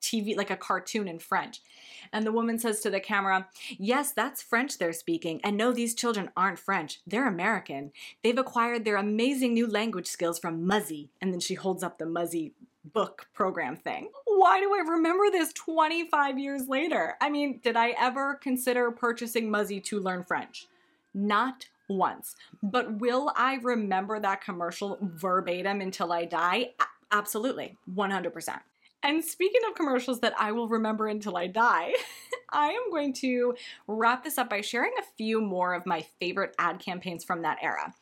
TV, 0.00 0.36
like 0.36 0.50
a 0.50 0.56
cartoon 0.56 1.08
in 1.08 1.18
French. 1.18 1.60
And 2.12 2.26
the 2.26 2.32
woman 2.32 2.58
says 2.58 2.80
to 2.80 2.90
the 2.90 3.00
camera, 3.00 3.48
Yes, 3.78 4.12
that's 4.12 4.42
French 4.42 4.78
they're 4.78 4.92
speaking. 4.92 5.40
And 5.44 5.56
no, 5.56 5.72
these 5.72 5.94
children 5.94 6.30
aren't 6.36 6.58
French. 6.58 7.00
They're 7.06 7.28
American. 7.28 7.92
They've 8.22 8.38
acquired 8.38 8.84
their 8.84 8.96
amazing 8.96 9.54
new 9.54 9.66
language 9.66 10.06
skills 10.06 10.38
from 10.38 10.66
Muzzy. 10.66 11.10
And 11.20 11.32
then 11.32 11.40
she 11.40 11.54
holds 11.54 11.82
up 11.82 11.98
the 11.98 12.06
Muzzy 12.06 12.52
book 12.84 13.28
program 13.34 13.76
thing. 13.76 14.08
Why 14.24 14.60
do 14.60 14.74
I 14.74 14.90
remember 14.90 15.30
this 15.30 15.52
25 15.52 16.38
years 16.38 16.68
later? 16.68 17.14
I 17.20 17.28
mean, 17.28 17.60
did 17.62 17.76
I 17.76 17.90
ever 17.98 18.36
consider 18.36 18.90
purchasing 18.90 19.50
Muzzy 19.50 19.80
to 19.82 20.00
learn 20.00 20.24
French? 20.24 20.66
Not 21.12 21.66
once. 21.88 22.36
But 22.62 23.00
will 23.00 23.32
I 23.36 23.56
remember 23.56 24.18
that 24.20 24.42
commercial 24.42 24.98
verbatim 25.00 25.80
until 25.80 26.12
I 26.12 26.24
die? 26.24 26.70
Absolutely, 27.10 27.76
100%. 27.94 28.60
And 29.02 29.24
speaking 29.24 29.62
of 29.68 29.74
commercials 29.74 30.20
that 30.20 30.34
I 30.38 30.52
will 30.52 30.68
remember 30.68 31.06
until 31.06 31.36
I 31.36 31.46
die, 31.46 31.94
I 32.50 32.68
am 32.70 32.90
going 32.90 33.12
to 33.14 33.54
wrap 33.86 34.24
this 34.24 34.38
up 34.38 34.50
by 34.50 34.60
sharing 34.60 34.92
a 34.98 35.04
few 35.16 35.40
more 35.40 35.74
of 35.74 35.86
my 35.86 36.02
favorite 36.18 36.54
ad 36.58 36.80
campaigns 36.80 37.24
from 37.24 37.42
that 37.42 37.58
era. 37.62 37.94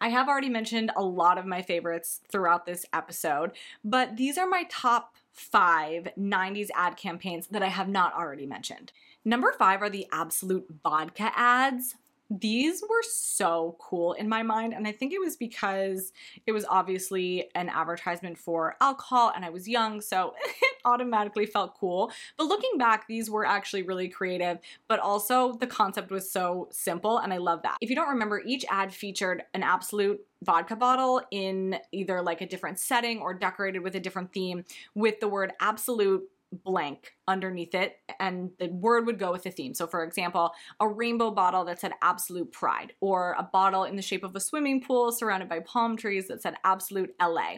I 0.00 0.08
have 0.08 0.28
already 0.28 0.48
mentioned 0.48 0.90
a 0.96 1.02
lot 1.02 1.38
of 1.38 1.46
my 1.46 1.62
favorites 1.62 2.20
throughout 2.30 2.66
this 2.66 2.84
episode, 2.92 3.52
but 3.84 4.16
these 4.16 4.36
are 4.36 4.46
my 4.46 4.64
top 4.68 5.14
five 5.30 6.08
90s 6.18 6.68
ad 6.74 6.96
campaigns 6.96 7.46
that 7.48 7.62
I 7.62 7.68
have 7.68 7.88
not 7.88 8.14
already 8.14 8.46
mentioned. 8.46 8.92
Number 9.24 9.52
five 9.52 9.80
are 9.82 9.90
the 9.90 10.06
Absolut 10.12 10.66
vodka 10.82 11.30
ads 11.34 11.94
these 12.40 12.82
were 12.88 13.02
so 13.02 13.76
cool 13.78 14.12
in 14.14 14.28
my 14.28 14.42
mind. 14.42 14.72
And 14.72 14.86
I 14.86 14.92
think 14.92 15.12
it 15.12 15.20
was 15.20 15.36
because 15.36 16.12
it 16.46 16.52
was 16.52 16.64
obviously 16.64 17.50
an 17.54 17.68
advertisement 17.68 18.38
for 18.38 18.76
alcohol 18.80 19.32
and 19.34 19.44
I 19.44 19.50
was 19.50 19.68
young, 19.68 20.00
so 20.00 20.34
it 20.44 20.76
automatically 20.84 21.46
felt 21.46 21.78
cool. 21.78 22.10
But 22.36 22.44
looking 22.44 22.78
back, 22.78 23.06
these 23.06 23.30
were 23.30 23.44
actually 23.44 23.82
really 23.82 24.08
creative, 24.08 24.58
but 24.88 25.00
also 25.00 25.54
the 25.54 25.66
concept 25.66 26.10
was 26.10 26.30
so 26.30 26.68
simple 26.70 27.18
and 27.18 27.32
I 27.32 27.38
love 27.38 27.62
that. 27.62 27.76
If 27.80 27.90
you 27.90 27.96
don't 27.96 28.08
remember, 28.08 28.42
each 28.44 28.64
ad 28.70 28.92
featured 28.92 29.42
an 29.54 29.62
Absolut 29.62 30.20
vodka 30.42 30.76
bottle 30.76 31.22
in 31.30 31.78
either 31.92 32.20
like 32.20 32.40
a 32.40 32.46
different 32.46 32.78
setting 32.78 33.20
or 33.20 33.34
decorated 33.34 33.80
with 33.80 33.94
a 33.94 34.00
different 34.00 34.32
theme 34.32 34.64
with 34.94 35.20
the 35.20 35.28
word 35.28 35.52
Absolut 35.60 36.24
blank 36.64 37.12
underneath 37.28 37.74
it 37.74 37.96
and 38.20 38.50
the 38.58 38.68
word 38.68 39.06
would 39.06 39.18
go 39.18 39.32
with 39.32 39.42
the 39.42 39.50
theme. 39.50 39.74
So 39.74 39.86
for 39.86 40.04
example, 40.04 40.52
a 40.80 40.88
rainbow 40.88 41.30
bottle 41.30 41.64
that 41.64 41.80
said 41.80 41.92
Absolut 42.02 42.52
pride 42.52 42.92
or 43.00 43.34
a 43.38 43.42
bottle 43.42 43.84
in 43.84 43.96
the 43.96 44.02
shape 44.02 44.24
of 44.24 44.36
a 44.36 44.40
swimming 44.40 44.82
pool 44.82 45.12
surrounded 45.12 45.48
by 45.48 45.60
palm 45.60 45.96
trees 45.96 46.28
that 46.28 46.42
said 46.42 46.54
Absolut 46.64 47.10
LA. 47.20 47.56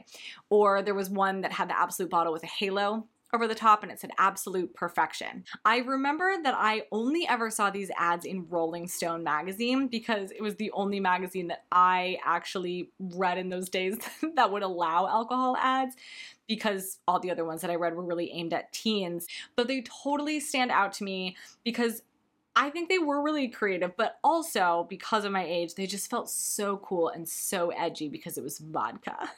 Or 0.51 0.83
there 0.83 0.95
was 0.95 1.11
one 1.11 1.41
that 1.43 1.53
had 1.53 1.69
the 1.69 1.79
Absolut 1.79 2.11
bottle 2.11 2.33
with 2.33 2.45
a 2.45 2.49
halo 2.49 3.09
over 3.35 3.49
the 3.49 3.55
top 3.55 3.83
and 3.83 3.91
it 3.91 4.01
said 4.01 4.13
Absolut 4.19 4.73
perfection. 4.75 5.45
I 5.65 5.79
remember 5.79 6.37
that 6.43 6.55
I 6.57 6.85
only 6.93 7.27
ever 7.29 7.51
saw 7.51 7.71
these 7.71 7.91
ads 7.99 8.25
in 8.25 8.49
Rolling 8.49 8.87
Stone 8.87 9.25
magazine 9.25 9.89
because 9.89 10.31
it 10.31 10.41
was 10.41 10.55
the 10.55 10.71
only 10.71 11.01
magazine 11.01 11.49
that 11.49 11.65
I 11.73 12.19
actually 12.25 12.91
read 12.99 13.37
in 13.37 13.49
those 13.49 13.69
days 13.69 13.99
that 14.37 14.53
would 14.53 14.63
allow 14.63 15.07
alcohol 15.07 15.57
ads 15.57 15.97
because 16.47 16.99
all 17.09 17.19
the 17.19 17.31
other 17.31 17.45
ones 17.45 17.61
that 17.63 17.71
I 17.71 17.75
read 17.75 17.95
were 17.95 18.05
really 18.05 18.31
aimed 18.33 18.55
at 18.55 18.73
teens. 18.73 19.27
But 19.57 19.67
they 19.67 19.83
totally 19.83 20.41
stand 20.41 20.71
out 20.71 20.93
to 20.95 21.05
me 21.05 21.37
because 21.65 22.03
I 22.57 22.71
think 22.71 22.89
they 22.89 22.99
were 22.99 23.21
really 23.21 23.49
creative, 23.49 23.97
but 23.97 24.19
also 24.23 24.87
because 24.89 25.25
of 25.25 25.33
my 25.33 25.45
age, 25.45 25.75
they 25.75 25.87
just 25.87 26.09
felt 26.09 26.31
so 26.31 26.77
cool 26.79 27.09
and 27.09 27.29
so 27.29 27.71
edgy 27.71 28.09
because 28.09 28.39
it 28.39 28.45
was 28.45 28.59
vodka. 28.59 29.31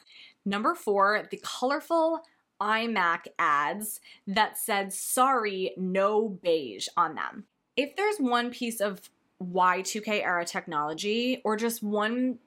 Number 0.45 0.75
four, 0.75 1.27
the 1.31 1.41
colorful 1.43 2.21
iMac 2.61 3.27
ads 3.37 3.99
that 4.25 4.57
said, 4.57 4.93
sorry, 4.93 5.73
no 5.77 6.29
beige 6.29 6.87
on 6.97 7.15
them. 7.15 7.45
If 7.75 7.95
there's 7.95 8.17
one 8.17 8.51
piece 8.51 8.81
of 8.81 9.09
Y2K 9.41 10.23
era 10.23 10.45
technology 10.45 11.41
or 11.43 11.55
just 11.55 11.83
one 11.83 12.39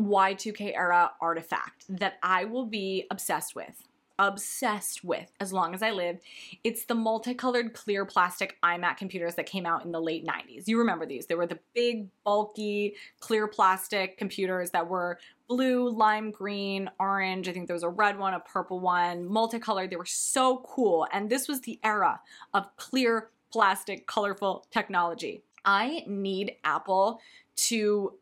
Y2K 0.00 0.76
era 0.76 1.12
artifact 1.20 1.84
that 1.88 2.14
I 2.22 2.44
will 2.44 2.66
be 2.66 3.06
obsessed 3.10 3.54
with, 3.54 3.82
obsessed 4.18 5.02
with 5.02 5.32
as 5.40 5.52
long 5.52 5.74
as 5.74 5.82
I 5.82 5.90
live. 5.90 6.18
It's 6.62 6.84
the 6.84 6.94
multicolored 6.94 7.74
clear 7.74 8.04
plastic 8.04 8.56
iMac 8.62 8.96
computers 8.96 9.34
that 9.34 9.46
came 9.46 9.66
out 9.66 9.84
in 9.84 9.92
the 9.92 10.00
late 10.00 10.24
90s. 10.26 10.64
You 10.66 10.78
remember 10.78 11.06
these. 11.06 11.26
They 11.26 11.34
were 11.34 11.46
the 11.46 11.58
big, 11.74 12.08
bulky, 12.24 12.94
clear 13.20 13.48
plastic 13.48 14.16
computers 14.16 14.70
that 14.70 14.88
were 14.88 15.18
blue, 15.48 15.88
lime 15.90 16.30
green, 16.30 16.90
orange. 17.00 17.48
I 17.48 17.52
think 17.52 17.66
there 17.66 17.74
was 17.74 17.82
a 17.82 17.88
red 17.88 18.18
one, 18.18 18.34
a 18.34 18.40
purple 18.40 18.80
one, 18.80 19.26
multicolored. 19.26 19.90
They 19.90 19.96
were 19.96 20.04
so 20.04 20.58
cool. 20.66 21.06
And 21.12 21.28
this 21.28 21.48
was 21.48 21.62
the 21.62 21.80
era 21.82 22.20
of 22.52 22.64
clear 22.76 23.30
plastic, 23.52 24.06
colorful 24.06 24.66
technology. 24.70 25.42
I 25.64 26.04
need 26.06 26.56
Apple 26.64 27.20
to 27.56 28.14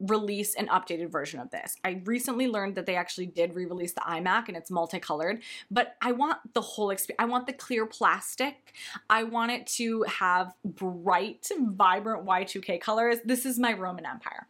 release 0.00 0.54
an 0.54 0.66
updated 0.68 1.10
version 1.10 1.40
of 1.40 1.50
this. 1.50 1.76
I 1.84 2.02
recently 2.04 2.48
learned 2.48 2.74
that 2.76 2.86
they 2.86 2.96
actually 2.96 3.26
did 3.26 3.54
re-release 3.54 3.92
the 3.92 4.00
iMac 4.00 4.48
and 4.48 4.56
it's 4.56 4.70
multicolored, 4.70 5.42
but 5.70 5.96
I 6.00 6.12
want 6.12 6.38
the 6.54 6.60
whole 6.60 6.90
experience. 6.90 7.20
I 7.20 7.26
want 7.26 7.46
the 7.46 7.52
clear 7.52 7.86
plastic. 7.86 8.74
I 9.08 9.24
want 9.24 9.52
it 9.52 9.66
to 9.68 10.02
have 10.04 10.54
bright, 10.64 11.48
vibrant 11.58 12.24
Y2K 12.24 12.80
colors. 12.80 13.18
This 13.24 13.44
is 13.44 13.58
my 13.58 13.72
Roman 13.72 14.06
Empire. 14.06 14.46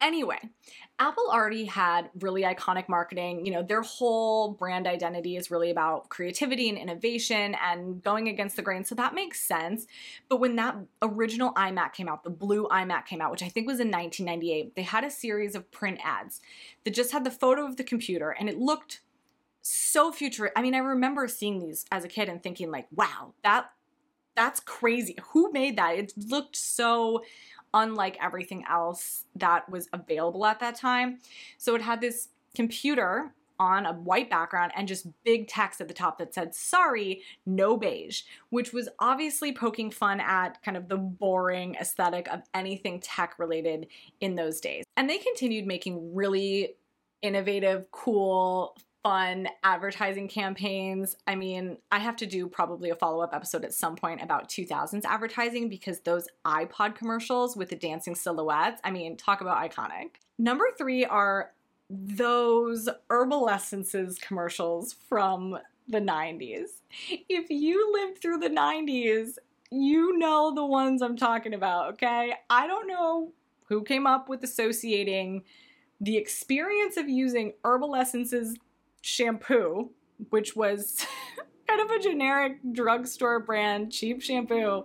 Anyway, 0.00 0.38
Apple 0.98 1.28
already 1.30 1.64
had 1.64 2.10
really 2.20 2.42
iconic 2.42 2.88
marketing. 2.88 3.44
You 3.44 3.52
know, 3.52 3.62
their 3.62 3.82
whole 3.82 4.52
brand 4.52 4.86
identity 4.86 5.36
is 5.36 5.50
really 5.50 5.70
about 5.70 6.08
creativity 6.08 6.68
and 6.68 6.78
innovation 6.78 7.54
and 7.62 8.02
going 8.02 8.28
against 8.28 8.56
the 8.56 8.62
grain. 8.62 8.84
So 8.84 8.94
that 8.94 9.14
makes 9.14 9.40
sense. 9.40 9.86
But 10.28 10.40
when 10.40 10.56
that 10.56 10.76
original 11.02 11.52
iMac 11.52 11.92
came 11.92 12.08
out, 12.08 12.24
the 12.24 12.30
blue 12.30 12.66
iMac 12.68 13.06
came 13.06 13.20
out, 13.20 13.30
which 13.30 13.42
I 13.42 13.48
think 13.48 13.66
was 13.66 13.80
in 13.80 13.90
1998, 13.90 14.74
they 14.74 14.82
had 14.82 15.04
a 15.04 15.10
series 15.10 15.54
of 15.54 15.70
print 15.70 16.00
ads 16.02 16.40
that 16.84 16.94
just 16.94 17.12
had 17.12 17.24
the 17.24 17.30
photo 17.30 17.66
of 17.66 17.76
the 17.76 17.84
computer 17.84 18.30
and 18.30 18.48
it 18.48 18.58
looked 18.58 19.00
so 19.62 20.12
futuristic. 20.12 20.58
I 20.58 20.62
mean, 20.62 20.74
I 20.74 20.78
remember 20.78 21.28
seeing 21.28 21.58
these 21.58 21.84
as 21.92 22.04
a 22.04 22.08
kid 22.08 22.28
and 22.28 22.42
thinking 22.42 22.70
like, 22.70 22.86
wow, 22.94 23.34
that 23.44 23.70
that's 24.36 24.60
crazy. 24.60 25.16
Who 25.32 25.52
made 25.52 25.76
that? 25.76 25.98
It 25.98 26.12
looked 26.16 26.56
so 26.56 27.22
unlike 27.74 28.16
everything 28.20 28.64
else 28.68 29.24
that 29.36 29.68
was 29.70 29.88
available 29.92 30.44
at 30.46 30.60
that 30.60 30.74
time. 30.74 31.18
So 31.58 31.74
it 31.74 31.82
had 31.82 32.00
this 32.00 32.28
computer 32.54 33.32
on 33.60 33.84
a 33.84 33.92
white 33.92 34.30
background 34.30 34.72
and 34.74 34.88
just 34.88 35.06
big 35.22 35.46
text 35.46 35.82
at 35.82 35.88
the 35.88 35.94
top 35.94 36.16
that 36.18 36.32
said, 36.32 36.54
sorry, 36.54 37.22
no 37.44 37.76
beige, 37.76 38.22
which 38.48 38.72
was 38.72 38.88
obviously 38.98 39.52
poking 39.52 39.90
fun 39.90 40.18
at 40.18 40.60
kind 40.62 40.78
of 40.78 40.88
the 40.88 40.96
boring 40.96 41.74
aesthetic 41.74 42.26
of 42.28 42.40
anything 42.54 42.98
tech 43.00 43.38
related 43.38 43.86
in 44.20 44.34
those 44.34 44.60
days. 44.60 44.84
And 44.96 45.10
they 45.10 45.18
continued 45.18 45.66
making 45.66 46.14
really 46.14 46.76
innovative, 47.20 47.84
cool, 47.90 48.74
fun 49.02 49.48
advertising 49.62 50.28
campaigns. 50.28 51.16
I 51.26 51.34
mean, 51.34 51.78
I 51.90 51.98
have 51.98 52.16
to 52.16 52.26
do 52.26 52.46
probably 52.48 52.90
a 52.90 52.94
follow 52.94 53.22
up 53.22 53.34
episode 53.34 53.64
at 53.64 53.72
some 53.72 53.96
point 53.96 54.22
about 54.22 54.48
2000s 54.48 55.04
advertising 55.04 55.68
because 55.68 56.00
those 56.00 56.28
iPod 56.44 56.94
commercials 56.94 57.56
with 57.56 57.70
the 57.70 57.76
dancing 57.76 58.14
silhouettes, 58.14 58.80
I 58.84 58.90
mean, 58.90 59.16
talk 59.16 59.40
about 59.40 59.58
iconic. 59.58 60.16
Number 60.38 60.64
three 60.76 61.04
are 61.04 61.52
those 61.88 62.88
herbal 63.08 63.48
essences 63.48 64.18
commercials 64.18 64.94
from 65.08 65.58
the 65.88 66.00
90s. 66.00 66.68
If 67.28 67.50
you 67.50 67.92
lived 67.92 68.20
through 68.20 68.38
the 68.38 68.48
90s, 68.48 69.38
you 69.70 70.18
know 70.18 70.54
the 70.54 70.64
ones 70.64 71.02
I'm 71.02 71.16
talking 71.16 71.54
about, 71.54 71.94
okay? 71.94 72.34
I 72.48 72.66
don't 72.66 72.86
know 72.86 73.32
who 73.64 73.82
came 73.82 74.06
up 74.06 74.28
with 74.28 74.42
associating 74.42 75.44
the 76.00 76.16
experience 76.16 76.96
of 76.96 77.08
using 77.08 77.52
herbal 77.64 77.94
essences 77.94 78.56
shampoo, 79.00 79.90
which 80.30 80.54
was 80.56 81.04
kind 81.68 81.80
of 81.80 81.90
a 81.90 82.02
generic 82.02 82.58
drugstore 82.72 83.40
brand, 83.40 83.92
cheap 83.92 84.22
shampoo, 84.22 84.84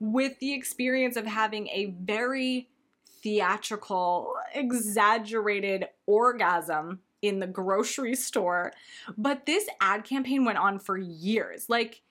with 0.00 0.38
the 0.38 0.52
experience 0.54 1.16
of 1.16 1.26
having 1.26 1.68
a 1.68 1.94
very 2.00 2.68
theatrical, 3.22 4.34
exaggerated 4.54 5.88
orgasm 6.06 7.00
in 7.22 7.40
the 7.40 7.46
grocery 7.46 8.14
store. 8.14 8.72
But 9.16 9.46
this 9.46 9.68
ad 9.80 10.04
campaign 10.04 10.44
went 10.44 10.58
on 10.58 10.78
for 10.78 10.96
years. 10.96 11.68
Like, 11.68 12.02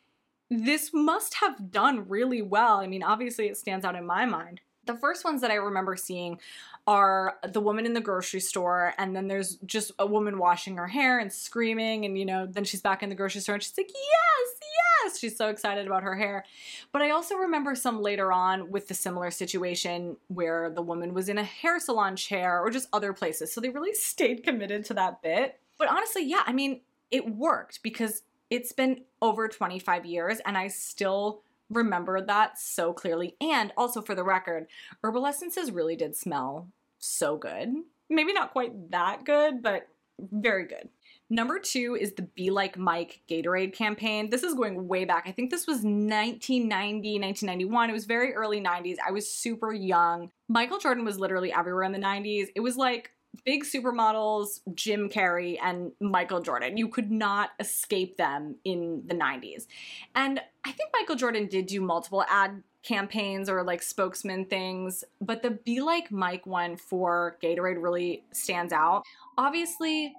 this 0.50 0.92
must 0.94 1.36
have 1.36 1.72
done 1.72 2.08
really 2.08 2.42
well. 2.42 2.78
I 2.78 2.88
mean, 2.88 3.04
obviously, 3.04 3.48
it 3.48 3.58
stands 3.58 3.86
out 3.86 3.96
in 3.96 4.06
my 4.06 4.26
mind. 4.26 4.62
The 4.88 4.96
first 4.96 5.24
ones 5.24 5.42
that 5.42 5.52
I 5.52 5.56
remember 5.56 5.96
seeing 5.96 6.40
are 6.88 7.36
the 7.46 7.60
woman 7.60 7.86
in 7.86 7.94
the 7.94 8.02
grocery 8.02 8.40
store, 8.40 8.94
and 8.98 9.16
then 9.16 9.28
there's 9.28 9.58
just 9.66 9.92
a 10.00 10.06
woman 10.06 10.40
washing 10.40 10.78
her 10.78 10.88
hair 10.88 11.20
and 11.20 11.32
screaming, 11.32 12.06
and 12.06 12.18
you 12.18 12.26
know, 12.26 12.46
then 12.46 12.64
she's 12.64 12.82
back 12.82 13.04
in 13.04 13.10
the 13.10 13.16
grocery 13.16 13.42
store 13.42 13.56
and 13.56 13.64
she's 13.64 13.78
like, 13.78 13.90
Yes, 13.90 14.60
yes! 15.04 15.20
She's 15.20 15.38
so 15.38 15.50
excited 15.50 15.86
about 15.86 16.04
her 16.04 16.16
hair. 16.16 16.46
But 16.92 17.02
I 17.02 17.12
also 17.12 17.36
remember 17.36 17.76
some 17.76 18.02
later 18.02 18.32
on 18.32 18.72
with 18.72 18.88
the 18.88 18.94
similar 18.94 19.32
situation 19.32 20.18
where 20.28 20.70
the 20.70 20.82
woman 20.82 21.14
was 21.14 21.30
in 21.30 21.38
a 21.38 21.44
hair 21.44 21.80
salon 21.80 22.16
chair 22.16 22.60
or 22.60 22.70
just 22.70 22.90
other 22.94 23.14
places. 23.14 23.52
So 23.52 23.62
they 23.62 23.70
really 23.70 23.94
stayed 23.94 24.44
committed 24.44 24.86
to 24.86 24.94
that 24.96 25.22
bit. 25.22 25.60
But 25.78 25.90
honestly, 25.90 26.24
yeah, 26.24 26.44
I 26.46 26.54
mean, 26.54 26.82
it 27.12 27.36
worked 27.36 27.84
because 27.84 28.24
it's 28.50 28.72
been 28.72 29.02
over 29.22 29.48
25 29.48 30.06
years 30.06 30.40
and 30.46 30.58
I 30.58 30.70
still 30.70 31.42
remember 31.70 32.22
that 32.22 32.58
so 32.58 32.94
clearly. 32.94 33.36
And 33.42 33.72
also 33.78 34.02
for 34.02 34.16
the 34.16 34.24
record, 34.24 34.68
herbal 35.04 35.26
essences 35.26 35.72
really 35.72 35.96
did 35.96 36.16
smell 36.16 36.70
so 37.00 37.38
good. 37.38 37.74
Maybe 38.10 38.34
not 38.34 38.52
quite 38.52 38.92
that 38.92 39.26
good, 39.26 39.62
but 39.62 39.88
very 40.20 40.66
good. 40.66 40.90
Number 41.30 41.60
two 41.60 41.98
is 42.00 42.14
the 42.14 42.22
Be 42.22 42.50
Like 42.50 42.78
Mike 42.78 43.22
Gatorade 43.30 43.74
campaign. 43.74 44.30
This 44.30 44.44
is 44.44 44.54
going 44.54 44.88
way 44.88 45.04
back. 45.04 45.26
I 45.28 45.34
think 45.34 45.52
this 45.52 45.68
was 45.68 45.78
1990, 45.78 47.20
1991. 47.20 47.90
It 47.90 47.94
was 47.94 48.06
very 48.06 48.34
early 48.34 48.62
90s. 48.62 48.96
I 49.06 49.12
was 49.12 49.30
super 49.30 49.74
young. 49.74 50.32
Michael 50.48 50.80
Jordan 50.80 51.04
was 51.04 51.20
literally 51.20 51.52
everywhere 51.52 51.84
in 51.84 51.92
the 51.92 52.00
90s. 52.00 52.48
It 52.56 52.62
was 52.62 52.78
like 52.78 53.12
big 53.44 53.64
supermodels, 53.64 54.62
Jim 54.74 55.10
Carrey, 55.10 55.58
and 55.62 55.92
Michael 56.00 56.42
Jordan. 56.42 56.78
You 56.78 56.88
could 56.88 57.12
not 57.12 57.52
escape 57.60 58.18
them 58.18 58.56
in 58.64 59.04
the 59.06 59.16
90s. 59.16 59.68
And 60.16 60.40
I 60.66 60.72
think 60.72 60.92
Michael 60.94 61.16
Jordan 61.16 61.48
did 61.48 61.68
do 61.68 61.82
multiple 61.82 62.24
ad 62.30 62.64
campaigns 62.84 63.50
or 63.50 63.64
like 63.64 63.82
spokesman 63.82 64.46
things, 64.46 65.04
but 65.20 65.42
the 65.42 65.52
Be 65.52 65.82
Like 65.82 66.12
Mike 66.12 66.46
one 66.46 66.78
for 66.78 67.38
Gatorade 67.44 67.82
really 67.82 68.24
stands 68.32 68.72
out. 68.72 69.04
Obviously, 69.38 70.16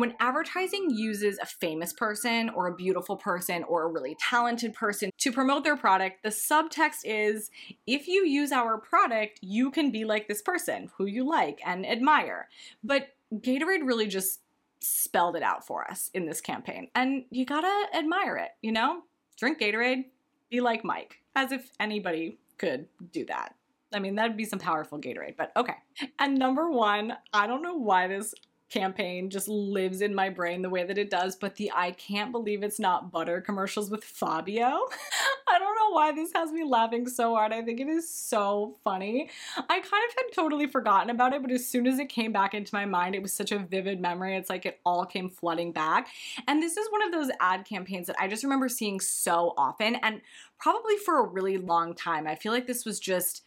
when 0.00 0.14
advertising 0.20 0.90
uses 0.90 1.38
a 1.38 1.46
famous 1.46 1.92
person 1.92 2.48
or 2.50 2.66
a 2.66 2.74
beautiful 2.74 3.16
person 3.16 3.64
or 3.64 3.84
a 3.84 3.88
really 3.88 4.16
talented 4.18 4.74
person 4.74 5.10
to 5.18 5.32
promote 5.32 5.64
their 5.64 5.76
product, 5.76 6.22
the 6.22 6.30
subtext 6.30 7.00
is 7.04 7.50
if 7.86 8.08
you 8.08 8.26
use 8.26 8.52
our 8.52 8.78
product, 8.78 9.38
you 9.42 9.70
can 9.70 9.90
be 9.90 10.04
like 10.04 10.28
this 10.28 10.42
person 10.42 10.90
who 10.96 11.06
you 11.06 11.28
like 11.28 11.60
and 11.64 11.86
admire. 11.86 12.48
But 12.82 13.08
Gatorade 13.32 13.86
really 13.86 14.06
just 14.06 14.40
spelled 14.80 15.36
it 15.36 15.42
out 15.42 15.66
for 15.66 15.88
us 15.90 16.10
in 16.14 16.26
this 16.26 16.40
campaign. 16.40 16.88
And 16.94 17.24
you 17.30 17.44
gotta 17.44 17.86
admire 17.94 18.36
it, 18.36 18.50
you 18.62 18.72
know? 18.72 19.02
Drink 19.36 19.60
Gatorade, 19.60 20.04
be 20.50 20.60
like 20.60 20.84
Mike, 20.84 21.18
as 21.36 21.52
if 21.52 21.70
anybody 21.78 22.38
could 22.58 22.86
do 23.12 23.24
that. 23.26 23.54
I 23.92 23.98
mean, 23.98 24.14
that'd 24.14 24.36
be 24.36 24.44
some 24.44 24.58
powerful 24.58 25.00
Gatorade, 25.00 25.36
but 25.36 25.52
okay. 25.56 25.74
And 26.18 26.38
number 26.38 26.70
one, 26.70 27.14
I 27.32 27.46
don't 27.46 27.62
know 27.62 27.74
why 27.74 28.06
this 28.06 28.34
campaign 28.70 29.30
just 29.30 29.48
lives 29.48 30.00
in 30.00 30.14
my 30.14 30.30
brain 30.30 30.62
the 30.62 30.70
way 30.70 30.84
that 30.84 30.98
it 30.98 31.10
does, 31.10 31.36
but 31.36 31.56
the 31.56 31.70
I 31.74 31.90
can't 31.92 32.32
believe 32.32 32.62
it's 32.62 32.78
not 32.78 33.10
butter 33.10 33.40
commercials 33.40 33.90
with 33.90 34.04
Fabio. 34.04 34.64
I 35.48 35.58
don't 35.58 35.76
know 35.76 35.90
why 35.90 36.12
this 36.12 36.30
has 36.34 36.52
me 36.52 36.64
laughing 36.64 37.08
so 37.08 37.34
hard. 37.34 37.52
I 37.52 37.62
think 37.62 37.80
it 37.80 37.88
is 37.88 38.12
so 38.12 38.76
funny. 38.84 39.28
I 39.56 39.80
kind 39.80 39.82
of 39.82 40.14
had 40.16 40.32
totally 40.32 40.66
forgotten 40.66 41.10
about 41.10 41.34
it, 41.34 41.42
but 41.42 41.50
as 41.50 41.66
soon 41.66 41.86
as 41.86 41.98
it 41.98 42.08
came 42.08 42.32
back 42.32 42.54
into 42.54 42.74
my 42.74 42.86
mind, 42.86 43.14
it 43.14 43.22
was 43.22 43.32
such 43.32 43.50
a 43.50 43.58
vivid 43.58 44.00
memory. 44.00 44.36
It's 44.36 44.48
like 44.48 44.64
it 44.64 44.80
all 44.86 45.04
came 45.04 45.28
flooding 45.28 45.72
back. 45.72 46.08
And 46.46 46.62
this 46.62 46.76
is 46.76 46.90
one 46.90 47.02
of 47.02 47.12
those 47.12 47.30
ad 47.40 47.64
campaigns 47.64 48.06
that 48.06 48.16
I 48.20 48.28
just 48.28 48.44
remember 48.44 48.68
seeing 48.68 49.00
so 49.00 49.54
often 49.56 49.96
and 49.96 50.20
probably 50.58 50.96
for 50.98 51.18
a 51.18 51.26
really 51.26 51.58
long 51.58 51.94
time. 51.94 52.26
I 52.26 52.36
feel 52.36 52.52
like 52.52 52.66
this 52.66 52.84
was 52.84 53.00
just 53.00 53.42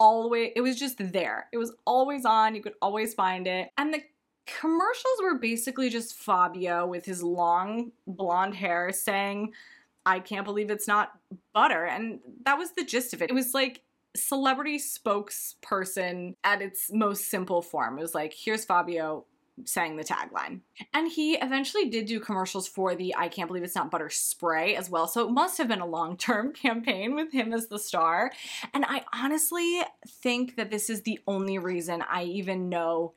way, 0.00 0.52
it 0.54 0.60
was 0.60 0.76
just 0.76 0.98
there. 1.12 1.48
It 1.52 1.58
was 1.58 1.72
always 1.84 2.24
on, 2.24 2.54
you 2.54 2.62
could 2.62 2.74
always 2.80 3.14
find 3.14 3.46
it. 3.46 3.70
And 3.76 3.92
the 3.92 4.02
commercials 4.60 5.18
were 5.22 5.38
basically 5.38 5.90
just 5.90 6.14
Fabio 6.14 6.86
with 6.86 7.04
his 7.04 7.22
long 7.22 7.92
blonde 8.06 8.54
hair 8.54 8.92
saying, 8.92 9.52
I 10.06 10.20
can't 10.20 10.44
believe 10.44 10.70
it's 10.70 10.88
not 10.88 11.12
butter. 11.52 11.84
And 11.84 12.20
that 12.44 12.58
was 12.58 12.72
the 12.72 12.84
gist 12.84 13.12
of 13.12 13.22
it. 13.22 13.30
It 13.30 13.34
was 13.34 13.52
like 13.52 13.82
celebrity 14.16 14.78
spokesperson 14.78 16.34
at 16.42 16.62
its 16.62 16.90
most 16.92 17.30
simple 17.30 17.62
form. 17.62 17.98
It 17.98 18.02
was 18.02 18.14
like, 18.14 18.32
here's 18.32 18.64
Fabio 18.64 19.26
saying 19.64 19.96
the 19.96 20.04
tagline. 20.04 20.60
And 20.94 21.10
he 21.10 21.36
eventually 21.36 21.90
did 21.90 22.06
do 22.06 22.20
commercials 22.20 22.68
for 22.68 22.94
the 22.94 23.14
I 23.16 23.28
Can't 23.28 23.48
Believe 23.48 23.64
It's 23.64 23.74
Not 23.74 23.90
Butter 23.90 24.08
spray 24.08 24.76
as 24.76 24.88
well. 24.88 25.08
So 25.08 25.26
it 25.26 25.32
must 25.32 25.58
have 25.58 25.68
been 25.68 25.80
a 25.80 25.86
long 25.86 26.16
term 26.16 26.52
campaign 26.54 27.14
with 27.14 27.32
him 27.32 27.52
as 27.52 27.66
the 27.66 27.78
star. 27.78 28.32
And 28.72 28.84
I 28.86 29.04
honestly 29.12 29.82
think 30.06 30.56
that 30.56 30.70
this 30.70 30.88
is 30.88 31.02
the 31.02 31.20
only 31.26 31.58
reason 31.58 32.02
I 32.08 32.24
even 32.24 32.68
know 32.68 33.14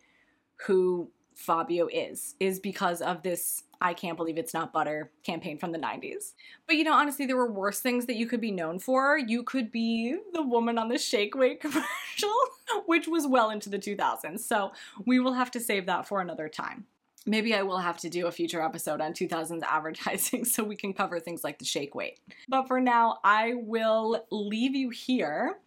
who 0.67 1.09
Fabio 1.35 1.87
is, 1.91 2.35
is 2.39 2.59
because 2.59 3.01
of 3.01 3.23
this 3.23 3.63
I 3.81 3.95
can't 3.95 4.15
believe 4.15 4.37
it's 4.37 4.53
not 4.53 4.71
butter 4.71 5.11
campaign 5.23 5.57
from 5.57 5.71
the 5.71 5.79
90s. 5.79 6.33
But 6.67 6.75
you 6.75 6.83
know, 6.83 6.93
honestly, 6.93 7.25
there 7.25 7.35
were 7.35 7.51
worse 7.51 7.79
things 7.79 8.05
that 8.05 8.15
you 8.15 8.27
could 8.27 8.39
be 8.39 8.51
known 8.51 8.77
for. 8.77 9.17
You 9.17 9.41
could 9.41 9.71
be 9.71 10.17
the 10.33 10.43
woman 10.43 10.77
on 10.77 10.87
the 10.87 10.99
shake 10.99 11.35
weight 11.35 11.59
commercial, 11.61 12.35
which 12.85 13.07
was 13.07 13.25
well 13.25 13.49
into 13.49 13.69
the 13.69 13.79
2000s. 13.79 14.41
So 14.41 14.71
we 15.05 15.19
will 15.19 15.33
have 15.33 15.49
to 15.51 15.59
save 15.59 15.87
that 15.87 16.07
for 16.07 16.21
another 16.21 16.47
time. 16.47 16.85
Maybe 17.27 17.53
I 17.53 17.61
will 17.61 17.77
have 17.77 17.97
to 17.99 18.09
do 18.09 18.25
a 18.25 18.31
future 18.31 18.61
episode 18.61 18.99
on 18.99 19.13
2000s 19.13 19.61
advertising 19.61 20.43
so 20.45 20.63
we 20.63 20.75
can 20.75 20.93
cover 20.93 21.19
things 21.19 21.43
like 21.43 21.59
the 21.59 21.65
shake 21.65 21.93
weight. 21.93 22.19
But 22.49 22.67
for 22.67 22.79
now, 22.79 23.19
I 23.23 23.53
will 23.55 24.25
leave 24.31 24.75
you 24.75 24.89
here. 24.89 25.59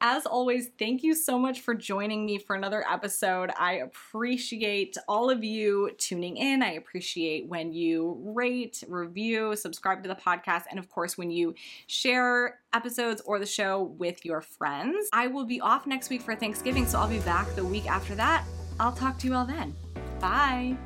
As 0.00 0.24
always, 0.24 0.70
thank 0.78 1.02
you 1.02 1.14
so 1.14 1.38
much 1.38 1.60
for 1.60 1.74
joining 1.74 2.24
me 2.24 2.38
for 2.38 2.56
another 2.56 2.84
episode. 2.90 3.50
I 3.58 3.74
appreciate 3.74 4.96
all 5.06 5.28
of 5.28 5.44
you 5.44 5.90
tuning 5.98 6.38
in. 6.38 6.62
I 6.62 6.72
appreciate 6.72 7.48
when 7.48 7.72
you 7.74 8.18
rate, 8.24 8.82
review, 8.88 9.56
subscribe 9.56 10.02
to 10.04 10.08
the 10.08 10.14
podcast, 10.14 10.62
and 10.70 10.78
of 10.78 10.88
course, 10.88 11.18
when 11.18 11.30
you 11.30 11.54
share 11.86 12.60
episodes 12.72 13.22
or 13.26 13.38
the 13.38 13.46
show 13.46 13.82
with 13.98 14.24
your 14.24 14.40
friends. 14.40 15.08
I 15.12 15.26
will 15.26 15.44
be 15.44 15.60
off 15.60 15.86
next 15.86 16.10
week 16.10 16.22
for 16.22 16.34
Thanksgiving, 16.34 16.86
so 16.86 16.98
I'll 16.98 17.08
be 17.08 17.20
back 17.20 17.54
the 17.54 17.64
week 17.64 17.86
after 17.86 18.14
that. 18.14 18.44
I'll 18.80 18.92
talk 18.92 19.18
to 19.18 19.26
you 19.26 19.34
all 19.34 19.46
then. 19.46 19.74
Bye. 20.20 20.76